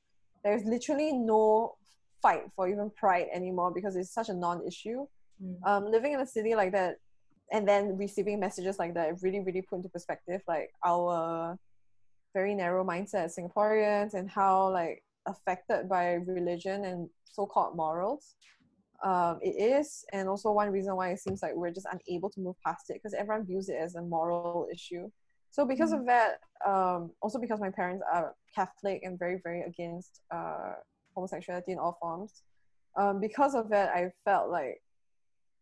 there's 0.46 0.64
literally 0.64 1.12
no 1.12 1.74
fight 2.22 2.44
for 2.54 2.68
even 2.68 2.88
pride 2.90 3.26
anymore 3.34 3.72
because 3.72 3.96
it's 3.96 4.14
such 4.14 4.28
a 4.28 4.32
non-issue 4.32 5.04
mm. 5.42 5.56
um, 5.66 5.90
living 5.90 6.12
in 6.12 6.20
a 6.20 6.26
city 6.26 6.54
like 6.54 6.70
that 6.70 6.98
and 7.52 7.66
then 7.66 7.96
receiving 7.96 8.38
messages 8.38 8.78
like 8.78 8.94
that 8.94 9.20
really 9.22 9.40
really 9.40 9.60
put 9.60 9.76
into 9.76 9.88
perspective 9.88 10.40
like 10.46 10.70
our 10.84 11.58
very 12.32 12.54
narrow 12.54 12.84
mindset 12.84 13.24
as 13.24 13.36
singaporeans 13.36 14.14
and 14.14 14.30
how 14.30 14.70
like 14.70 15.02
affected 15.26 15.88
by 15.88 16.12
religion 16.36 16.84
and 16.84 17.08
so-called 17.24 17.76
morals 17.76 18.36
um, 19.04 19.40
it 19.42 19.56
is 19.60 20.04
and 20.12 20.28
also 20.28 20.52
one 20.52 20.70
reason 20.70 20.94
why 20.94 21.10
it 21.10 21.18
seems 21.18 21.42
like 21.42 21.54
we're 21.54 21.72
just 21.72 21.88
unable 21.92 22.30
to 22.30 22.40
move 22.40 22.54
past 22.64 22.88
it 22.90 22.94
because 22.94 23.14
everyone 23.14 23.44
views 23.44 23.68
it 23.68 23.78
as 23.80 23.96
a 23.96 24.02
moral 24.02 24.68
issue 24.72 25.10
so 25.50 25.66
because 25.66 25.92
mm. 25.92 25.98
of 25.98 26.06
that 26.06 26.38
um, 26.64 27.10
also 27.20 27.40
because 27.40 27.58
my 27.58 27.70
parents 27.70 28.04
are 28.12 28.34
catholic 28.56 29.00
and 29.02 29.18
very 29.18 29.38
very 29.44 29.62
against 29.62 30.20
uh, 30.34 30.72
homosexuality 31.14 31.72
in 31.72 31.78
all 31.78 31.96
forms 32.00 32.42
um, 32.98 33.20
because 33.20 33.54
of 33.54 33.68
that 33.68 33.88
i 33.90 34.10
felt 34.24 34.50
like 34.50 34.80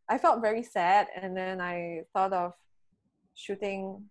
i 0.08 0.16
felt 0.18 0.40
very 0.40 0.62
sad 0.62 1.06
and 1.20 1.36
then 1.36 1.60
i 1.60 2.00
thought 2.12 2.32
of 2.32 2.52
shooting 3.34 4.02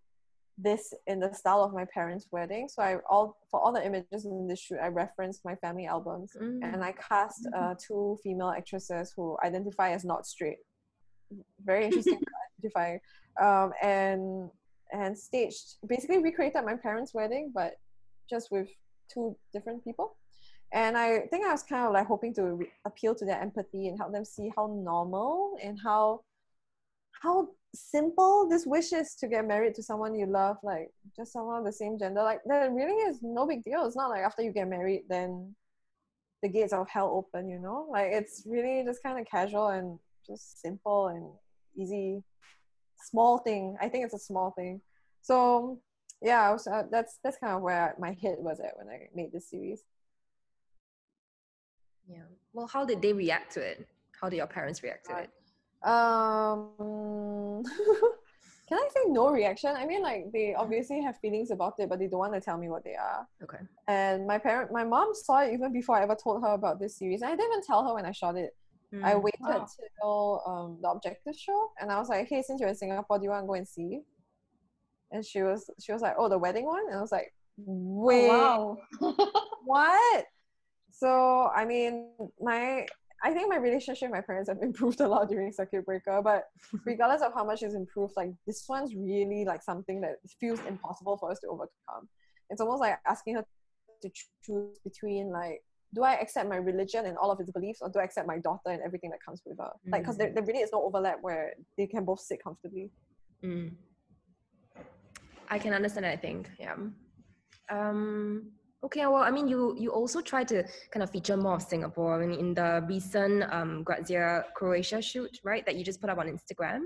this 0.57 0.93
in 1.07 1.19
the 1.19 1.33
style 1.33 1.63
of 1.63 1.73
my 1.73 1.85
parents 1.85 2.27
wedding 2.31 2.67
so 2.69 2.83
i 2.83 2.97
all 3.09 3.37
for 3.49 3.59
all 3.59 3.73
the 3.73 3.83
images 3.83 4.25
in 4.25 4.47
this 4.47 4.59
shoot 4.59 4.77
i 4.83 4.87
referenced 4.87 5.41
my 5.43 5.55
family 5.55 5.87
albums 5.87 6.31
mm. 6.39 6.59
and 6.61 6.83
i 6.83 6.91
cast 6.93 7.47
uh, 7.55 7.59
mm-hmm. 7.59 7.73
two 7.87 8.17
female 8.23 8.53
actresses 8.55 9.11
who 9.15 9.35
identify 9.43 9.89
as 9.91 10.05
not 10.05 10.27
straight 10.27 10.57
very 11.65 11.85
interesting 11.85 12.19
to 12.19 12.25
identify 12.69 12.97
um, 13.41 13.71
and 13.81 14.49
and 14.91 15.17
staged 15.17 15.75
basically 15.87 16.19
recreated 16.19 16.63
my 16.63 16.75
parents' 16.75 17.13
wedding, 17.13 17.51
but 17.53 17.73
just 18.29 18.51
with 18.51 18.69
two 19.13 19.35
different 19.53 19.83
people. 19.83 20.15
And 20.71 20.97
I 20.97 21.27
think 21.29 21.45
I 21.45 21.51
was 21.51 21.63
kind 21.63 21.85
of 21.85 21.93
like 21.93 22.07
hoping 22.07 22.33
to 22.35 22.43
re- 22.43 22.71
appeal 22.85 23.13
to 23.15 23.25
their 23.25 23.39
empathy 23.39 23.87
and 23.87 23.97
help 23.97 24.11
them 24.11 24.25
see 24.25 24.51
how 24.55 24.67
normal 24.67 25.57
and 25.61 25.77
how 25.83 26.21
how 27.21 27.47
simple 27.73 28.47
this 28.49 28.65
wish 28.65 28.91
is 28.91 29.15
to 29.15 29.27
get 29.27 29.47
married 29.47 29.73
to 29.75 29.83
someone 29.83 30.13
you 30.13 30.25
love, 30.25 30.57
like 30.63 30.89
just 31.15 31.31
someone 31.31 31.59
of 31.59 31.65
the 31.65 31.71
same 31.71 31.97
gender. 31.97 32.21
Like 32.21 32.41
that 32.45 32.71
really 32.71 32.95
is 33.03 33.19
no 33.21 33.47
big 33.47 33.63
deal. 33.63 33.85
It's 33.85 33.95
not 33.95 34.09
like 34.09 34.23
after 34.23 34.41
you 34.41 34.51
get 34.51 34.67
married, 34.67 35.03
then 35.09 35.55
the 36.41 36.49
gates 36.49 36.73
of 36.73 36.89
hell 36.89 37.11
open, 37.13 37.49
you 37.49 37.59
know? 37.59 37.87
Like 37.89 38.09
it's 38.11 38.43
really 38.45 38.83
just 38.85 39.01
kind 39.01 39.19
of 39.19 39.25
casual 39.25 39.69
and 39.69 39.97
just 40.27 40.61
simple 40.61 41.07
and 41.07 41.25
easy 41.77 42.21
small 43.03 43.37
thing. 43.39 43.77
I 43.81 43.89
think 43.89 44.05
it's 44.05 44.13
a 44.13 44.19
small 44.19 44.51
thing. 44.51 44.81
So 45.21 45.79
yeah, 46.23 46.51
was, 46.51 46.65
uh, 46.67 46.83
that's 46.89 47.19
that's 47.23 47.37
kind 47.37 47.53
of 47.53 47.61
where 47.61 47.95
my 47.99 48.17
head 48.21 48.37
was 48.39 48.59
at 48.59 48.77
when 48.77 48.87
I 48.87 49.09
made 49.13 49.31
this 49.31 49.49
series. 49.49 49.83
Yeah. 52.07 52.23
Well, 52.53 52.67
how 52.67 52.85
did 52.85 53.01
they 53.01 53.13
react 53.13 53.53
to 53.53 53.59
it? 53.61 53.87
How 54.19 54.29
did 54.29 54.37
your 54.37 54.47
parents 54.47 54.81
react 54.83 55.05
to 55.07 55.17
it? 55.17 55.29
Um, 55.87 57.63
can 58.69 58.77
I 58.77 58.87
say 58.93 59.01
no 59.07 59.31
reaction? 59.31 59.75
I 59.75 59.85
mean, 59.85 60.01
like 60.01 60.31
they 60.31 60.55
obviously 60.55 61.01
have 61.01 61.17
feelings 61.19 61.51
about 61.51 61.73
it, 61.79 61.89
but 61.89 61.99
they 61.99 62.07
don't 62.07 62.19
want 62.19 62.33
to 62.33 62.41
tell 62.41 62.57
me 62.57 62.69
what 62.69 62.85
they 62.85 62.95
are. 62.95 63.27
Okay. 63.43 63.59
And 63.89 64.25
my 64.25 64.37
parent, 64.37 64.71
my 64.71 64.85
mom 64.85 65.13
saw 65.13 65.41
it 65.41 65.53
even 65.53 65.73
before 65.73 65.97
I 65.97 66.03
ever 66.03 66.15
told 66.15 66.41
her 66.41 66.53
about 66.53 66.79
this 66.79 66.97
series. 66.97 67.21
And 67.21 67.31
I 67.31 67.35
didn't 67.35 67.51
even 67.51 67.63
tell 67.63 67.85
her 67.85 67.93
when 67.95 68.05
I 68.05 68.11
shot 68.11 68.37
it. 68.37 68.55
Mm. 68.93 69.03
I 69.03 69.15
waited 69.15 69.41
wow. 69.41 69.67
till 69.99 70.43
um, 70.45 70.77
the 70.81 70.87
Objectifs 70.87 71.39
show, 71.39 71.71
and 71.81 71.91
I 71.91 71.97
was 71.97 72.09
like, 72.09 72.27
"Hey, 72.27 72.43
since 72.43 72.59
you're 72.59 72.69
in 72.69 72.75
Singapore, 72.75 73.17
do 73.17 73.23
you 73.23 73.31
want 73.31 73.43
to 73.43 73.47
go 73.47 73.55
and 73.55 73.67
see?" 73.67 74.03
And 75.13 75.25
she 75.25 75.41
was 75.41 75.69
she 75.79 75.93
was 75.93 76.01
like, 76.01 76.15
"Oh, 76.17 76.27
the 76.27 76.37
wedding 76.37 76.65
one," 76.65 76.83
and 76.87 76.97
I 76.97 77.01
was 77.01 77.11
like, 77.11 77.33
"Wait, 77.57 78.29
oh, 78.29 78.77
wow. 78.99 79.17
what?" 79.65 80.25
So 80.91 81.49
I 81.55 81.65
mean, 81.65 82.09
my 82.41 82.85
I 83.23 83.31
think 83.31 83.49
my 83.49 83.57
relationship 83.57 84.09
with 84.09 84.17
my 84.17 84.21
parents 84.21 84.49
have 84.49 84.57
improved 84.61 84.99
a 84.99 85.07
lot 85.07 85.29
during 85.29 85.51
circuit 85.51 85.85
breaker, 85.85 86.19
but 86.23 86.45
regardless 86.85 87.21
of 87.21 87.33
how 87.33 87.45
much 87.45 87.63
it's 87.63 87.75
improved, 87.75 88.13
like 88.17 88.31
this 88.45 88.65
one's 88.67 88.93
really 88.95 89.45
like 89.45 89.63
something 89.63 90.01
that 90.01 90.15
feels 90.39 90.59
impossible 90.67 91.17
for 91.17 91.31
us 91.31 91.39
to 91.39 91.47
overcome. 91.47 92.09
It's 92.49 92.59
almost 92.59 92.81
like 92.81 92.97
asking 93.07 93.35
her 93.35 93.45
to 94.01 94.11
choose 94.43 94.77
between 94.83 95.31
like 95.31 95.63
do 95.93 96.03
I 96.03 96.13
accept 96.15 96.49
my 96.49 96.55
religion 96.55 97.05
and 97.05 97.17
all 97.17 97.31
of 97.31 97.39
its 97.39 97.51
beliefs, 97.51 97.79
or 97.81 97.89
do 97.89 97.99
I 97.99 98.03
accept 98.03 98.27
my 98.27 98.39
daughter 98.39 98.69
and 98.69 98.81
everything 98.81 99.11
that 99.11 99.19
comes 99.23 99.41
with 99.45 99.57
her? 99.59 99.71
Mm. 99.87 99.91
Like, 99.91 100.01
because 100.01 100.17
there, 100.17 100.31
there 100.33 100.43
really 100.43 100.61
is 100.61 100.71
no 100.73 100.83
overlap 100.83 101.19
where 101.21 101.53
they 101.77 101.85
can 101.85 102.03
both 102.03 102.19
sit 102.19 102.43
comfortably. 102.43 102.89
Mm. 103.43 103.73
I 105.53 105.59
can 105.59 105.73
understand. 105.79 106.05
I 106.05 106.17
think, 106.25 106.49
yeah. 106.59 106.75
Um, 107.69 108.51
okay, 108.85 109.05
well, 109.05 109.23
I 109.29 109.31
mean, 109.37 109.47
you 109.47 109.59
you 109.83 109.89
also 109.99 110.19
try 110.31 110.43
to 110.51 110.57
kind 110.91 111.03
of 111.05 111.09
feature 111.15 111.37
more 111.37 111.55
of 111.59 111.63
Singapore. 111.73 112.11
I 112.15 112.25
mean, 112.25 112.39
in 112.43 112.49
the 112.59 112.69
recent 112.93 113.43
um, 113.57 113.83
Grazia 113.87 114.45
Croatia 114.57 114.99
shoot, 115.01 115.33
right, 115.43 115.63
that 115.65 115.75
you 115.77 115.83
just 115.89 116.01
put 116.01 116.09
up 116.09 116.17
on 116.17 116.27
Instagram. 116.35 116.81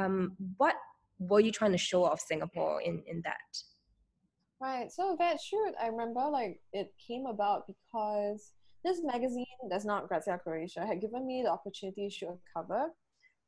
Um, 0.00 0.36
what 0.60 0.76
were 1.18 1.42
you 1.46 1.52
trying 1.58 1.72
to 1.72 1.82
show 1.90 2.02
of 2.12 2.20
Singapore 2.20 2.76
in 2.88 3.02
in 3.12 3.18
that? 3.28 3.50
Right. 4.66 4.88
So 4.96 5.16
that 5.18 5.36
shoot, 5.46 5.72
I 5.82 5.86
remember 5.88 6.22
like 6.40 6.54
it 6.72 6.88
came 7.06 7.26
about 7.26 7.60
because 7.72 8.52
this 8.84 8.98
magazine, 9.12 9.56
that's 9.70 9.88
not 9.92 10.06
Grazia 10.08 10.38
Croatia, 10.44 10.86
had 10.86 11.00
given 11.00 11.26
me 11.26 11.42
the 11.42 11.50
opportunity 11.50 12.02
to 12.08 12.14
shoot 12.16 12.38
a 12.38 12.38
cover, 12.54 12.82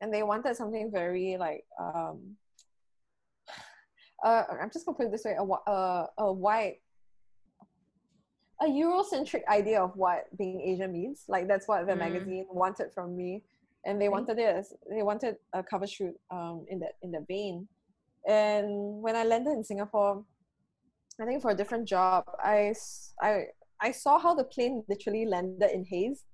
and 0.00 0.08
they 0.12 0.24
wanted 0.32 0.56
something 0.56 0.90
very 0.90 1.36
like 1.46 1.62
um. 1.84 2.18
Uh, 4.24 4.44
I'm 4.60 4.70
just 4.72 4.86
gonna 4.86 4.96
put 4.96 5.06
it 5.06 5.12
this 5.12 5.24
way: 5.24 5.36
a 5.38 5.70
a, 5.70 6.08
a 6.18 6.32
white, 6.32 6.80
a 8.60 8.66
Eurocentric 8.66 9.46
idea 9.48 9.82
of 9.82 9.92
what 9.96 10.24
being 10.36 10.60
Asian 10.60 10.92
means. 10.92 11.24
Like 11.28 11.48
that's 11.48 11.68
what 11.68 11.86
the 11.86 11.92
mm. 11.92 11.98
magazine 11.98 12.46
wanted 12.50 12.92
from 12.94 13.16
me, 13.16 13.42
and 13.84 14.00
they 14.00 14.08
wanted 14.08 14.38
this. 14.38 14.72
They 14.90 15.02
wanted 15.02 15.36
a 15.52 15.62
cover 15.62 15.86
shoot 15.86 16.14
um 16.30 16.64
in 16.68 16.80
that 16.80 16.92
in 17.02 17.10
the 17.12 17.24
vein, 17.28 17.68
and 18.26 19.02
when 19.02 19.14
I 19.14 19.24
landed 19.24 19.52
in 19.52 19.62
Singapore, 19.62 20.24
I 21.20 21.24
think 21.24 21.40
for 21.42 21.50
a 21.50 21.54
different 21.54 21.88
job, 21.88 22.24
I, 22.42 22.74
I, 23.22 23.44
I 23.80 23.90
saw 23.92 24.18
how 24.18 24.34
the 24.34 24.44
plane 24.44 24.84
literally 24.88 25.24
landed 25.24 25.70
in 25.72 25.84
haze 25.84 26.24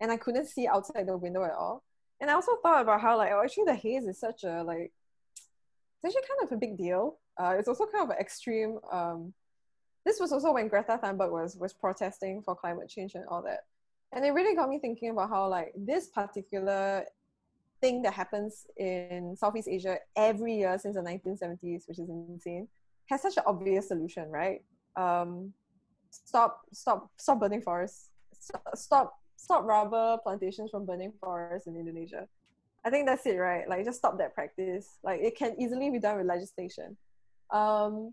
and 0.00 0.10
I 0.10 0.16
couldn't 0.16 0.46
see 0.46 0.66
outside 0.66 1.06
the 1.06 1.16
window 1.16 1.44
at 1.44 1.52
all. 1.52 1.84
And 2.20 2.30
I 2.30 2.34
also 2.34 2.52
thought 2.62 2.82
about 2.82 3.00
how 3.00 3.16
like, 3.16 3.30
oh, 3.32 3.42
actually 3.44 3.64
the 3.64 3.74
haze 3.74 4.06
is 4.06 4.18
such 4.18 4.42
a 4.44 4.62
like, 4.62 4.92
it's 6.02 6.16
actually 6.16 6.28
kind 6.28 6.50
of 6.50 6.52
a 6.52 6.58
big 6.58 6.76
deal. 6.76 7.18
Uh, 7.38 7.56
it's 7.58 7.68
also 7.68 7.86
kind 7.86 8.04
of 8.04 8.10
an 8.10 8.20
extreme. 8.20 8.78
Um, 8.90 9.32
this 10.04 10.20
was 10.20 10.32
also 10.32 10.52
when 10.52 10.68
Greta 10.68 11.00
Thunberg 11.02 11.30
was 11.30 11.56
was 11.56 11.72
protesting 11.72 12.42
for 12.42 12.54
climate 12.54 12.88
change 12.88 13.14
and 13.14 13.24
all 13.26 13.42
that, 13.42 13.64
and 14.12 14.24
it 14.24 14.30
really 14.30 14.54
got 14.54 14.68
me 14.68 14.78
thinking 14.78 15.10
about 15.10 15.30
how 15.30 15.48
like 15.48 15.72
this 15.76 16.08
particular 16.08 17.04
thing 17.80 18.02
that 18.02 18.14
happens 18.14 18.66
in 18.76 19.36
Southeast 19.36 19.68
Asia 19.68 19.98
every 20.16 20.56
year 20.56 20.78
since 20.78 20.96
the 20.96 21.02
1970s, 21.02 21.86
which 21.88 21.98
is 21.98 22.08
insane, 22.08 22.68
has 23.10 23.22
such 23.22 23.36
an 23.36 23.42
obvious 23.46 23.88
solution, 23.88 24.30
right? 24.30 24.62
Um, 24.96 25.52
stop, 26.10 26.62
stop, 26.72 27.10
stop 27.18 27.40
burning 27.40 27.60
forests. 27.60 28.10
Stop, 28.74 29.18
stop 29.36 29.64
rubber 29.64 30.18
plantations 30.22 30.70
from 30.70 30.86
burning 30.86 31.12
forests 31.20 31.66
in 31.66 31.76
Indonesia. 31.76 32.26
I 32.84 32.90
think 32.90 33.06
that's 33.06 33.26
it, 33.26 33.36
right? 33.36 33.68
Like, 33.68 33.84
just 33.84 33.98
stop 33.98 34.18
that 34.18 34.34
practice. 34.34 34.98
Like, 35.02 35.20
it 35.20 35.36
can 35.36 35.54
easily 35.58 35.90
be 35.90 35.98
done 35.98 36.18
with 36.18 36.26
legislation. 36.26 36.96
Um, 37.54 38.12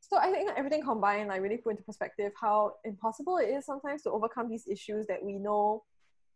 so 0.00 0.18
I 0.18 0.30
think 0.30 0.50
everything 0.56 0.82
combined, 0.82 1.28
like, 1.28 1.40
really 1.40 1.56
put 1.56 1.70
into 1.70 1.82
perspective 1.82 2.32
how 2.38 2.74
impossible 2.84 3.38
it 3.38 3.48
is 3.48 3.64
sometimes 3.64 4.02
to 4.02 4.10
overcome 4.10 4.50
these 4.50 4.66
issues 4.66 5.06
that 5.06 5.24
we 5.24 5.38
know 5.38 5.82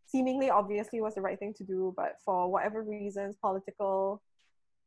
seemingly 0.08 0.50
obviously 0.50 1.00
was 1.00 1.14
the 1.14 1.20
right 1.20 1.38
thing 1.38 1.54
to 1.54 1.64
do, 1.64 1.92
but 1.96 2.16
for 2.24 2.50
whatever 2.50 2.82
reasons, 2.82 3.36
political, 3.40 4.22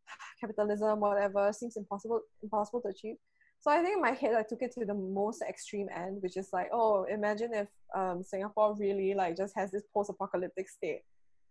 capitalism, 0.42 1.00
whatever, 1.00 1.54
seems 1.54 1.78
impossible 1.78 2.22
impossible 2.42 2.82
to 2.82 2.90
achieve. 2.90 3.16
So 3.62 3.70
I 3.70 3.82
think 3.84 3.96
in 3.98 4.02
my 4.02 4.12
head 4.12 4.34
I 4.34 4.42
took 4.42 4.64
it 4.64 4.74
to 4.74 4.86
the 4.86 4.96
most 4.96 5.44
extreme 5.48 5.88
end, 5.96 6.22
which 6.22 6.36
is 6.36 6.50
like, 6.52 6.70
oh, 6.74 7.04
imagine 7.04 7.54
if 7.54 7.68
um, 7.96 8.24
Singapore 8.24 8.76
really 8.76 9.14
like 9.14 9.38
just 9.38 9.54
has 9.56 9.70
this 9.70 9.84
post-apocalyptic 9.94 10.68
state 10.68 11.04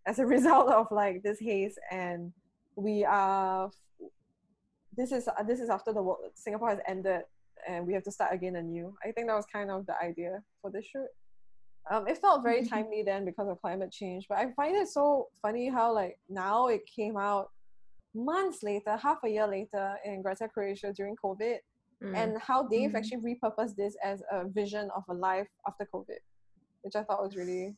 as 0.06 0.18
a 0.18 0.26
result 0.36 0.68
of 0.68 0.88
like 0.90 1.22
this 1.22 1.38
haze, 1.38 1.78
and 1.90 2.32
we 2.76 3.04
are. 3.04 3.70
This 5.00 5.12
is 5.12 5.28
this 5.46 5.60
is 5.60 5.70
after 5.70 5.94
the 5.94 6.02
world. 6.02 6.18
Singapore 6.34 6.68
has 6.68 6.80
ended, 6.86 7.22
and 7.66 7.86
we 7.86 7.94
have 7.94 8.02
to 8.02 8.12
start 8.12 8.34
again 8.34 8.56
anew. 8.56 8.94
I 9.02 9.12
think 9.12 9.28
that 9.28 9.34
was 9.34 9.46
kind 9.50 9.70
of 9.70 9.86
the 9.86 9.94
idea 9.98 10.42
for 10.60 10.70
this 10.70 10.84
shoot. 10.84 11.08
Um, 11.90 12.06
it 12.06 12.18
felt 12.18 12.42
very 12.42 12.66
timely 12.72 13.02
then 13.02 13.24
because 13.24 13.48
of 13.48 13.58
climate 13.62 13.90
change, 13.90 14.26
but 14.28 14.36
I 14.36 14.52
find 14.52 14.76
it 14.76 14.88
so 14.88 15.28
funny 15.40 15.70
how 15.70 15.94
like 15.94 16.18
now 16.28 16.66
it 16.66 16.82
came 16.84 17.16
out 17.16 17.48
months 18.14 18.62
later, 18.62 18.94
half 18.98 19.20
a 19.24 19.28
year 19.30 19.46
later 19.46 19.96
in 20.04 20.20
Grazia 20.20 20.48
Croatia 20.48 20.92
during 20.92 21.16
COVID, 21.16 21.56
mm. 22.04 22.14
and 22.14 22.36
how 22.38 22.62
they've 22.64 22.90
mm. 22.90 22.94
actually 22.94 23.22
repurposed 23.22 23.76
this 23.76 23.96
as 24.04 24.22
a 24.30 24.46
vision 24.48 24.90
of 24.94 25.04
a 25.08 25.14
life 25.14 25.48
after 25.66 25.88
COVID, 25.94 26.20
which 26.82 26.94
I 26.94 27.04
thought 27.04 27.22
was 27.22 27.36
really 27.36 27.74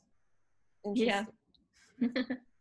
interesting. 0.84 1.26
Yeah. 2.00 2.24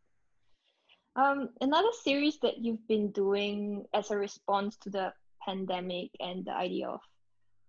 um, 1.15 1.49
another 1.59 1.89
series 2.03 2.39
that 2.41 2.59
you've 2.59 2.87
been 2.87 3.11
doing 3.11 3.85
as 3.93 4.11
a 4.11 4.17
response 4.17 4.77
to 4.77 4.89
the 4.89 5.13
pandemic 5.45 6.11
and 6.19 6.45
the 6.45 6.53
idea 6.53 6.87
of 6.87 7.01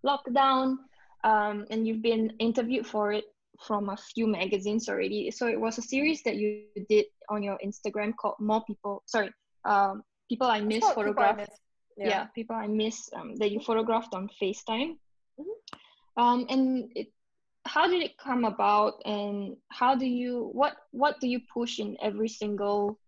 lockdown, 0.06 0.76
um, 1.24 1.66
and 1.70 1.86
you've 1.86 2.02
been 2.02 2.32
interviewed 2.38 2.86
for 2.86 3.12
it 3.12 3.24
from 3.66 3.88
a 3.88 3.96
few 3.96 4.26
magazines 4.26 4.88
already. 4.88 5.30
So 5.30 5.46
it 5.46 5.60
was 5.60 5.78
a 5.78 5.82
series 5.82 6.22
that 6.22 6.36
you 6.36 6.62
did 6.88 7.06
on 7.28 7.42
your 7.42 7.58
Instagram 7.64 8.14
called 8.16 8.36
More 8.38 8.64
People. 8.64 9.02
Sorry, 9.06 9.30
um, 9.64 10.02
people 10.28 10.46
I 10.46 10.60
miss 10.60 10.84
photograph. 10.90 11.36
People 11.36 11.42
I 11.42 11.46
miss. 11.46 11.58
Yeah. 11.96 12.08
yeah. 12.08 12.24
people 12.34 12.56
I 12.56 12.66
miss 12.66 13.10
um, 13.14 13.36
that 13.36 13.50
you 13.50 13.60
photographed 13.60 14.14
on 14.14 14.28
FaceTime. 14.40 14.96
Mm-hmm. 15.38 16.22
Um, 16.22 16.46
and 16.48 16.92
it, 16.94 17.08
how 17.64 17.86
did 17.86 18.02
it 18.02 18.18
come 18.18 18.44
about, 18.44 19.02
and 19.04 19.56
how 19.68 19.94
do 19.94 20.06
you 20.06 20.50
what 20.52 20.74
what 20.90 21.20
do 21.20 21.28
you 21.28 21.40
push 21.52 21.78
in 21.78 21.96
every 22.02 22.28
single 22.28 22.98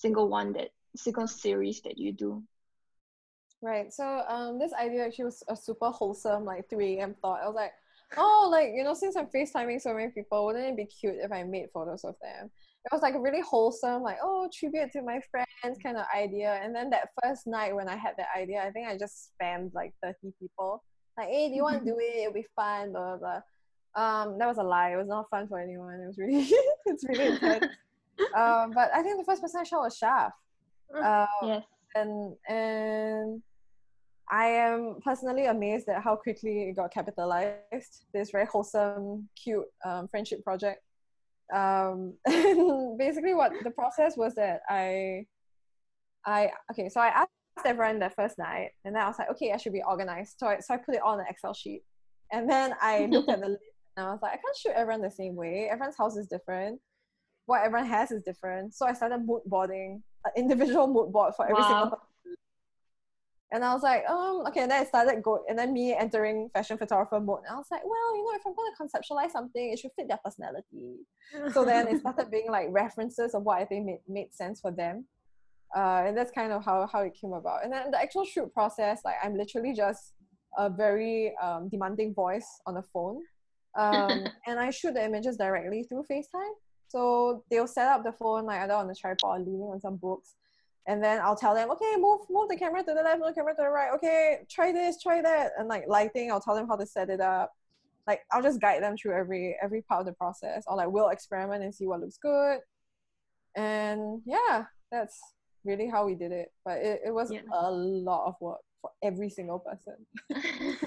single 0.00 0.28
one 0.28 0.52
that 0.54 0.70
single 0.96 1.26
series 1.26 1.80
that 1.82 1.98
you 1.98 2.12
do? 2.12 2.42
Right. 3.62 3.92
So 3.92 4.22
um, 4.28 4.58
this 4.58 4.72
idea 4.72 5.06
actually 5.06 5.26
was 5.26 5.42
a 5.48 5.56
super 5.56 5.90
wholesome 5.90 6.44
like 6.44 6.68
3 6.70 6.98
a.m. 6.98 7.14
thought. 7.20 7.42
I 7.42 7.46
was 7.46 7.54
like, 7.54 7.72
oh, 8.16 8.48
like 8.50 8.70
you 8.74 8.82
know, 8.84 8.94
since 8.94 9.16
I'm 9.16 9.26
FaceTiming 9.26 9.80
so 9.80 9.92
many 9.94 10.10
people, 10.10 10.46
wouldn't 10.46 10.64
it 10.64 10.76
be 10.76 10.86
cute 10.86 11.16
if 11.20 11.30
I 11.30 11.42
made 11.42 11.68
photos 11.72 12.04
of 12.04 12.14
them? 12.22 12.50
it 12.84 12.92
was 12.92 13.02
like 13.02 13.14
a 13.14 13.20
really 13.20 13.42
wholesome, 13.42 14.02
like, 14.02 14.16
oh, 14.22 14.48
tribute 14.52 14.90
to 14.92 15.02
my 15.02 15.20
friends 15.30 15.78
kind 15.82 15.98
of 15.98 16.06
idea. 16.16 16.58
And 16.62 16.74
then 16.74 16.88
that 16.90 17.10
first 17.22 17.46
night 17.46 17.74
when 17.74 17.88
I 17.88 17.96
had 17.96 18.14
that 18.16 18.28
idea, 18.36 18.62
I 18.62 18.70
think 18.70 18.88
I 18.88 18.96
just 18.96 19.30
spammed 19.32 19.74
like 19.74 19.92
30 20.02 20.32
people. 20.40 20.82
Like, 21.18 21.28
hey, 21.28 21.48
do 21.48 21.54
you 21.54 21.62
want 21.62 21.80
to 21.80 21.84
do 21.84 21.98
it? 21.98 22.20
It'll 22.20 22.32
be 22.32 22.46
fun, 22.56 22.92
blah, 22.92 23.16
blah, 23.16 23.40
blah. 23.94 24.02
Um, 24.02 24.38
that 24.38 24.48
was 24.48 24.56
a 24.56 24.62
lie. 24.62 24.92
It 24.92 24.96
was 24.96 25.08
not 25.08 25.28
fun 25.30 25.46
for 25.46 25.60
anyone. 25.60 26.00
It 26.00 26.06
was 26.06 26.16
really, 26.16 26.48
it's 26.86 27.04
really 27.06 27.26
intense. 27.26 27.66
Um, 28.36 28.72
but 28.72 28.90
I 28.94 29.02
think 29.02 29.18
the 29.18 29.24
first 29.24 29.42
person 29.42 29.60
I 29.60 29.64
shot 29.64 29.82
was 29.82 29.98
Shaf. 29.98 30.30
Um, 30.94 31.48
yes. 31.48 31.64
And, 31.94 32.36
and 32.48 33.42
I 34.30 34.46
am 34.46 34.96
personally 35.04 35.46
amazed 35.46 35.88
at 35.88 36.02
how 36.02 36.16
quickly 36.16 36.68
it 36.68 36.76
got 36.76 36.92
capitalized. 36.92 38.04
This 38.12 38.30
very 38.30 38.46
wholesome, 38.46 39.28
cute 39.36 39.66
um, 39.84 40.08
friendship 40.08 40.44
project 40.44 40.82
um, 41.52 42.14
basically 42.98 43.34
what 43.34 43.52
the 43.62 43.70
process 43.70 44.16
was 44.16 44.34
that 44.36 44.60
I, 44.68 45.26
I 46.24 46.50
okay, 46.72 46.88
so 46.88 47.00
I 47.00 47.08
asked 47.08 47.30
everyone 47.64 47.98
the 47.98 48.10
first 48.10 48.38
night, 48.38 48.70
and 48.84 48.94
then 48.94 49.02
I 49.02 49.08
was 49.08 49.18
like, 49.18 49.30
okay, 49.30 49.52
I 49.52 49.56
should 49.56 49.72
be 49.72 49.82
organized. 49.82 50.34
So 50.38 50.46
I 50.46 50.60
so 50.60 50.74
I 50.74 50.76
put 50.76 50.94
it 50.94 51.02
all 51.02 51.14
on 51.14 51.20
an 51.20 51.26
Excel 51.28 51.54
sheet, 51.54 51.82
and 52.32 52.48
then 52.48 52.74
I 52.80 53.06
looked 53.06 53.30
at 53.30 53.40
the 53.40 53.48
list, 53.50 53.62
and 53.96 54.06
I 54.06 54.10
was 54.10 54.20
like, 54.22 54.32
I 54.32 54.36
can't 54.36 54.56
shoot 54.56 54.72
everyone 54.74 55.02
the 55.02 55.10
same 55.10 55.34
way. 55.34 55.68
Everyone's 55.70 55.96
house 55.96 56.16
is 56.16 56.26
different. 56.26 56.80
What 57.50 57.64
everyone 57.64 57.88
has 57.88 58.12
is 58.12 58.22
different. 58.22 58.74
So 58.74 58.86
I 58.86 58.92
started 58.92 59.26
mood 59.26 59.42
boarding, 59.46 60.02
an 60.24 60.32
individual 60.36 60.86
mood 60.86 61.12
board 61.12 61.34
for 61.36 61.44
every 61.44 61.62
wow. 61.62 61.68
single 61.68 61.98
and 63.52 63.64
I 63.64 63.74
was 63.74 63.82
like, 63.82 64.08
um, 64.08 64.44
okay. 64.46 64.60
And 64.60 64.70
then 64.70 64.82
I 64.82 64.84
started 64.84 65.22
go, 65.22 65.44
and 65.48 65.58
then 65.58 65.72
me 65.72 65.94
entering 65.94 66.50
fashion 66.54 66.78
photographer 66.78 67.18
mode. 67.18 67.40
And 67.46 67.54
I 67.54 67.58
was 67.58 67.66
like, 67.70 67.82
well, 67.84 68.16
you 68.16 68.24
know, 68.24 68.36
if 68.36 68.46
I'm 68.46 68.54
going 68.54 68.72
to 68.72 68.82
conceptualize 68.82 69.32
something, 69.32 69.72
it 69.72 69.78
should 69.78 69.90
fit 69.96 70.06
their 70.08 70.20
personality. 70.24 70.98
so 71.52 71.64
then 71.70 71.88
it 71.88 72.00
started 72.00 72.30
being 72.30 72.50
like 72.50 72.68
references 72.70 73.34
of 73.34 73.42
what 73.42 73.58
I 73.58 73.64
think 73.64 73.86
made, 73.86 74.00
made 74.08 74.32
sense 74.32 74.60
for 74.60 74.70
them. 74.70 75.06
Uh, 75.74 76.04
and 76.06 76.16
that's 76.16 76.30
kind 76.30 76.52
of 76.52 76.64
how, 76.64 76.88
how 76.92 77.00
it 77.00 77.14
came 77.20 77.32
about. 77.32 77.64
And 77.64 77.72
then 77.72 77.90
the 77.90 78.00
actual 78.00 78.24
shoot 78.24 78.52
process, 78.54 79.00
like 79.04 79.16
I'm 79.22 79.36
literally 79.36 79.72
just 79.72 80.14
a 80.56 80.70
very 80.70 81.34
um, 81.42 81.68
demanding 81.68 82.14
voice 82.14 82.46
on 82.66 82.74
the 82.74 82.82
phone. 82.82 83.20
Um, 83.78 84.24
and 84.48 84.58
I 84.58 84.70
shoot 84.70 84.94
the 84.94 85.04
images 85.04 85.36
directly 85.36 85.84
through 85.84 86.04
FaceTime. 86.10 86.54
So 86.90 87.44
they'll 87.50 87.66
set 87.66 87.88
up 87.88 88.04
the 88.04 88.12
phone 88.12 88.46
like 88.46 88.60
either 88.60 88.74
on 88.74 88.88
the 88.88 88.94
tripod 88.94 89.40
or 89.40 89.44
leaning 89.44 89.70
on 89.72 89.80
some 89.80 89.96
books 89.96 90.34
and 90.86 91.02
then 91.02 91.20
I'll 91.20 91.36
tell 91.36 91.54
them, 91.54 91.70
okay, 91.70 91.94
move 91.96 92.22
move 92.30 92.48
the 92.48 92.56
camera 92.56 92.82
to 92.82 92.94
the 92.94 93.02
left, 93.02 93.20
move 93.20 93.28
the 93.28 93.34
camera 93.34 93.54
to 93.54 93.62
the 93.62 93.68
right. 93.68 93.92
Okay, 93.94 94.38
try 94.50 94.72
this, 94.72 95.00
try 95.00 95.22
that, 95.22 95.52
and 95.58 95.68
like 95.68 95.84
lighting, 95.86 96.32
I'll 96.32 96.40
tell 96.40 96.54
them 96.54 96.66
how 96.66 96.76
to 96.76 96.86
set 96.86 97.10
it 97.10 97.20
up. 97.20 97.52
Like 98.06 98.22
I'll 98.32 98.42
just 98.42 98.60
guide 98.60 98.82
them 98.82 98.96
through 98.96 99.16
every 99.16 99.56
every 99.62 99.82
part 99.82 100.00
of 100.00 100.06
the 100.06 100.14
process. 100.14 100.64
Or 100.66 100.76
like 100.76 100.90
we'll 100.90 101.10
experiment 101.10 101.62
and 101.62 101.74
see 101.74 101.86
what 101.86 102.00
looks 102.00 102.18
good. 102.18 102.58
And 103.54 104.22
yeah, 104.24 104.64
that's 104.90 105.20
really 105.64 105.86
how 105.86 106.06
we 106.06 106.14
did 106.14 106.32
it. 106.32 106.50
But 106.64 106.78
it, 106.78 107.02
it 107.06 107.14
was 107.14 107.30
yeah. 107.30 107.42
a 107.52 107.70
lot 107.70 108.26
of 108.26 108.34
work 108.40 108.60
for 108.80 108.90
every 109.02 109.30
single 109.30 109.60
person. 109.60 109.94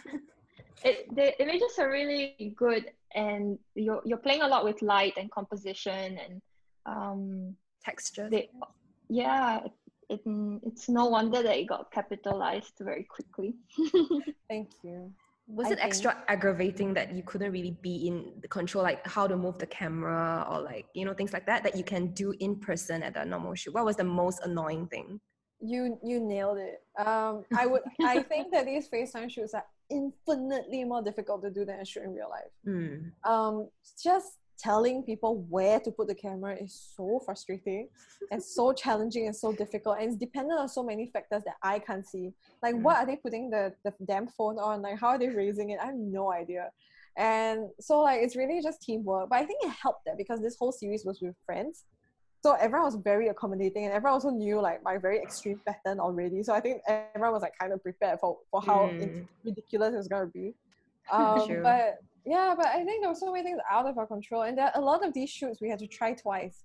it, 0.84 1.15
the 1.15 1.41
images 1.41 1.77
are 1.79 1.89
really 1.89 2.55
good 2.57 2.91
and 3.15 3.57
you're, 3.75 4.01
you're 4.05 4.17
playing 4.17 4.41
a 4.41 4.47
lot 4.47 4.63
with 4.63 4.81
light 4.81 5.13
and 5.17 5.31
composition 5.31 6.17
and 6.17 6.41
um, 6.86 7.55
texture. 7.84 8.27
They, 8.29 8.49
yeah, 9.09 9.61
it, 10.09 10.21
it's 10.63 10.89
no 10.89 11.05
wonder 11.05 11.41
that 11.41 11.57
it 11.57 11.67
got 11.67 11.91
capitalized 11.91 12.73
very 12.79 13.03
quickly. 13.03 13.55
Thank 14.49 14.69
you. 14.84 15.11
was 15.47 15.67
I 15.67 15.71
it 15.71 15.79
extra 15.81 16.23
aggravating 16.27 16.93
that 16.93 17.13
you 17.13 17.23
couldn't 17.23 17.51
really 17.51 17.77
be 17.81 18.07
in 18.07 18.34
the 18.41 18.47
control 18.47 18.84
like 18.84 19.05
how 19.05 19.27
to 19.27 19.36
move 19.36 19.57
the 19.57 19.67
camera 19.67 20.45
or 20.49 20.61
like 20.61 20.86
you 20.93 21.05
know 21.05 21.13
things 21.13 21.34
like 21.34 21.45
that 21.45 21.63
that 21.63 21.75
you 21.75 21.84
can 21.84 22.07
do 22.13 22.34
in 22.39 22.55
person 22.55 23.03
at 23.03 23.15
a 23.17 23.25
normal 23.25 23.53
shoot 23.53 23.73
what 23.73 23.84
was 23.84 23.97
the 23.97 24.03
most 24.03 24.39
annoying 24.43 24.88
thing 24.88 25.19
you 25.59 25.97
you 26.03 26.19
nailed 26.19 26.57
it 26.57 26.81
um 27.05 27.43
i 27.57 27.65
would 27.65 27.81
i 28.01 28.21
think 28.21 28.51
that 28.51 28.65
these 28.65 28.88
facetime 28.88 29.29
shoots 29.29 29.53
are 29.53 29.65
infinitely 29.93 30.83
more 30.83 31.01
difficult 31.01 31.41
to 31.43 31.49
do 31.49 31.65
than 31.65 31.79
a 31.79 31.85
shoot 31.85 32.03
in 32.03 32.13
real 32.13 32.29
life. 32.29 32.53
Mm. 32.67 33.11
um 33.23 33.67
just 34.01 34.39
telling 34.59 35.03
people 35.03 35.45
where 35.49 35.79
to 35.79 35.91
put 35.91 36.07
the 36.07 36.15
camera 36.15 36.55
is 36.55 36.93
so 36.95 37.19
frustrating 37.25 37.87
and 38.31 38.41
so 38.41 38.71
challenging 38.83 39.25
and 39.25 39.35
so 39.35 39.51
difficult 39.51 39.97
and 39.99 40.09
it's 40.09 40.15
dependent 40.15 40.59
on 40.59 40.69
so 40.69 40.83
many 40.83 41.07
factors 41.07 41.43
that 41.43 41.55
i 41.63 41.79
can't 41.79 42.07
see. 42.07 42.31
Like 42.61 42.75
what 42.75 42.97
are 42.97 43.05
they 43.05 43.17
putting 43.17 43.49
the, 43.49 43.73
the 43.83 43.93
damn 44.05 44.27
phone 44.27 44.57
on? 44.59 44.81
Like 44.81 44.99
how 44.99 45.09
are 45.09 45.19
they 45.19 45.29
raising 45.29 45.71
it? 45.71 45.79
I 45.81 45.87
have 45.87 45.95
no 45.95 46.31
idea. 46.31 46.69
And 47.17 47.69
so 47.79 48.01
like 48.01 48.21
it's 48.21 48.35
really 48.35 48.61
just 48.61 48.81
teamwork. 48.81 49.29
But 49.29 49.39
i 49.41 49.45
think 49.45 49.59
it 49.63 49.71
helped 49.71 50.05
that 50.05 50.17
because 50.17 50.39
this 50.41 50.55
whole 50.59 50.71
series 50.71 51.03
was 51.05 51.19
with 51.21 51.35
friends 51.45 51.85
so 52.43 52.53
everyone 52.53 52.85
was 52.85 52.95
very 52.95 53.29
accommodating 53.29 53.85
and 53.85 53.93
everyone 53.93 54.13
also 54.13 54.29
knew 54.29 54.59
like 54.59 54.83
my 54.83 54.97
very 54.97 55.19
extreme 55.19 55.59
pattern 55.65 55.99
already 55.99 56.43
so 56.43 56.53
i 56.53 56.59
think 56.59 56.81
everyone 56.87 57.31
was 57.31 57.41
like 57.41 57.53
kind 57.59 57.71
of 57.73 57.81
prepared 57.81 58.19
for, 58.19 58.37
for 58.51 58.61
how 58.61 58.89
mm. 58.91 59.25
ridiculous 59.45 59.95
it's 59.95 60.07
going 60.07 60.25
to 60.25 60.31
be 60.31 60.53
um, 61.11 61.61
but 61.61 61.99
yeah, 62.25 62.53
but 62.55 62.67
I 62.67 62.83
think 62.85 63.01
there 63.01 63.09
were 63.09 63.15
so 63.15 63.31
many 63.31 63.43
things 63.43 63.59
out 63.69 63.87
of 63.87 63.97
our 63.97 64.07
control, 64.07 64.43
and 64.43 64.57
there 64.57 64.71
a 64.75 64.81
lot 64.81 65.05
of 65.05 65.13
these 65.13 65.29
shoots 65.29 65.59
we 65.61 65.69
had 65.69 65.79
to 65.79 65.87
try 65.87 66.13
twice. 66.13 66.63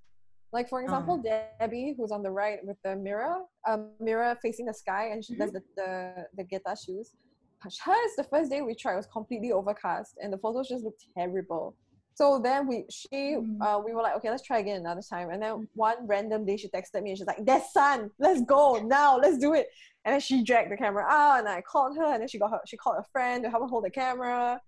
Like 0.53 0.69
for 0.69 0.81
example, 0.83 1.21
uh 1.29 1.41
Debbie, 1.59 1.95
who's 1.97 2.11
on 2.11 2.23
the 2.23 2.31
right 2.31 2.65
with 2.65 2.77
the 2.85 2.97
mirror, 2.97 3.43
um, 3.67 3.91
mirror 4.01 4.37
facing 4.41 4.67
the 4.67 4.75
sky, 4.75 5.11
and 5.13 5.25
she 5.25 5.33
mm-hmm. 5.33 5.43
does 5.43 5.53
the, 5.53 5.63
the 5.77 6.27
the 6.37 6.45
guitar 6.45 6.77
shoes. 6.77 7.13
Hers, 7.61 8.13
the 8.17 8.23
first 8.23 8.51
day 8.51 8.63
we 8.63 8.75
tried 8.75 8.95
was 8.95 9.07
completely 9.07 9.51
overcast, 9.51 10.17
and 10.23 10.33
the 10.33 10.39
photos 10.39 10.69
just 10.69 10.85
looked 10.85 11.05
terrible. 11.17 11.75
So 12.19 12.41
then 12.43 12.67
we 12.67 12.85
she 12.91 13.37
mm. 13.37 13.61
uh, 13.61 13.81
we 13.85 13.93
were 13.95 14.03
like, 14.03 14.17
okay, 14.17 14.31
let's 14.31 14.43
try 14.43 14.59
again 14.59 14.81
another 14.81 15.03
time. 15.09 15.31
And 15.31 15.41
then 15.43 15.53
mm. 15.53 15.69
one 15.75 15.99
random 16.07 16.45
day 16.45 16.57
she 16.57 16.69
texted 16.69 17.03
me 17.03 17.11
and 17.11 17.19
she's 17.19 17.29
like, 17.29 17.45
"There's 17.45 17.71
sun, 17.73 18.11
let's 18.19 18.43
go 18.43 18.83
now, 18.85 19.19
let's 19.19 19.39
do 19.39 19.55
it." 19.55 19.69
And 20.05 20.13
then 20.13 20.21
she 20.21 20.43
dragged 20.43 20.73
the 20.73 20.77
camera 20.77 21.05
out, 21.09 21.39
and 21.41 21.49
I 21.49 21.61
called 21.61 21.97
her, 21.97 22.13
and 22.15 22.21
then 22.21 22.29
she 22.29 22.39
got 22.39 22.51
her 22.51 22.61
she 22.67 22.77
called 22.77 22.97
a 22.99 23.07
friend 23.13 23.45
to 23.45 23.51
help 23.51 23.63
her 23.63 23.69
hold 23.69 23.85
the 23.85 23.91
camera 23.91 24.61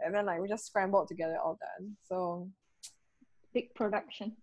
and 0.00 0.14
then 0.14 0.26
like 0.26 0.40
we 0.40 0.48
just 0.48 0.66
scrambled 0.66 1.08
to 1.08 1.14
get 1.14 1.30
it 1.30 1.36
all 1.42 1.58
done. 1.60 1.96
So 2.04 2.48
big 3.52 3.74
production. 3.74 4.36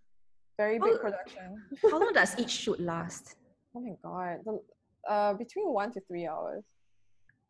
Very 0.56 0.78
big 0.78 0.92
how, 0.92 0.98
production. 0.98 1.62
how 1.82 1.98
long 1.98 2.12
does 2.12 2.38
each 2.38 2.50
shoot 2.50 2.80
last? 2.80 3.36
Oh 3.74 3.80
my 3.80 3.94
god, 4.02 4.38
the, 4.44 4.60
uh, 5.12 5.34
between 5.34 5.72
one 5.72 5.92
to 5.92 6.00
three 6.00 6.26
hours. 6.26 6.64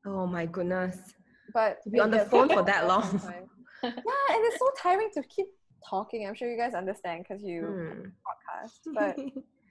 Oh 0.06 0.26
my 0.26 0.46
goodness! 0.46 0.96
But 1.52 1.82
to 1.84 1.90
be 1.90 2.00
on 2.00 2.10
the 2.10 2.20
phone 2.20 2.48
for 2.48 2.62
that 2.62 2.86
long. 2.86 3.20
yeah, 4.09 4.35
and 4.37 4.45
it's 4.45 4.59
so 4.59 4.68
tiring 4.78 5.11
to 5.14 5.22
keep 5.24 5.47
talking. 5.89 6.26
I'm 6.26 6.35
sure 6.35 6.51
you 6.51 6.59
guys 6.59 6.74
understand 6.74 7.24
because 7.26 7.45
you 7.45 7.62
hmm. 7.62 8.09
podcast, 8.26 8.80
but 8.95 9.18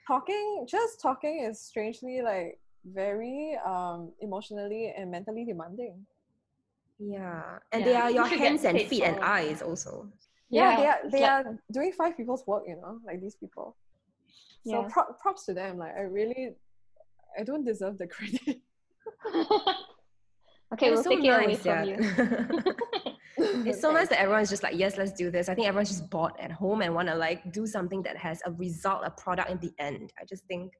talking, 0.07 0.65
just 0.69 1.01
talking, 1.01 1.47
is 1.49 1.59
strangely 1.59 2.21
like 2.21 2.59
very 2.85 3.57
um 3.65 4.11
emotionally 4.19 4.93
and 4.97 5.09
mentally 5.09 5.45
demanding. 5.45 6.05
Yeah, 6.99 7.59
and 7.71 7.81
yeah. 7.81 7.87
they 7.87 7.95
are 7.95 8.11
your 8.11 8.27
hands 8.27 8.63
and 8.65 8.79
feet 8.81 9.03
and 9.03 9.19
eyes 9.19 9.61
also. 9.61 10.07
Yeah, 10.49 10.71
yeah. 10.71 10.77
they 10.77 10.87
are 10.87 11.09
they 11.09 11.23
are 11.23 11.59
doing 11.71 11.91
five 11.91 12.15
people's 12.15 12.45
work. 12.45 12.63
You 12.67 12.75
know, 12.75 12.99
like 13.05 13.21
these 13.21 13.35
people. 13.35 13.75
So 14.65 14.81
yeah. 14.81 14.87
pro- 14.89 15.13
props 15.21 15.45
to 15.45 15.53
them. 15.53 15.77
Like 15.77 15.93
I 15.97 16.01
really, 16.01 16.55
I 17.37 17.43
don't 17.43 17.65
deserve 17.65 17.97
the 17.97 18.07
credit. 18.15 18.61
Okay, 20.73 20.91
we'll 20.91 21.03
so 21.03 21.09
take 21.09 21.21
nice, 21.21 21.65
it 21.65 21.69
away 21.69 21.97
from 21.97 22.65
you. 22.65 22.73
it's 23.65 23.81
so 23.81 23.91
nice 23.91 24.09
that 24.09 24.19
everyone's 24.19 24.49
just 24.49 24.63
like, 24.63 24.75
yes, 24.75 24.97
let's 24.97 25.13
do 25.13 25.31
this. 25.31 25.49
I 25.49 25.55
think 25.55 25.67
everyone's 25.67 25.89
just 25.89 26.09
bored 26.09 26.33
at 26.39 26.51
home 26.51 26.81
and 26.81 26.93
want 26.93 27.07
to 27.09 27.15
like 27.15 27.51
do 27.51 27.65
something 27.65 28.01
that 28.03 28.17
has 28.17 28.41
a 28.45 28.51
result, 28.51 29.01
a 29.05 29.11
product 29.11 29.49
in 29.49 29.59
the 29.59 29.71
end. 29.79 30.11
I 30.19 30.25
just 30.25 30.45
think 30.45 30.73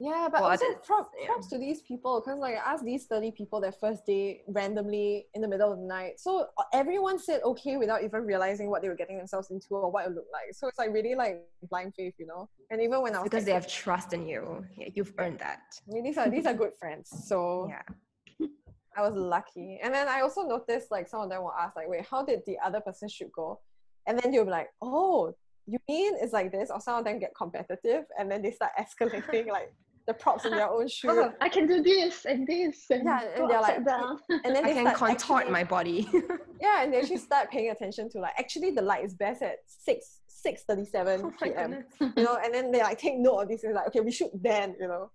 yeah, 0.00 0.28
but 0.30 0.42
also 0.42 0.64
props, 0.86 1.08
yeah. 1.20 1.26
props 1.26 1.48
to 1.48 1.58
these 1.58 1.82
people 1.82 2.20
because 2.20 2.38
like 2.38 2.54
I 2.54 2.72
asked 2.72 2.84
these 2.84 3.06
30 3.06 3.32
people 3.32 3.60
their 3.60 3.72
first 3.72 4.06
day 4.06 4.42
randomly 4.46 5.26
in 5.34 5.42
the 5.42 5.48
middle 5.48 5.72
of 5.72 5.78
the 5.78 5.84
night. 5.84 6.20
So 6.20 6.46
uh, 6.56 6.62
everyone 6.72 7.18
said 7.18 7.40
okay 7.44 7.76
without 7.76 8.04
even 8.04 8.24
realizing 8.24 8.70
what 8.70 8.80
they 8.80 8.88
were 8.88 8.94
getting 8.94 9.18
themselves 9.18 9.50
into 9.50 9.66
or 9.70 9.90
what 9.90 10.06
it 10.06 10.14
looked 10.14 10.32
like. 10.32 10.54
So 10.54 10.68
it's 10.68 10.78
like 10.78 10.92
really 10.92 11.16
like 11.16 11.42
blind 11.68 11.94
faith, 11.96 12.14
you 12.16 12.26
know. 12.26 12.48
And 12.70 12.80
even 12.80 13.02
when 13.02 13.16
I 13.16 13.18
was 13.18 13.24
because 13.24 13.44
they 13.44 13.52
have 13.52 13.66
trust 13.66 14.12
in 14.12 14.28
you, 14.28 14.64
yeah, 14.76 14.88
you've 14.94 15.12
earned 15.18 15.40
that. 15.40 15.62
I 15.90 15.92
mean, 15.92 16.04
these 16.04 16.16
are 16.16 16.30
these 16.30 16.46
are 16.46 16.54
good 16.54 16.74
friends. 16.78 17.10
So 17.26 17.66
yeah, 17.68 17.82
I 18.98 19.02
was 19.02 19.14
lucky. 19.14 19.78
And 19.82 19.94
then 19.94 20.08
I 20.08 20.22
also 20.22 20.42
noticed 20.42 20.90
like 20.90 21.08
some 21.08 21.20
of 21.20 21.30
them 21.30 21.42
will 21.42 21.52
ask 21.52 21.76
like, 21.76 21.88
wait, 21.88 22.04
how 22.10 22.24
did 22.24 22.40
the 22.46 22.56
other 22.64 22.80
person 22.80 23.08
shoot 23.08 23.30
go? 23.32 23.60
And 24.06 24.18
then 24.18 24.32
you'll 24.32 24.44
be 24.44 24.50
like, 24.50 24.70
oh, 24.82 25.34
you 25.66 25.78
mean 25.88 26.14
it's 26.20 26.32
like 26.32 26.50
this? 26.50 26.70
Or 26.70 26.80
some 26.80 26.98
of 26.98 27.04
them 27.04 27.20
get 27.20 27.30
competitive 27.36 28.04
and 28.18 28.30
then 28.30 28.42
they 28.42 28.50
start 28.50 28.72
escalating 28.80 29.46
like 29.52 29.72
the 30.08 30.14
props 30.14 30.46
in 30.46 30.52
their 30.52 30.68
own 30.68 30.80
uh-huh. 30.80 30.88
shoe. 30.88 31.10
Oh, 31.10 31.32
I 31.40 31.48
can 31.48 31.66
do 31.68 31.80
this 31.80 32.24
and 32.24 32.44
this. 32.44 32.86
And 32.90 33.04
yeah, 33.04 33.20
and 33.36 33.48
they're 33.48 33.60
like, 33.60 33.84
down. 33.84 34.18
and 34.30 34.56
then 34.56 34.64
I 34.64 34.72
can 34.72 34.94
contort 34.94 35.42
actually, 35.42 35.52
my 35.52 35.64
body. 35.64 36.08
yeah, 36.60 36.82
and 36.82 36.92
they 36.92 36.98
actually 36.98 37.18
start 37.18 37.50
paying 37.52 37.70
attention 37.70 38.10
to 38.10 38.18
like 38.18 38.32
actually 38.36 38.72
the 38.72 38.82
light 38.82 39.04
is 39.04 39.14
best 39.14 39.42
at 39.42 39.58
six 39.66 40.20
six 40.26 40.62
thirty 40.62 40.86
seven 40.86 41.20
oh 41.24 41.32
p.m. 41.40 41.84
You 42.00 42.24
know, 42.24 42.38
and 42.42 42.52
then 42.52 42.72
they 42.72 42.80
like 42.80 42.98
take 42.98 43.18
note 43.18 43.40
of 43.40 43.48
this 43.48 43.62
and 43.62 43.74
like 43.74 43.86
okay, 43.88 44.00
we 44.00 44.10
shoot 44.10 44.30
then. 44.34 44.74
You 44.80 44.88
know, 44.88 45.10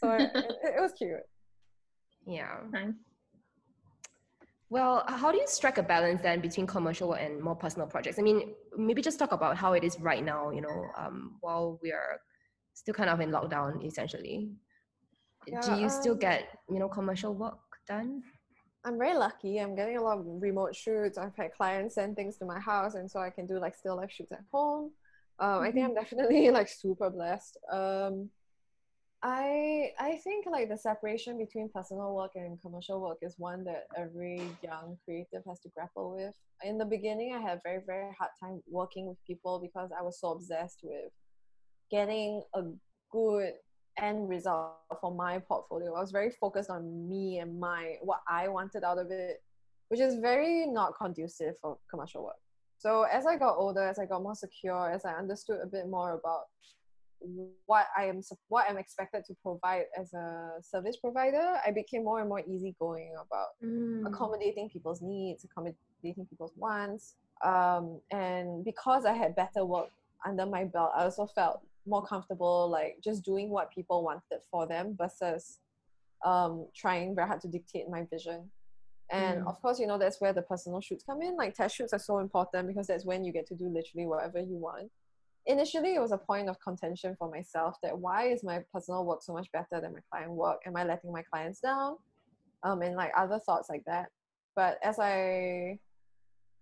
so 0.00 0.10
it, 0.12 0.30
it, 0.34 0.56
it 0.76 0.80
was 0.80 0.92
cute. 0.98 1.20
Yeah. 2.26 2.56
Nice. 2.72 2.92
Well, 4.70 5.04
how 5.08 5.32
do 5.32 5.38
you 5.38 5.46
strike 5.46 5.78
a 5.78 5.82
balance 5.82 6.20
then 6.20 6.40
between 6.40 6.66
commercial 6.66 7.14
and 7.14 7.40
more 7.40 7.56
personal 7.56 7.86
projects? 7.86 8.18
I 8.18 8.22
mean, 8.22 8.54
maybe 8.76 9.00
just 9.00 9.18
talk 9.18 9.32
about 9.32 9.56
how 9.56 9.72
it 9.72 9.82
is 9.82 9.98
right 9.98 10.22
now. 10.22 10.50
You 10.50 10.60
know, 10.60 10.86
um, 10.96 11.36
while 11.40 11.78
we 11.82 11.90
are 11.90 12.20
still 12.74 12.94
kind 12.94 13.10
of 13.10 13.20
in 13.20 13.30
lockdown 13.30 13.84
essentially. 13.84 14.50
Yeah, 15.46 15.60
Do 15.60 15.72
you 15.80 15.84
um, 15.84 15.90
still 15.90 16.14
get 16.14 16.58
you 16.68 16.78
know 16.78 16.88
commercial 16.88 17.34
work 17.34 17.58
done? 17.86 18.22
I'm 18.84 18.98
very 18.98 19.16
lucky. 19.16 19.58
I'm 19.58 19.74
getting 19.74 19.96
a 19.96 20.02
lot 20.02 20.18
of 20.18 20.24
remote 20.26 20.74
shoots. 20.74 21.18
I've 21.18 21.36
had 21.36 21.52
clients 21.52 21.96
send 21.96 22.16
things 22.16 22.36
to 22.38 22.44
my 22.44 22.60
house, 22.60 22.94
and 22.94 23.10
so 23.10 23.20
I 23.20 23.30
can 23.30 23.46
do 23.46 23.58
like 23.58 23.74
still 23.74 23.96
life 23.96 24.12
shoots 24.12 24.32
at 24.32 24.44
home. 24.52 24.92
Um, 25.40 25.48
mm-hmm. 25.48 25.64
I 25.64 25.72
think 25.72 25.84
I'm 25.84 25.90
mm-hmm. 25.90 26.00
definitely 26.00 26.50
like 26.58 26.68
super 26.68 27.10
blessed. 27.10 27.58
Um, 27.72 28.30
I 29.22 29.90
I 29.98 30.16
think 30.22 30.46
like 30.46 30.68
the 30.68 30.78
separation 30.78 31.38
between 31.38 31.68
personal 31.74 32.14
work 32.14 32.32
and 32.36 32.60
commercial 32.62 33.00
work 33.00 33.18
is 33.20 33.34
one 33.36 33.64
that 33.64 33.86
every 33.96 34.40
young 34.62 34.96
creative 35.04 35.42
has 35.46 35.58
to 35.60 35.68
grapple 35.70 36.14
with. 36.14 36.34
In 36.62 36.78
the 36.78 36.84
beginning, 36.84 37.34
I 37.34 37.40
had 37.40 37.60
very 37.64 37.82
very 37.84 38.14
hard 38.16 38.30
time 38.40 38.62
working 38.70 39.08
with 39.08 39.16
people 39.26 39.58
because 39.60 39.90
I 39.98 40.02
was 40.02 40.20
so 40.20 40.32
obsessed 40.32 40.80
with 40.84 41.10
getting 41.90 42.42
a 42.54 42.62
good 43.10 43.54
end 43.98 44.28
result 44.28 44.76
for 45.00 45.12
my 45.12 45.40
portfolio. 45.40 45.94
I 45.94 46.00
was 46.00 46.12
very 46.12 46.30
focused 46.30 46.70
on 46.70 47.08
me 47.08 47.40
and 47.40 47.58
my 47.58 47.96
what 48.02 48.20
I 48.28 48.46
wanted 48.46 48.84
out 48.84 48.98
of 48.98 49.10
it, 49.10 49.42
which 49.88 50.00
is 50.00 50.20
very 50.20 50.64
not 50.66 50.94
conducive 50.96 51.56
for 51.60 51.78
commercial 51.90 52.24
work. 52.24 52.38
So 52.78 53.02
as 53.02 53.26
I 53.26 53.36
got 53.36 53.56
older, 53.56 53.82
as 53.82 53.98
I 53.98 54.06
got 54.06 54.22
more 54.22 54.36
secure, 54.36 54.92
as 54.92 55.04
I 55.04 55.14
understood 55.14 55.58
a 55.60 55.66
bit 55.66 55.88
more 55.88 56.12
about 56.12 56.44
what 57.66 57.86
I 57.96 58.04
am 58.04 58.20
what 58.48 58.66
I'm 58.68 58.78
expected 58.78 59.24
to 59.26 59.34
provide 59.42 59.84
as 59.98 60.12
a 60.14 60.52
service 60.62 60.96
provider, 60.96 61.54
I 61.66 61.70
became 61.70 62.04
more 62.04 62.20
and 62.20 62.28
more 62.28 62.40
easygoing 62.40 63.12
about 63.14 63.48
mm. 63.64 64.06
accommodating 64.06 64.68
people's 64.70 65.02
needs, 65.02 65.44
accommodating 65.44 66.26
people's 66.28 66.52
wants. 66.56 67.14
Um, 67.44 68.00
and 68.10 68.64
because 68.64 69.04
I 69.04 69.12
had 69.12 69.36
better 69.36 69.64
work 69.64 69.90
under 70.26 70.46
my 70.46 70.64
belt, 70.64 70.92
I 70.96 71.04
also 71.04 71.26
felt 71.26 71.60
more 71.86 72.04
comfortable 72.04 72.68
like 72.68 72.98
just 73.02 73.24
doing 73.24 73.50
what 73.50 73.72
people 73.72 74.04
wanted 74.04 74.40
for 74.50 74.66
them 74.66 74.96
versus 74.98 75.58
um, 76.24 76.66
trying 76.74 77.14
very 77.14 77.26
hard 77.26 77.40
to 77.42 77.48
dictate 77.48 77.88
my 77.88 78.06
vision. 78.10 78.50
And 79.10 79.42
mm. 79.42 79.48
of 79.48 79.60
course, 79.62 79.78
you 79.78 79.86
know, 79.86 79.98
that's 79.98 80.20
where 80.20 80.32
the 80.32 80.42
personal 80.42 80.80
shoots 80.80 81.04
come 81.04 81.22
in. 81.22 81.36
Like 81.36 81.54
test 81.54 81.76
shoots 81.76 81.92
are 81.92 81.98
so 81.98 82.18
important 82.18 82.68
because 82.68 82.86
that's 82.86 83.04
when 83.04 83.24
you 83.24 83.32
get 83.32 83.46
to 83.48 83.54
do 83.54 83.68
literally 83.68 84.06
whatever 84.06 84.38
you 84.38 84.56
want. 84.56 84.90
Initially, 85.48 85.94
it 85.94 86.00
was 86.00 86.12
a 86.12 86.18
point 86.18 86.48
of 86.50 86.60
contention 86.60 87.16
for 87.18 87.30
myself 87.30 87.76
that 87.82 87.98
why 87.98 88.28
is 88.28 88.44
my 88.44 88.62
personal 88.72 89.06
work 89.06 89.22
so 89.22 89.32
much 89.32 89.50
better 89.50 89.80
than 89.80 89.94
my 89.94 90.00
client 90.12 90.30
work? 90.30 90.60
Am 90.66 90.76
I 90.76 90.84
letting 90.84 91.10
my 91.10 91.22
clients 91.22 91.60
down? 91.60 91.96
Um, 92.62 92.82
and 92.82 92.96
like 92.96 93.12
other 93.16 93.38
thoughts 93.38 93.70
like 93.70 93.82
that. 93.86 94.10
But 94.54 94.78
as 94.82 94.98
I 94.98 95.78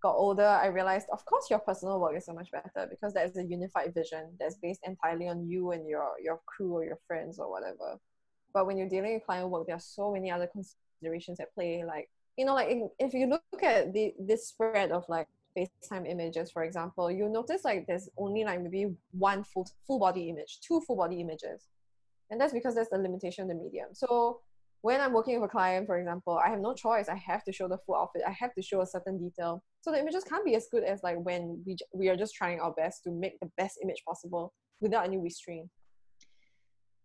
got 0.03 0.15
older, 0.15 0.47
I 0.47 0.67
realized, 0.67 1.09
of 1.13 1.25
course, 1.25 1.51
your 1.51 1.59
personal 1.59 1.99
work 1.99 2.17
is 2.17 2.27
so 2.27 2.33
much 2.33 2.53
better 2.53 2.87
because 2.89 3.13
there's 3.13 3.37
a 3.37 3.43
unified 3.43 3.93
vision 3.93 4.31
that's 4.39 4.55
based 4.55 4.81
entirely 4.87 5.27
on 5.27 5.49
you 5.49 5.73
and 5.73 5.89
your 5.89 6.13
your 6.23 6.41
crew 6.47 6.73
or 6.75 6.85
your 6.85 6.99
friends 7.09 7.41
or 7.41 7.51
whatever. 7.51 7.99
But 8.55 8.67
when 8.67 8.77
you're 8.77 8.89
dealing 8.89 9.15
with 9.15 9.27
client 9.27 9.51
work, 9.51 9.67
there 9.67 9.77
are 9.77 9.81
so 9.81 10.13
many 10.13 10.31
other 10.31 10.47
considerations 10.47 11.41
at 11.41 11.53
play. 11.55 11.83
Like 11.85 12.09
you 12.37 12.45
know, 12.45 12.55
like 12.55 12.69
if 13.01 13.15
you 13.15 13.27
look 13.27 13.63
at 13.63 13.93
the 13.93 14.15
this 14.19 14.47
spread 14.47 14.93
of 14.93 15.05
like 15.09 15.27
FaceTime 15.57 16.09
images, 16.09 16.51
for 16.51 16.65
example, 16.65 17.11
you'll 17.11 17.33
notice 17.33 17.65
like 17.65 17.87
there's 17.87 18.09
only 18.19 18.45
like 18.45 18.63
maybe 18.63 18.95
one 19.13 19.43
full 19.45 19.69
full 19.87 19.99
body 19.99 20.29
image, 20.29 20.59
two 20.67 20.81
full 20.87 20.97
body 20.97 21.21
images, 21.21 21.69
and 22.31 22.41
that's 22.41 22.53
because 22.53 22.75
that's 22.75 22.91
the 22.91 22.99
limitation 22.99 23.43
of 23.43 23.49
the 23.49 23.55
medium. 23.55 23.89
So 23.93 24.41
when 24.83 25.01
I'm 25.01 25.13
working 25.13 25.41
with 25.41 25.49
a 25.49 25.53
client, 25.53 25.87
for 25.87 25.99
example, 25.99 26.39
I 26.45 26.49
have 26.51 26.61
no 26.61 26.75
choice. 26.75 27.09
I 27.09 27.17
have 27.17 27.43
to 27.45 27.53
show 27.53 27.67
the 27.69 27.79
full 27.79 27.97
outfit. 27.97 28.23
I 28.27 28.31
have 28.39 28.55
to 28.55 28.63
show 28.63 28.83
a 28.83 28.87
certain 28.87 29.19
detail. 29.19 29.63
So 29.81 29.91
the 29.91 29.99
images 29.99 30.25
can't 30.25 30.45
be 30.45 30.55
as 30.55 30.69
good 30.71 30.85
as 30.85 31.03
like 31.03 31.17
when 31.23 31.63
we 31.67 31.77
we 31.93 32.09
are 32.09 32.17
just 32.17 32.35
trying 32.35 32.61
our 32.61 32.73
best 32.73 33.03
to 33.05 33.11
make 33.11 33.41
the 33.41 33.51
best 33.57 33.79
image 33.83 34.03
possible 34.07 34.53
without 34.81 35.05
any 35.05 35.19
restraint. 35.19 35.69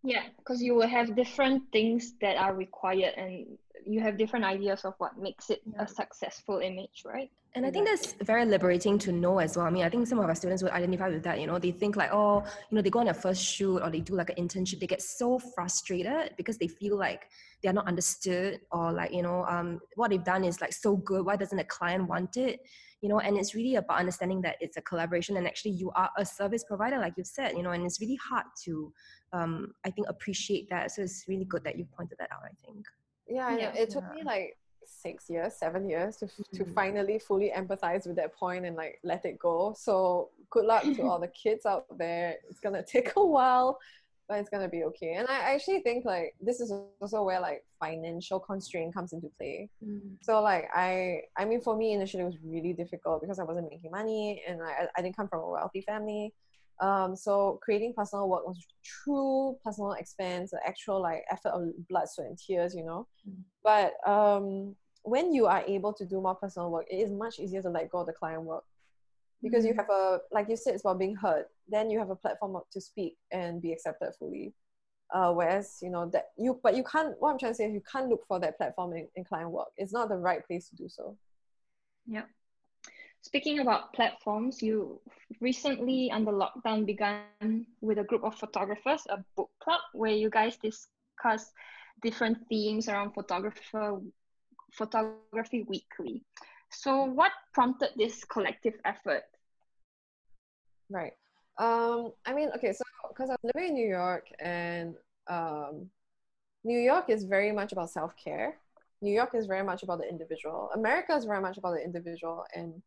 Yeah, 0.03 0.23
because 0.37 0.61
you 0.61 0.73
will 0.73 0.87
have 0.87 1.15
different 1.15 1.63
things 1.71 2.13
that 2.21 2.35
are 2.37 2.55
required 2.55 3.13
and 3.17 3.45
you 3.85 4.01
have 4.01 4.17
different 4.17 4.45
ideas 4.45 4.85
of 4.85 4.93
what 4.97 5.17
makes 5.17 5.49
it 5.49 5.61
yeah. 5.65 5.83
a 5.83 5.87
successful 5.87 6.59
image, 6.59 7.03
right? 7.05 7.29
And 7.53 7.65
I 7.65 7.71
think 7.71 7.85
that's 7.85 8.13
very 8.21 8.45
liberating 8.45 8.97
to 8.99 9.11
know 9.11 9.39
as 9.39 9.57
well. 9.57 9.65
I 9.65 9.69
mean, 9.69 9.83
I 9.83 9.89
think 9.89 10.07
some 10.07 10.19
of 10.19 10.25
our 10.25 10.35
students 10.35 10.63
would 10.63 10.71
identify 10.71 11.09
with 11.09 11.23
that. 11.23 11.41
You 11.41 11.47
know, 11.47 11.59
they 11.59 11.71
think 11.71 11.97
like, 11.97 12.09
oh, 12.13 12.45
you 12.69 12.75
know, 12.75 12.81
they 12.81 12.89
go 12.89 12.99
on 12.99 13.05
their 13.05 13.13
first 13.13 13.43
shoot 13.43 13.79
or 13.79 13.89
they 13.89 13.99
do 13.99 14.15
like 14.15 14.29
an 14.29 14.37
internship. 14.37 14.79
They 14.79 14.87
get 14.87 15.01
so 15.01 15.37
frustrated 15.37 16.33
because 16.37 16.57
they 16.57 16.69
feel 16.69 16.97
like 16.97 17.27
they 17.61 17.67
are 17.67 17.73
not 17.73 17.87
understood 17.87 18.61
or 18.71 18.93
like, 18.93 19.11
you 19.11 19.21
know, 19.21 19.43
um, 19.49 19.81
what 19.95 20.11
they've 20.11 20.23
done 20.23 20.45
is 20.45 20.61
like 20.61 20.71
so 20.71 20.95
good. 20.95 21.25
Why 21.25 21.35
doesn't 21.35 21.57
the 21.57 21.65
client 21.65 22.07
want 22.07 22.37
it? 22.37 22.61
You 23.01 23.09
know, 23.09 23.19
and 23.19 23.37
it's 23.37 23.53
really 23.53 23.75
about 23.75 23.99
understanding 23.99 24.41
that 24.43 24.55
it's 24.61 24.77
a 24.77 24.81
collaboration 24.81 25.35
and 25.35 25.45
actually 25.45 25.71
you 25.71 25.91
are 25.91 26.09
a 26.17 26.25
service 26.25 26.63
provider, 26.63 26.99
like 26.99 27.15
you 27.17 27.25
said. 27.25 27.57
You 27.57 27.63
know, 27.63 27.71
and 27.71 27.85
it's 27.85 27.99
really 27.99 28.19
hard 28.29 28.45
to, 28.63 28.93
um, 29.33 29.73
I 29.83 29.89
think, 29.89 30.07
appreciate 30.07 30.69
that. 30.69 30.91
So 30.91 31.01
it's 31.01 31.25
really 31.27 31.45
good 31.45 31.65
that 31.65 31.77
you 31.77 31.85
pointed 31.97 32.17
that 32.19 32.31
out. 32.31 32.43
I 32.45 32.53
think. 32.65 32.85
Yeah, 33.27 33.55
yeah. 33.57 33.73
it 33.73 33.89
took 33.89 34.03
me 34.13 34.23
like 34.23 34.57
six 34.85 35.29
years, 35.29 35.53
seven 35.55 35.89
years 35.89 36.17
to 36.17 36.25
mm-hmm. 36.25 36.57
to 36.57 36.65
finally 36.73 37.19
fully 37.19 37.51
empathize 37.55 38.05
with 38.07 38.15
that 38.17 38.35
point 38.35 38.65
and 38.65 38.75
like 38.75 38.99
let 39.03 39.25
it 39.25 39.39
go. 39.39 39.73
So 39.77 40.29
good 40.49 40.65
luck 40.65 40.83
to 40.83 41.03
all 41.03 41.19
the 41.19 41.27
kids 41.43 41.65
out 41.65 41.85
there. 41.97 42.35
It's 42.49 42.59
gonna 42.59 42.83
take 42.95 43.13
a 43.15 43.25
while, 43.25 43.79
but 44.27 44.39
it's 44.39 44.49
gonna 44.49 44.69
be 44.69 44.83
okay. 44.85 45.13
And 45.13 45.27
I 45.27 45.53
actually 45.53 45.79
think 45.79 46.05
like 46.05 46.35
this 46.41 46.59
is 46.59 46.71
also 47.01 47.23
where 47.23 47.39
like 47.39 47.63
financial 47.79 48.39
constraint 48.39 48.93
comes 48.93 49.13
into 49.13 49.29
play. 49.37 49.69
Mm. 49.85 50.17
So 50.21 50.41
like 50.41 50.69
I 50.73 51.21
I 51.37 51.45
mean 51.45 51.61
for 51.61 51.75
me 51.75 51.93
initially 51.93 52.23
it 52.23 52.27
was 52.27 52.37
really 52.43 52.73
difficult 52.73 53.21
because 53.21 53.39
I 53.39 53.43
wasn't 53.43 53.69
making 53.69 53.91
money 53.91 54.43
and 54.47 54.61
I 54.61 54.87
I 54.95 55.01
didn't 55.01 55.15
come 55.15 55.27
from 55.27 55.41
a 55.41 55.49
wealthy 55.49 55.81
family. 55.81 56.33
Um, 56.81 57.15
so 57.15 57.59
creating 57.61 57.93
personal 57.95 58.27
work 58.27 58.45
was 58.45 58.57
true 58.83 59.55
personal 59.63 59.93
expense, 59.93 60.49
the 60.51 60.59
actual 60.65 60.99
like 60.99 61.23
effort 61.31 61.49
of 61.49 61.69
blood, 61.87 62.09
sweat, 62.09 62.27
and 62.27 62.37
tears, 62.37 62.73
you 62.75 62.83
know. 62.83 63.07
Mm. 63.29 63.43
But 63.63 64.09
um, 64.09 64.75
when 65.03 65.31
you 65.31 65.45
are 65.45 65.63
able 65.67 65.93
to 65.93 66.05
do 66.05 66.19
more 66.19 66.35
personal 66.35 66.71
work, 66.71 66.87
it 66.89 66.95
is 66.95 67.11
much 67.11 67.39
easier 67.39 67.61
to 67.61 67.69
let 67.69 67.91
go 67.91 67.99
of 67.99 68.07
the 68.07 68.13
client 68.13 68.43
work 68.43 68.63
because 69.43 69.63
mm. 69.63 69.69
you 69.69 69.73
have 69.75 69.89
a 69.89 70.19
like 70.31 70.49
you 70.49 70.57
said, 70.57 70.73
it's 70.73 70.83
about 70.83 70.97
being 70.97 71.15
heard. 71.15 71.45
Then 71.67 71.91
you 71.91 71.99
have 71.99 72.09
a 72.09 72.15
platform 72.15 72.57
to 72.71 72.81
speak 72.81 73.15
and 73.31 73.61
be 73.61 73.71
accepted 73.71 74.13
fully. 74.17 74.53
Uh, 75.13 75.33
whereas 75.33 75.77
you 75.81 75.89
know 75.89 76.09
that 76.09 76.29
you 76.37 76.59
but 76.63 76.75
you 76.75 76.83
can't. 76.83 77.13
What 77.19 77.31
I'm 77.31 77.37
trying 77.37 77.51
to 77.51 77.55
say 77.55 77.65
is 77.65 77.73
you 77.73 77.83
can't 77.91 78.09
look 78.09 78.25
for 78.27 78.39
that 78.39 78.57
platform 78.57 78.93
in, 78.93 79.07
in 79.15 79.23
client 79.23 79.51
work. 79.51 79.67
It's 79.77 79.93
not 79.93 80.09
the 80.09 80.17
right 80.17 80.45
place 80.47 80.69
to 80.69 80.75
do 80.75 80.89
so. 80.89 81.15
Yeah. 82.07 82.23
Speaking 83.21 83.59
about 83.59 83.93
platforms, 83.93 84.61
you 84.61 84.99
recently 85.39 86.09
under 86.11 86.31
lockdown 86.31 86.85
began 86.85 87.65
with 87.79 87.99
a 87.99 88.03
group 88.03 88.23
of 88.23 88.35
photographers, 88.35 89.05
a 89.09 89.23
book 89.35 89.51
club 89.63 89.79
where 89.93 90.11
you 90.11 90.29
guys 90.29 90.57
discuss 90.57 91.51
different 92.01 92.37
themes 92.49 92.89
around 92.89 93.13
photographer 93.13 94.01
photography 94.73 95.63
weekly. 95.67 96.23
So 96.71 97.03
what 97.03 97.31
prompted 97.53 97.89
this 97.95 98.23
collective 98.23 98.73
effort? 98.85 99.23
Right. 100.89 101.13
Um, 101.57 102.13
I 102.25 102.33
mean, 102.33 102.49
okay, 102.55 102.73
so 102.73 102.83
because 103.09 103.29
I'm 103.29 103.37
living 103.53 103.69
in 103.69 103.75
New 103.75 103.87
York 103.87 104.27
and 104.39 104.95
um, 105.29 105.89
New 106.63 106.79
York 106.79 107.09
is 107.09 107.23
very 107.23 107.51
much 107.51 107.71
about 107.71 107.91
self 107.91 108.15
care. 108.15 108.57
New 109.01 109.13
York 109.13 109.35
is 109.35 109.45
very 109.45 109.63
much 109.63 109.83
about 109.83 109.99
the 109.99 110.09
individual. 110.09 110.69
America 110.73 111.13
is 111.13 111.25
very 111.25 111.41
much 111.41 111.57
about 111.57 111.75
the 111.75 111.83
individual 111.83 112.45
and 112.55 112.81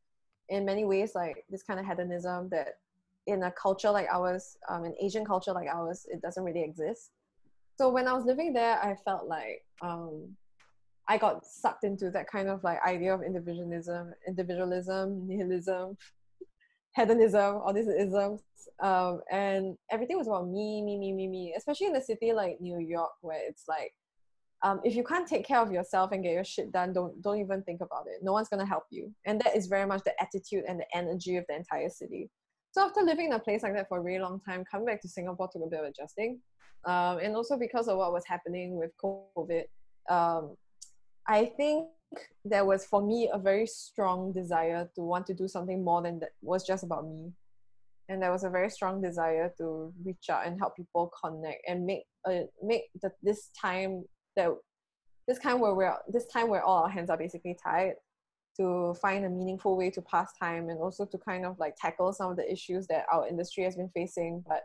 in 0.48 0.64
many 0.64 0.84
ways 0.84 1.12
like 1.14 1.44
this 1.50 1.62
kind 1.62 1.80
of 1.80 1.86
hedonism 1.86 2.48
that 2.50 2.78
in 3.26 3.42
a 3.44 3.50
culture 3.50 3.90
like 3.90 4.06
ours, 4.12 4.56
um, 4.68 4.84
an 4.84 4.94
Asian 5.00 5.24
culture 5.24 5.52
like 5.52 5.68
ours, 5.68 6.06
it 6.10 6.20
doesn't 6.20 6.44
really 6.44 6.62
exist. 6.62 7.10
So 7.76 7.88
when 7.88 8.06
I 8.06 8.12
was 8.12 8.24
living 8.24 8.52
there, 8.52 8.78
I 8.78 8.96
felt 9.04 9.26
like 9.26 9.64
um, 9.82 10.36
I 11.08 11.18
got 11.18 11.44
sucked 11.44 11.84
into 11.84 12.10
that 12.10 12.30
kind 12.30 12.48
of 12.48 12.62
like 12.62 12.78
idea 12.86 13.14
of 13.14 13.22
individualism, 13.22 14.12
individualism, 14.28 15.26
nihilism, 15.26 15.96
hedonism, 16.96 17.56
all 17.56 17.72
these 17.72 17.88
isms, 17.88 18.42
um, 18.80 19.20
and 19.30 19.76
everything 19.90 20.16
was 20.16 20.26
about 20.26 20.48
me, 20.48 20.82
me, 20.82 20.98
me, 20.98 21.12
me, 21.12 21.26
me. 21.26 21.54
Especially 21.56 21.88
in 21.88 21.96
a 21.96 22.02
city 22.02 22.32
like 22.32 22.60
New 22.60 22.78
York, 22.78 23.12
where 23.20 23.40
it's 23.46 23.64
like 23.68 23.92
um, 24.64 24.80
if 24.82 24.96
you 24.96 25.04
can't 25.04 25.28
take 25.28 25.46
care 25.46 25.60
of 25.60 25.70
yourself 25.70 26.10
and 26.12 26.22
get 26.22 26.32
your 26.32 26.42
shit 26.42 26.72
done, 26.72 26.94
don't 26.94 27.20
don't 27.20 27.38
even 27.38 27.62
think 27.62 27.82
about 27.82 28.06
it. 28.06 28.22
No 28.22 28.32
one's 28.32 28.48
gonna 28.48 28.66
help 28.66 28.84
you, 28.90 29.14
and 29.26 29.38
that 29.42 29.54
is 29.54 29.66
very 29.66 29.86
much 29.86 30.02
the 30.04 30.14
attitude 30.20 30.64
and 30.66 30.80
the 30.80 30.96
energy 30.96 31.36
of 31.36 31.44
the 31.48 31.54
entire 31.54 31.90
city. 31.90 32.30
So 32.72 32.82
after 32.82 33.02
living 33.02 33.26
in 33.26 33.32
a 33.34 33.38
place 33.38 33.62
like 33.62 33.74
that 33.74 33.88
for 33.88 33.98
a 33.98 34.00
really 34.00 34.20
long 34.20 34.40
time, 34.40 34.64
coming 34.68 34.86
back 34.86 35.02
to 35.02 35.08
Singapore 35.08 35.48
took 35.52 35.62
a 35.66 35.68
bit 35.68 35.80
of 35.80 35.86
adjusting, 35.86 36.40
um, 36.86 37.18
and 37.18 37.36
also 37.36 37.58
because 37.58 37.88
of 37.88 37.98
what 37.98 38.12
was 38.14 38.24
happening 38.26 38.76
with 38.76 38.90
COVID, 39.04 39.64
um, 40.08 40.56
I 41.28 41.44
think 41.44 41.88
there 42.44 42.64
was 42.64 42.86
for 42.86 43.02
me 43.02 43.28
a 43.30 43.38
very 43.38 43.66
strong 43.66 44.32
desire 44.32 44.88
to 44.94 45.02
want 45.02 45.26
to 45.26 45.34
do 45.34 45.46
something 45.46 45.84
more 45.84 46.00
than 46.00 46.20
that 46.20 46.30
was 46.40 46.66
just 46.66 46.84
about 46.84 47.06
me 47.06 47.32
and 48.08 48.22
there 48.22 48.30
was 48.30 48.44
a 48.44 48.50
very 48.50 48.70
strong 48.70 49.00
desire 49.00 49.52
to 49.58 49.92
reach 50.04 50.28
out 50.30 50.46
and 50.46 50.58
help 50.58 50.76
people 50.76 51.10
connect 51.22 51.62
and 51.66 51.86
make 51.86 52.04
a, 52.26 52.44
make 52.62 52.82
the, 53.02 53.10
this 53.22 53.48
time 53.60 54.04
that 54.36 54.50
this 55.26 55.38
time 55.38 55.60
where 55.60 55.74
we're 55.74 55.94
this 56.08 56.26
time 56.26 56.48
where 56.48 56.62
all 56.62 56.82
our 56.82 56.88
hands 56.88 57.10
are 57.10 57.16
basically 57.16 57.56
tied 57.62 57.94
to 58.56 58.94
find 59.02 59.24
a 59.24 59.28
meaningful 59.28 59.76
way 59.76 59.90
to 59.90 60.00
pass 60.02 60.32
time 60.40 60.68
and 60.68 60.78
also 60.78 61.04
to 61.04 61.18
kind 61.18 61.44
of 61.44 61.58
like 61.58 61.74
tackle 61.76 62.12
some 62.12 62.30
of 62.30 62.36
the 62.36 62.50
issues 62.50 62.86
that 62.86 63.04
our 63.12 63.26
industry 63.26 63.64
has 63.64 63.76
been 63.76 63.90
facing 63.94 64.44
but 64.46 64.62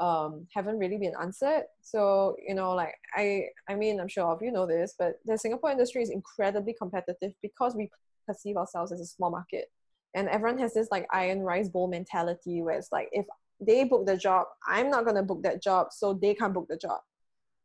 um, 0.00 0.46
haven't 0.54 0.78
really 0.78 0.96
been 0.96 1.12
answered. 1.20 1.64
So 1.82 2.36
you 2.46 2.54
know 2.54 2.72
like 2.72 2.94
i 3.14 3.44
i 3.68 3.74
mean 3.74 4.00
i'm 4.00 4.08
sure 4.08 4.24
all 4.24 4.34
of 4.34 4.42
you 4.42 4.50
know 4.50 4.66
this 4.66 4.94
but 4.98 5.14
the 5.26 5.36
singapore 5.36 5.70
industry 5.70 6.02
is 6.02 6.10
incredibly 6.10 6.74
competitive 6.74 7.32
because 7.42 7.74
we 7.76 7.90
perceive 8.26 8.56
ourselves 8.56 8.92
as 8.92 9.00
a 9.00 9.06
small 9.06 9.30
market. 9.30 9.66
And 10.14 10.28
everyone 10.28 10.58
has 10.58 10.74
this 10.74 10.88
like 10.90 11.06
iron 11.12 11.40
rice 11.40 11.68
bowl 11.68 11.88
mentality 11.88 12.62
where 12.62 12.76
it's 12.76 12.90
like 12.90 13.08
if 13.12 13.26
they 13.60 13.84
book 13.84 14.06
the 14.06 14.16
job 14.16 14.46
i'm 14.66 14.88
not 14.90 15.04
going 15.04 15.16
to 15.16 15.22
book 15.22 15.42
that 15.42 15.62
job 15.62 15.88
so 15.90 16.14
they 16.14 16.34
can't 16.34 16.54
book 16.54 16.66
the 16.68 16.76
job. 16.76 17.00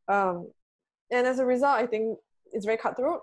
Um, 0.07 0.51
and 1.11 1.27
as 1.27 1.39
a 1.39 1.45
result 1.45 1.75
i 1.75 1.85
think 1.85 2.17
it's 2.51 2.65
very 2.65 2.77
cutthroat. 2.77 3.21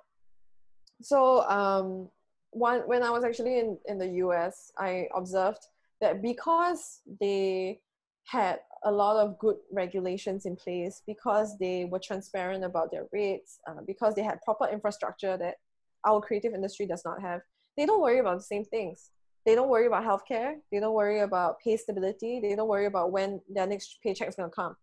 So 1.01 1.43
um, 1.49 2.09
one 2.51 2.81
when 2.87 3.03
i 3.03 3.11
was 3.11 3.25
actually 3.25 3.59
in, 3.59 3.79
in 3.87 3.99
the 3.99 4.09
us 4.09 4.73
i 4.79 5.09
observed 5.15 5.67
that 6.01 6.21
because 6.23 7.01
they 7.21 7.81
had 8.27 8.61
a 8.85 8.91
lot 8.91 9.17
of 9.17 9.39
good 9.39 9.57
regulations 9.73 10.45
in 10.47 10.55
place 10.57 11.03
because 11.07 11.57
they 11.59 11.87
were 11.87 11.99
transparent 11.99 12.65
about 12.65 12.91
their 12.91 13.07
rates 13.13 13.59
uh, 13.69 13.81
because 13.87 14.15
they 14.15 14.23
had 14.23 14.41
proper 14.43 14.67
infrastructure 14.69 15.37
that 15.37 15.57
our 16.05 16.21
creative 16.21 16.53
industry 16.53 16.87
does 16.87 17.03
not 17.05 17.21
have 17.21 17.41
they 17.77 17.87
don't 17.87 18.01
worry 18.01 18.19
about 18.19 18.39
the 18.39 18.45
same 18.45 18.65
things. 18.65 19.11
They 19.45 19.55
don't 19.55 19.69
worry 19.69 19.87
about 19.87 20.05
healthcare. 20.05 20.57
They 20.71 20.79
don't 20.79 20.95
worry 20.95 21.21
about 21.21 21.59
pay 21.61 21.77
stability. 21.77 22.41
They 22.41 22.55
don't 22.55 22.69
worry 22.69 22.87
about 22.87 23.13
when 23.13 23.41
their 23.49 23.67
next 23.67 23.99
paycheck 24.03 24.29
is 24.29 24.37
going 24.37 24.51
to 24.51 24.55
come 24.55 24.77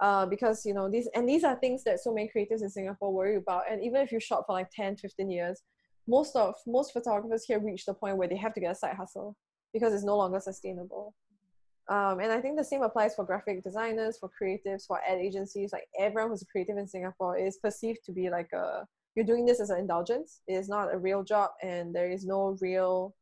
uh, 0.00 0.26
because 0.26 0.66
you 0.66 0.74
know 0.74 0.90
these 0.90 1.08
and 1.14 1.28
these 1.28 1.44
are 1.44 1.56
things 1.56 1.82
that 1.84 2.00
so 2.00 2.12
many 2.12 2.28
creators 2.28 2.62
in 2.62 2.70
singapore 2.70 3.12
worry 3.12 3.36
about. 3.36 3.62
And 3.70 3.82
even 3.82 4.00
if 4.00 4.12
you 4.12 4.20
shop 4.20 4.44
for 4.46 4.52
like 4.52 4.70
10 4.70 4.96
15 4.96 5.30
years 5.30 5.62
most 6.08 6.36
of 6.36 6.54
most 6.66 6.92
photographers 6.92 7.44
here 7.44 7.58
reach 7.58 7.84
the 7.84 7.94
point 7.94 8.16
where 8.16 8.28
they 8.28 8.36
have 8.36 8.54
to 8.54 8.60
get 8.60 8.72
a 8.72 8.74
side 8.74 8.96
hustle 8.96 9.36
because 9.72 9.92
it's 9.92 10.04
no 10.04 10.16
longer 10.16 10.40
sustainable. 10.40 11.14
Um, 11.88 12.18
and 12.20 12.32
i 12.32 12.40
think 12.40 12.56
the 12.56 12.64
same 12.64 12.82
applies 12.82 13.14
for 13.14 13.24
graphic 13.24 13.62
designers 13.62 14.18
for 14.18 14.30
creatives 14.40 14.86
for 14.86 15.00
ad 15.08 15.18
agencies. 15.18 15.72
Like 15.72 15.86
everyone 15.98 16.30
who's 16.30 16.44
creative 16.50 16.76
in 16.76 16.86
singapore 16.86 17.38
is 17.38 17.58
perceived 17.58 18.00
to 18.06 18.12
be 18.12 18.28
like 18.28 18.52
a 18.52 18.86
you're 19.14 19.24
doing 19.24 19.46
this 19.46 19.60
as 19.60 19.70
an 19.70 19.78
indulgence. 19.78 20.42
It 20.46 20.54
is 20.54 20.68
not 20.68 20.92
a 20.92 20.98
real 20.98 21.24
job 21.24 21.50
and 21.62 21.94
there 21.94 22.10
is 22.10 22.26
no 22.26 22.58
real 22.60 23.14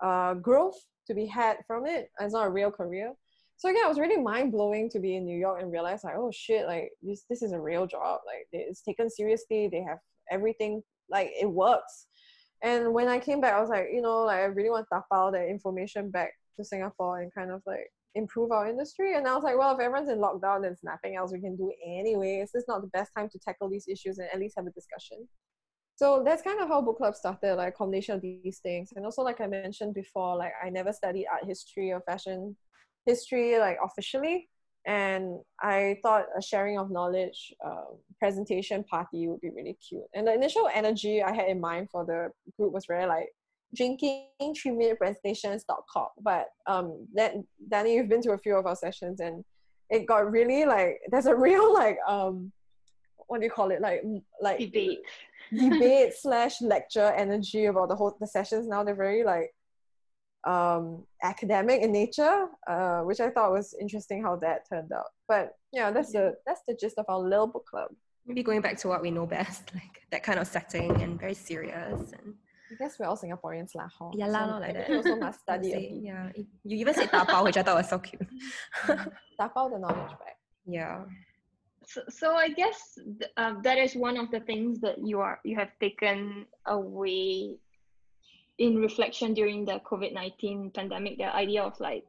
uh, 0.00 0.34
growth 0.34 0.78
to 1.06 1.14
be 1.14 1.24
had 1.26 1.58
from 1.66 1.86
it. 1.86 2.10
It's 2.20 2.34
not 2.34 2.46
a 2.46 2.50
real 2.50 2.70
career 2.70 3.14
so 3.60 3.68
yeah, 3.68 3.84
it 3.84 3.88
was 3.88 3.98
really 3.98 4.16
mind 4.16 4.52
blowing 4.52 4.88
to 4.88 4.98
be 4.98 5.16
in 5.16 5.26
New 5.26 5.36
York 5.36 5.60
and 5.60 5.70
realize 5.70 6.02
like, 6.02 6.14
oh 6.16 6.30
shit, 6.32 6.66
like 6.66 6.92
this 7.02 7.24
this 7.28 7.42
is 7.42 7.52
a 7.52 7.60
real 7.60 7.86
job. 7.86 8.20
Like 8.26 8.46
it's 8.52 8.80
taken 8.80 9.10
seriously. 9.10 9.68
They 9.70 9.82
have 9.82 9.98
everything. 10.30 10.82
Like 11.10 11.30
it 11.38 11.44
works. 11.44 12.06
And 12.62 12.94
when 12.94 13.06
I 13.06 13.18
came 13.18 13.38
back, 13.38 13.52
I 13.52 13.60
was 13.60 13.68
like, 13.68 13.88
you 13.92 14.00
know, 14.00 14.22
like 14.22 14.38
I 14.38 14.44
really 14.44 14.70
want 14.70 14.86
to 14.86 14.94
tap 14.94 15.04
out 15.12 15.34
that 15.34 15.46
information 15.46 16.10
back 16.10 16.32
to 16.56 16.64
Singapore 16.64 17.20
and 17.20 17.34
kind 17.34 17.50
of 17.50 17.60
like 17.66 17.86
improve 18.14 18.50
our 18.50 18.66
industry. 18.66 19.14
And 19.14 19.28
I 19.28 19.34
was 19.34 19.44
like, 19.44 19.58
well, 19.58 19.74
if 19.74 19.80
everyone's 19.80 20.08
in 20.08 20.20
lockdown, 20.20 20.62
there's 20.62 20.80
nothing 20.82 21.16
else 21.16 21.30
we 21.30 21.40
can 21.42 21.54
do 21.54 21.70
anyway. 21.86 22.36
Is 22.38 22.52
this 22.54 22.64
not 22.66 22.80
the 22.80 22.88
best 22.88 23.12
time 23.14 23.28
to 23.28 23.38
tackle 23.38 23.68
these 23.68 23.88
issues 23.88 24.16
and 24.16 24.28
at 24.32 24.40
least 24.40 24.54
have 24.56 24.68
a 24.68 24.70
discussion? 24.70 25.28
So 25.96 26.22
that's 26.24 26.40
kind 26.40 26.62
of 26.62 26.68
how 26.68 26.80
book 26.80 26.96
club 26.96 27.14
started, 27.14 27.56
like 27.56 27.76
combination 27.76 28.14
of 28.14 28.22
these 28.22 28.60
things. 28.62 28.94
And 28.96 29.04
also, 29.04 29.20
like 29.20 29.42
I 29.42 29.46
mentioned 29.46 29.92
before, 29.92 30.34
like 30.34 30.52
I 30.64 30.70
never 30.70 30.94
studied 30.94 31.26
art 31.30 31.44
history 31.44 31.92
or 31.92 32.00
fashion 32.00 32.56
history 33.06 33.58
like 33.58 33.78
officially 33.84 34.48
and 34.86 35.40
I 35.60 35.98
thought 36.02 36.24
a 36.36 36.42
sharing 36.42 36.78
of 36.78 36.90
knowledge 36.90 37.52
uh, 37.64 37.92
presentation 38.18 38.82
party 38.84 39.28
would 39.28 39.40
be 39.40 39.50
really 39.50 39.76
cute. 39.86 40.04
And 40.14 40.26
the 40.26 40.34
initial 40.34 40.68
energy 40.72 41.22
I 41.22 41.34
had 41.34 41.48
in 41.48 41.60
mind 41.60 41.90
for 41.90 42.04
the 42.04 42.30
group 42.56 42.72
was 42.72 42.86
very 42.86 43.06
like 43.06 43.28
drinking 43.74 44.28
three 44.56 44.72
minute 44.72 44.98
presentations 44.98 45.64
dot 45.64 45.84
com. 45.92 46.08
But 46.22 46.46
um, 46.66 47.06
that 47.14 47.34
Danny, 47.68 47.94
you've 47.94 48.08
been 48.08 48.22
to 48.22 48.32
a 48.32 48.38
few 48.38 48.56
of 48.56 48.66
our 48.66 48.76
sessions, 48.76 49.20
and 49.20 49.44
it 49.90 50.06
got 50.06 50.30
really 50.30 50.64
like 50.64 51.00
there's 51.10 51.26
a 51.26 51.34
real 51.34 51.72
like 51.82 51.98
um, 52.08 52.50
what 53.26 53.40
do 53.40 53.44
you 53.44 53.52
call 53.52 53.70
it 53.70 53.82
like 53.82 54.02
like 54.40 54.58
debate 54.58 55.00
debate 55.52 56.14
slash 56.18 56.62
lecture 56.62 57.12
energy 57.16 57.66
about 57.66 57.90
the 57.90 57.96
whole 57.96 58.16
the 58.18 58.26
sessions. 58.26 58.66
Now 58.66 58.82
they're 58.82 58.94
very 58.94 59.24
like 59.24 59.52
um, 60.44 61.04
academic 61.22 61.82
in 61.82 61.92
nature, 61.92 62.48
uh, 62.68 63.00
which 63.00 63.20
I 63.20 63.30
thought 63.30 63.52
was 63.52 63.74
interesting 63.80 64.22
how 64.22 64.36
that 64.36 64.68
turned 64.68 64.92
out. 64.92 65.06
But 65.28 65.56
yeah, 65.72 65.90
that's 65.90 66.12
the 66.12 66.36
that's 66.46 66.62
the 66.66 66.74
gist 66.74 66.98
of 66.98 67.06
our 67.08 67.18
little 67.18 67.46
book 67.46 67.66
club. 67.66 67.90
Maybe 68.26 68.42
going 68.42 68.60
back 68.60 68.76
to 68.78 68.88
what 68.88 69.02
we 69.02 69.10
know 69.10 69.26
best, 69.26 69.70
like 69.74 70.02
that 70.10 70.22
kind 70.22 70.38
of 70.38 70.46
setting 70.46 70.90
and 71.02 71.18
very 71.18 71.34
serious 71.34 72.12
and. 72.12 72.34
I 72.72 72.76
guess 72.76 73.00
we're 73.00 73.06
all 73.06 73.16
Singaporeans 73.16 73.74
lah. 73.74 73.88
Huh? 73.90 74.10
Yeah 74.14 74.28
lah, 74.28 74.46
so 74.46 74.60
like 74.60 74.74
that. 74.74 74.90
also 74.90 75.16
must 75.16 75.40
study 75.46 75.72
say, 75.72 75.98
Yeah, 76.00 76.30
you 76.62 76.76
even 76.78 76.94
said 76.94 77.10
tapao, 77.10 77.42
which 77.42 77.56
I 77.56 77.64
thought 77.64 77.74
was 77.74 77.88
so 77.88 77.98
cute. 77.98 78.22
tapao 79.40 79.72
the 79.72 79.78
knowledge 79.80 80.14
back. 80.22 80.38
Yeah. 80.64 81.02
So, 81.84 82.02
so 82.08 82.34
I 82.36 82.50
guess 82.50 82.94
th- 82.94 83.32
uh, 83.36 83.54
that 83.64 83.76
is 83.76 83.96
one 83.96 84.16
of 84.16 84.30
the 84.30 84.38
things 84.38 84.80
that 84.82 85.04
you 85.04 85.18
are 85.18 85.40
you 85.44 85.56
have 85.56 85.72
taken 85.80 86.46
away 86.66 87.58
in 88.60 88.76
reflection 88.76 89.32
during 89.34 89.64
the 89.64 89.80
COVID 89.90 90.12
19 90.12 90.70
pandemic, 90.70 91.16
the 91.18 91.34
idea 91.34 91.62
of 91.62 91.78
like 91.80 92.04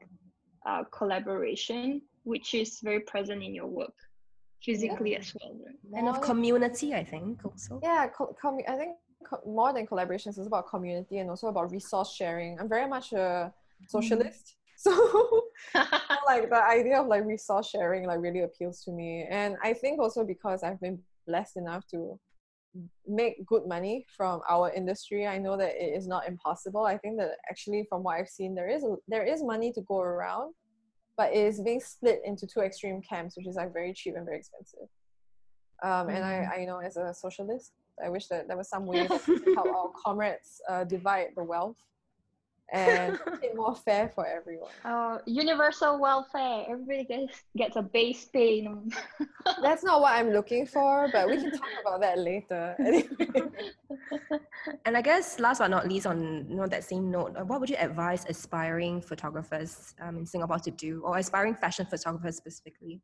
uh, 0.66 0.84
collaboration, 0.92 2.02
which 2.24 2.54
is 2.54 2.80
very 2.84 3.00
present 3.00 3.42
in 3.42 3.56
your 3.56 3.68
work 3.68 3.94
physically 4.62 5.14
yeah. 5.14 5.20
as 5.20 5.34
well. 5.42 5.58
Right? 5.66 6.00
And 6.00 6.10
of 6.10 6.22
community, 6.22 6.94
I 6.94 7.04
think 7.06 7.40
also. 7.46 7.80
Yeah, 7.82 8.08
co- 8.08 8.36
com- 8.40 8.60
I 8.68 8.76
think 8.76 8.98
co- 9.28 9.42
more 9.46 9.74
than 9.74 9.88
collaborations, 9.88 10.38
it's 10.38 10.46
about 10.46 10.68
community 10.68 11.20
and 11.20 11.30
also 11.30 11.48
about 11.48 11.72
resource 11.72 12.14
sharing. 12.14 12.60
I'm 12.60 12.70
very 12.70 12.88
much 12.88 13.14
a 13.14 13.54
socialist. 13.88 14.46
Mm. 14.46 14.58
So 14.82 15.44
like 16.26 16.50
the 16.50 16.64
idea 16.64 17.00
of 17.00 17.08
like 17.08 17.24
resource 17.24 17.70
sharing 17.70 18.08
like 18.08 18.20
really 18.20 18.42
appeals 18.42 18.84
to 18.86 18.92
me. 18.92 19.28
And 19.30 19.56
I 19.64 19.74
think 19.74 20.00
also 20.00 20.26
because 20.26 20.64
I've 20.64 20.82
been 20.82 21.00
blessed 21.28 21.58
enough 21.58 21.86
to 21.92 22.20
make 23.08 23.46
good 23.46 23.68
money 23.68 24.06
from 24.16 24.42
our 24.50 24.72
industry 24.72 25.28
i 25.28 25.38
know 25.38 25.58
that 25.58 25.76
it 25.76 25.94
is 25.98 26.08
not 26.08 26.28
impossible. 26.28 26.86
I 26.86 26.98
think 26.98 27.18
that 27.18 27.32
actually 27.50 27.86
from 27.90 28.04
what 28.04 28.16
i've 28.18 28.30
seen 28.30 28.56
there 28.56 28.70
is 28.70 28.86
there 29.08 29.26
is 29.26 29.44
money 29.44 29.72
to 29.74 29.82
go 29.82 30.00
around 30.00 30.54
but 31.18 31.34
it 31.34 31.46
is 31.46 31.62
being 31.62 31.82
split 31.82 32.22
into 32.26 32.48
two 32.48 32.62
extreme 32.62 33.02
camps 33.02 33.36
which 33.36 33.48
is 33.48 33.56
like 33.56 33.74
very 33.74 33.94
cheap 33.94 34.16
and 34.16 34.26
very 34.26 34.38
expensive. 34.38 34.88
Um, 35.84 36.10
and 36.10 36.24
I, 36.24 36.34
mm-hmm. 36.34 36.52
I 36.54 36.56
you 36.62 36.68
know 36.68 36.80
as 36.80 36.96
a 36.96 37.14
socialist 37.14 37.74
i 38.04 38.10
wish 38.10 38.28
that 38.28 38.48
there 38.48 38.58
was 38.58 38.70
some 38.70 38.86
way 38.86 39.08
to 39.26 39.54
help 39.56 39.68
our 39.68 39.92
comrades 40.04 40.62
uh, 40.70 40.84
divide 40.86 41.30
the 41.36 41.44
wealth 41.44 41.78
and 42.72 43.20
more 43.56 43.76
fair 43.76 44.10
for 44.14 44.26
everyone. 44.26 44.72
Uh, 44.86 45.20
universal 45.26 46.00
welfare. 46.00 46.66
Everybody 46.70 47.04
gets 47.04 47.44
gets 47.58 47.76
a 47.76 47.82
base 47.82 48.26
pay. 48.26 48.68
That's 49.62 49.84
not 49.84 50.02
what 50.02 50.14
I'm 50.14 50.32
looking 50.32 50.66
for, 50.66 51.10
but 51.12 51.28
we 51.28 51.38
can 51.38 51.52
talk 51.52 51.70
about 51.82 52.02
that 52.02 52.18
later. 52.18 52.76
and 54.86 54.98
I 54.98 55.02
guess 55.02 55.40
last 55.40 55.60
but 55.60 55.70
not 55.70 55.88
least, 55.88 56.06
on 56.06 56.46
you 56.50 56.56
know, 56.56 56.68
that 56.68 56.84
same 56.84 57.12
note, 57.12 57.36
uh, 57.38 57.44
what 57.44 57.60
would 57.60 57.70
you 57.70 57.78
advise 57.78 58.26
aspiring 58.28 59.02
photographers 59.02 59.94
um, 60.02 60.18
in 60.18 60.26
Singapore 60.26 60.60
to 60.60 60.72
do, 60.72 61.02
or 61.04 61.18
aspiring 61.18 61.56
fashion 61.56 61.86
photographers 61.86 62.38
specifically? 62.38 63.02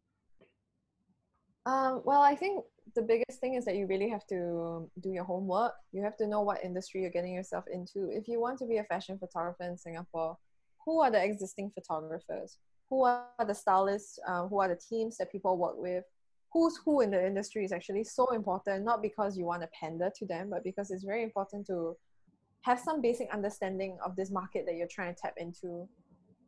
Um, 1.68 2.02
well, 2.06 2.22
I 2.22 2.34
think 2.34 2.64
the 2.96 3.02
biggest 3.02 3.42
thing 3.42 3.56
is 3.56 3.66
that 3.66 3.76
you 3.76 3.88
really 3.88 4.08
have 4.08 4.26
to 4.28 4.90
do 5.02 5.10
your 5.10 5.26
homework. 5.26 5.74
You 5.92 6.02
have 6.02 6.16
to 6.18 6.28
know 6.28 6.42
what 6.42 6.64
industry 6.64 7.02
you're 7.02 7.12
getting 7.12 7.34
yourself 7.34 7.66
into. 7.70 8.10
If 8.10 8.30
you 8.30 8.40
want 8.40 8.58
to 8.60 8.66
be 8.66 8.78
a 8.78 8.86
fashion 8.86 9.20
photographer 9.20 9.64
in 9.64 9.78
Singapore, 9.78 10.38
who 10.86 11.02
are 11.02 11.12
the 11.12 11.22
existing 11.22 11.72
photographers? 11.72 12.60
Who 12.90 13.04
are 13.04 13.26
the 13.46 13.54
stylists? 13.54 14.18
Uh, 14.26 14.48
who 14.48 14.62
are 14.62 14.70
the 14.70 14.80
teams 14.90 15.18
that 15.18 15.30
people 15.30 15.58
work 15.58 15.76
with? 15.78 16.06
Who's 16.54 16.80
who 16.86 17.02
in 17.02 17.12
the 17.12 17.28
industry 17.28 17.66
is 17.66 17.74
actually 17.74 18.06
so 18.06 18.34
important, 18.34 18.86
not 18.86 19.02
because 19.02 19.38
you 19.38 19.44
want 19.44 19.64
to 19.64 19.70
pander 19.78 20.10
to 20.18 20.26
them, 20.26 20.50
but 20.50 20.64
because 20.64 20.90
it's 20.90 21.04
very 21.04 21.22
important 21.22 21.68
to 21.68 21.98
have 22.62 22.80
some 22.80 23.02
basic 23.02 23.28
understanding 23.34 23.98
of 24.06 24.16
this 24.16 24.32
market 24.32 24.66
that 24.68 24.76
you're 24.76 24.88
trying 24.88 25.14
to 25.14 25.22
tap 25.22 25.34
into 25.36 25.90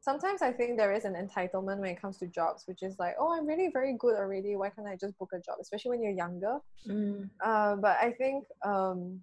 sometimes 0.01 0.41
I 0.41 0.51
think 0.51 0.77
there 0.77 0.93
is 0.93 1.05
an 1.05 1.13
entitlement 1.13 1.79
when 1.79 1.91
it 1.91 2.01
comes 2.01 2.17
to 2.17 2.27
jobs, 2.27 2.63
which 2.67 2.83
is 2.83 2.97
like, 2.99 3.15
oh, 3.19 3.33
I'm 3.37 3.45
really 3.45 3.69
very 3.71 3.95
good 3.99 4.15
already. 4.15 4.55
Why 4.55 4.69
can't 4.69 4.87
I 4.87 4.95
just 4.95 5.17
book 5.17 5.31
a 5.33 5.39
job? 5.39 5.57
Especially 5.61 5.91
when 5.91 6.03
you're 6.03 6.13
younger. 6.13 6.59
Mm. 6.87 7.29
Uh, 7.43 7.75
but 7.75 7.97
I 8.01 8.11
think 8.11 8.45
um, 8.65 9.19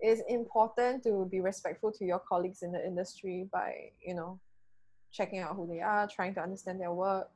it's 0.00 0.22
important 0.28 1.02
to 1.04 1.28
be 1.30 1.40
respectful 1.40 1.92
to 1.92 2.04
your 2.04 2.18
colleagues 2.18 2.62
in 2.62 2.72
the 2.72 2.84
industry 2.84 3.48
by, 3.52 3.90
you 4.04 4.14
know, 4.14 4.38
checking 5.12 5.38
out 5.38 5.54
who 5.54 5.66
they 5.66 5.80
are, 5.80 6.08
trying 6.08 6.34
to 6.34 6.40
understand 6.40 6.80
their 6.80 6.92
work, 6.92 7.28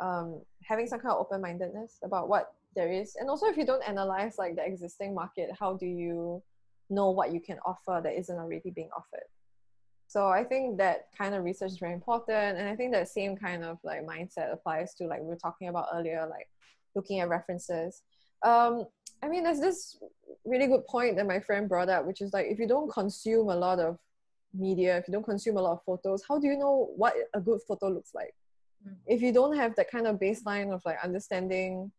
um, 0.00 0.40
having 0.62 0.86
some 0.86 0.98
kind 0.98 1.12
of 1.12 1.20
open 1.20 1.40
mindedness 1.40 1.98
about 2.02 2.28
what 2.28 2.54
there 2.74 2.90
is. 2.90 3.16
And 3.18 3.28
also, 3.28 3.46
if 3.46 3.56
you 3.56 3.66
don't 3.66 3.86
analyze 3.86 4.36
like 4.38 4.56
the 4.56 4.64
existing 4.64 5.14
market, 5.14 5.50
how 5.58 5.74
do 5.74 5.86
you 5.86 6.42
know 6.90 7.10
what 7.10 7.32
you 7.32 7.40
can 7.40 7.58
offer 7.64 8.00
that 8.02 8.18
isn't 8.18 8.36
already 8.36 8.70
being 8.70 8.90
offered? 8.96 9.26
So 10.12 10.28
I 10.28 10.44
think 10.44 10.76
that 10.76 11.06
kind 11.16 11.34
of 11.34 11.42
research 11.42 11.70
is 11.70 11.78
very 11.78 11.94
important. 11.94 12.58
And 12.58 12.68
I 12.68 12.76
think 12.76 12.92
that 12.92 13.08
same 13.08 13.34
kind 13.34 13.64
of 13.64 13.78
like 13.82 14.06
mindset 14.06 14.52
applies 14.52 14.92
to 14.96 15.06
like 15.06 15.22
we 15.22 15.28
were 15.28 15.36
talking 15.36 15.68
about 15.68 15.86
earlier, 15.94 16.26
like 16.28 16.50
looking 16.94 17.20
at 17.20 17.30
references. 17.30 18.02
Um, 18.42 18.84
I 19.22 19.28
mean, 19.28 19.42
there's 19.42 19.58
this 19.58 19.96
really 20.44 20.66
good 20.66 20.86
point 20.86 21.16
that 21.16 21.26
my 21.26 21.40
friend 21.40 21.66
brought 21.66 21.88
up, 21.88 22.04
which 22.04 22.20
is 22.20 22.34
like 22.34 22.44
if 22.50 22.58
you 22.58 22.68
don't 22.68 22.92
consume 22.92 23.48
a 23.48 23.56
lot 23.56 23.78
of 23.78 23.96
media, 24.52 24.98
if 24.98 25.08
you 25.08 25.12
don't 25.12 25.24
consume 25.24 25.56
a 25.56 25.62
lot 25.62 25.72
of 25.72 25.82
photos, 25.86 26.22
how 26.28 26.38
do 26.38 26.46
you 26.46 26.58
know 26.58 26.92
what 26.94 27.14
a 27.32 27.40
good 27.40 27.60
photo 27.66 27.88
looks 27.88 28.10
like? 28.14 28.34
Mm. 28.86 28.96
If 29.06 29.22
you 29.22 29.32
don't 29.32 29.56
have 29.56 29.74
that 29.76 29.90
kind 29.90 30.06
of 30.06 30.16
baseline 30.16 30.74
of 30.74 30.82
like 30.84 30.98
understanding 31.02 31.90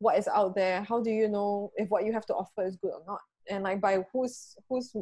what 0.00 0.18
is 0.18 0.26
out 0.26 0.56
there, 0.56 0.82
how 0.82 1.00
do 1.00 1.10
you 1.10 1.28
know 1.28 1.70
if 1.76 1.88
what 1.88 2.04
you 2.04 2.12
have 2.12 2.26
to 2.26 2.34
offer 2.34 2.66
is 2.66 2.74
good 2.74 2.90
or 2.90 3.02
not? 3.06 3.20
And 3.48 3.62
like 3.62 3.80
by 3.80 4.04
whose 4.12 4.56
whose 4.68 4.92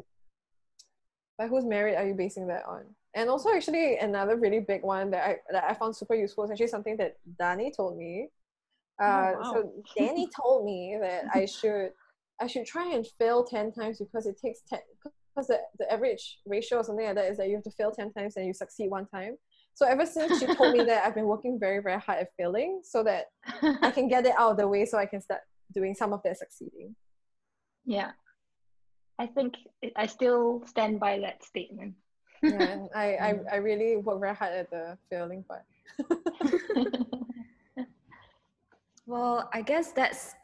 by 1.38 1.46
whose 1.46 1.64
merit 1.64 1.96
are 1.96 2.06
you 2.06 2.14
basing 2.14 2.48
that 2.48 2.66
on? 2.66 2.82
And 3.14 3.30
also, 3.30 3.50
actually, 3.50 3.96
another 3.96 4.36
really 4.36 4.60
big 4.60 4.82
one 4.82 5.10
that 5.12 5.24
I 5.24 5.36
that 5.50 5.64
I 5.64 5.74
found 5.74 5.96
super 5.96 6.14
useful 6.14 6.44
is 6.44 6.50
actually 6.50 6.68
something 6.68 6.96
that 6.98 7.16
Danny 7.38 7.72
told 7.74 7.96
me. 7.96 8.28
Oh, 9.00 9.04
uh, 9.04 9.32
oh, 9.34 9.40
wow. 9.40 9.52
So 9.52 9.72
Danny 9.96 10.28
told 10.36 10.64
me 10.64 10.98
that 11.00 11.24
I 11.32 11.46
should 11.46 11.92
I 12.40 12.46
should 12.46 12.66
try 12.66 12.92
and 12.92 13.06
fail 13.18 13.44
ten 13.44 13.72
times 13.72 13.98
because 13.98 14.26
it 14.26 14.38
takes 14.40 14.60
ten 14.68 14.80
because 15.02 15.46
the, 15.46 15.58
the 15.78 15.90
average 15.90 16.38
ratio 16.44 16.78
or 16.78 16.84
something 16.84 17.06
like 17.06 17.14
that 17.14 17.30
is 17.30 17.38
that 17.38 17.48
you 17.48 17.54
have 17.54 17.64
to 17.64 17.70
fail 17.70 17.92
ten 17.92 18.12
times 18.12 18.36
and 18.36 18.46
you 18.46 18.52
succeed 18.52 18.90
one 18.90 19.06
time. 19.06 19.36
So 19.74 19.86
ever 19.86 20.04
since 20.04 20.40
she 20.40 20.46
told 20.54 20.76
me 20.76 20.84
that, 20.84 21.06
I've 21.06 21.14
been 21.14 21.26
working 21.26 21.58
very 21.58 21.80
very 21.80 22.00
hard 22.00 22.18
at 22.18 22.28
failing 22.36 22.80
so 22.82 23.02
that 23.04 23.26
I 23.82 23.90
can 23.90 24.08
get 24.08 24.26
it 24.26 24.34
out 24.36 24.52
of 24.52 24.56
the 24.58 24.68
way 24.68 24.84
so 24.84 24.98
I 24.98 25.06
can 25.06 25.20
start 25.20 25.40
doing 25.72 25.94
some 25.94 26.12
of 26.12 26.20
that 26.24 26.38
succeeding. 26.38 26.94
Yeah, 27.84 28.10
I 29.18 29.26
think 29.26 29.54
I 29.96 30.06
still 30.06 30.62
stand 30.66 31.00
by 31.00 31.18
that 31.20 31.42
statement. 31.44 31.94
yeah, 32.42 32.86
I, 32.94 33.14
I, 33.16 33.40
I 33.52 33.56
really 33.56 33.96
work 33.96 34.20
very 34.20 34.34
hard 34.34 34.52
at 34.52 34.70
the 34.70 34.96
failing 35.10 35.44
part. 35.44 35.64
well, 39.06 39.48
I 39.52 39.62
guess 39.62 39.92
that's 39.92 40.34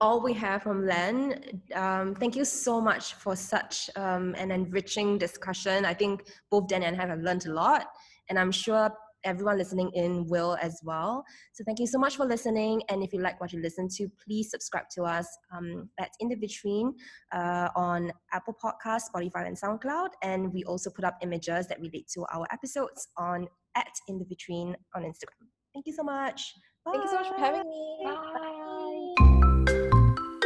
all 0.00 0.20
we 0.20 0.32
have 0.34 0.62
from 0.62 0.86
Len. 0.86 1.62
Um, 1.74 2.14
thank 2.14 2.36
you 2.36 2.44
so 2.44 2.80
much 2.80 3.14
for 3.14 3.36
such 3.36 3.88
um, 3.96 4.34
an 4.36 4.50
enriching 4.50 5.18
discussion. 5.18 5.84
I 5.84 5.94
think 5.94 6.28
both 6.50 6.68
Dan 6.68 6.82
and 6.82 7.00
I 7.00 7.06
have 7.06 7.20
learned 7.20 7.46
a 7.46 7.52
lot, 7.52 7.86
and 8.28 8.38
I'm 8.38 8.52
sure 8.52 8.90
everyone 9.26 9.58
listening 9.58 9.90
in 9.94 10.26
will 10.26 10.56
as 10.62 10.80
well. 10.82 11.24
So 11.52 11.64
thank 11.64 11.78
you 11.78 11.86
so 11.86 11.98
much 11.98 12.16
for 12.16 12.24
listening. 12.24 12.82
And 12.88 13.02
if 13.02 13.12
you 13.12 13.20
like 13.20 13.40
what 13.40 13.52
you 13.52 13.60
listen 13.60 13.88
to, 13.96 14.08
please 14.24 14.50
subscribe 14.50 14.88
to 14.94 15.02
us 15.02 15.26
um, 15.54 15.90
at 15.98 16.10
In 16.20 16.28
the 16.28 16.36
Between 16.36 16.94
uh, 17.32 17.68
on 17.76 18.12
Apple 18.32 18.56
Podcast, 18.62 19.02
Spotify, 19.14 19.46
and 19.46 19.56
SoundCloud. 19.56 20.10
And 20.22 20.52
we 20.52 20.64
also 20.64 20.90
put 20.90 21.04
up 21.04 21.18
images 21.22 21.66
that 21.68 21.80
relate 21.80 22.08
to 22.14 22.24
our 22.32 22.46
episodes 22.52 23.08
on 23.18 23.48
at 23.74 23.92
In 24.08 24.18
the 24.18 24.24
Between 24.24 24.76
on 24.94 25.02
Instagram. 25.02 25.48
Thank 25.74 25.86
you 25.86 25.92
so 25.92 26.02
much. 26.02 26.54
Bye. 26.84 26.92
Thank 26.92 27.04
you 27.04 27.10
so 27.10 27.16
much 27.16 27.28
for 27.28 27.38
having 27.38 27.68
me. 27.68 27.98
Bye. 28.04 28.16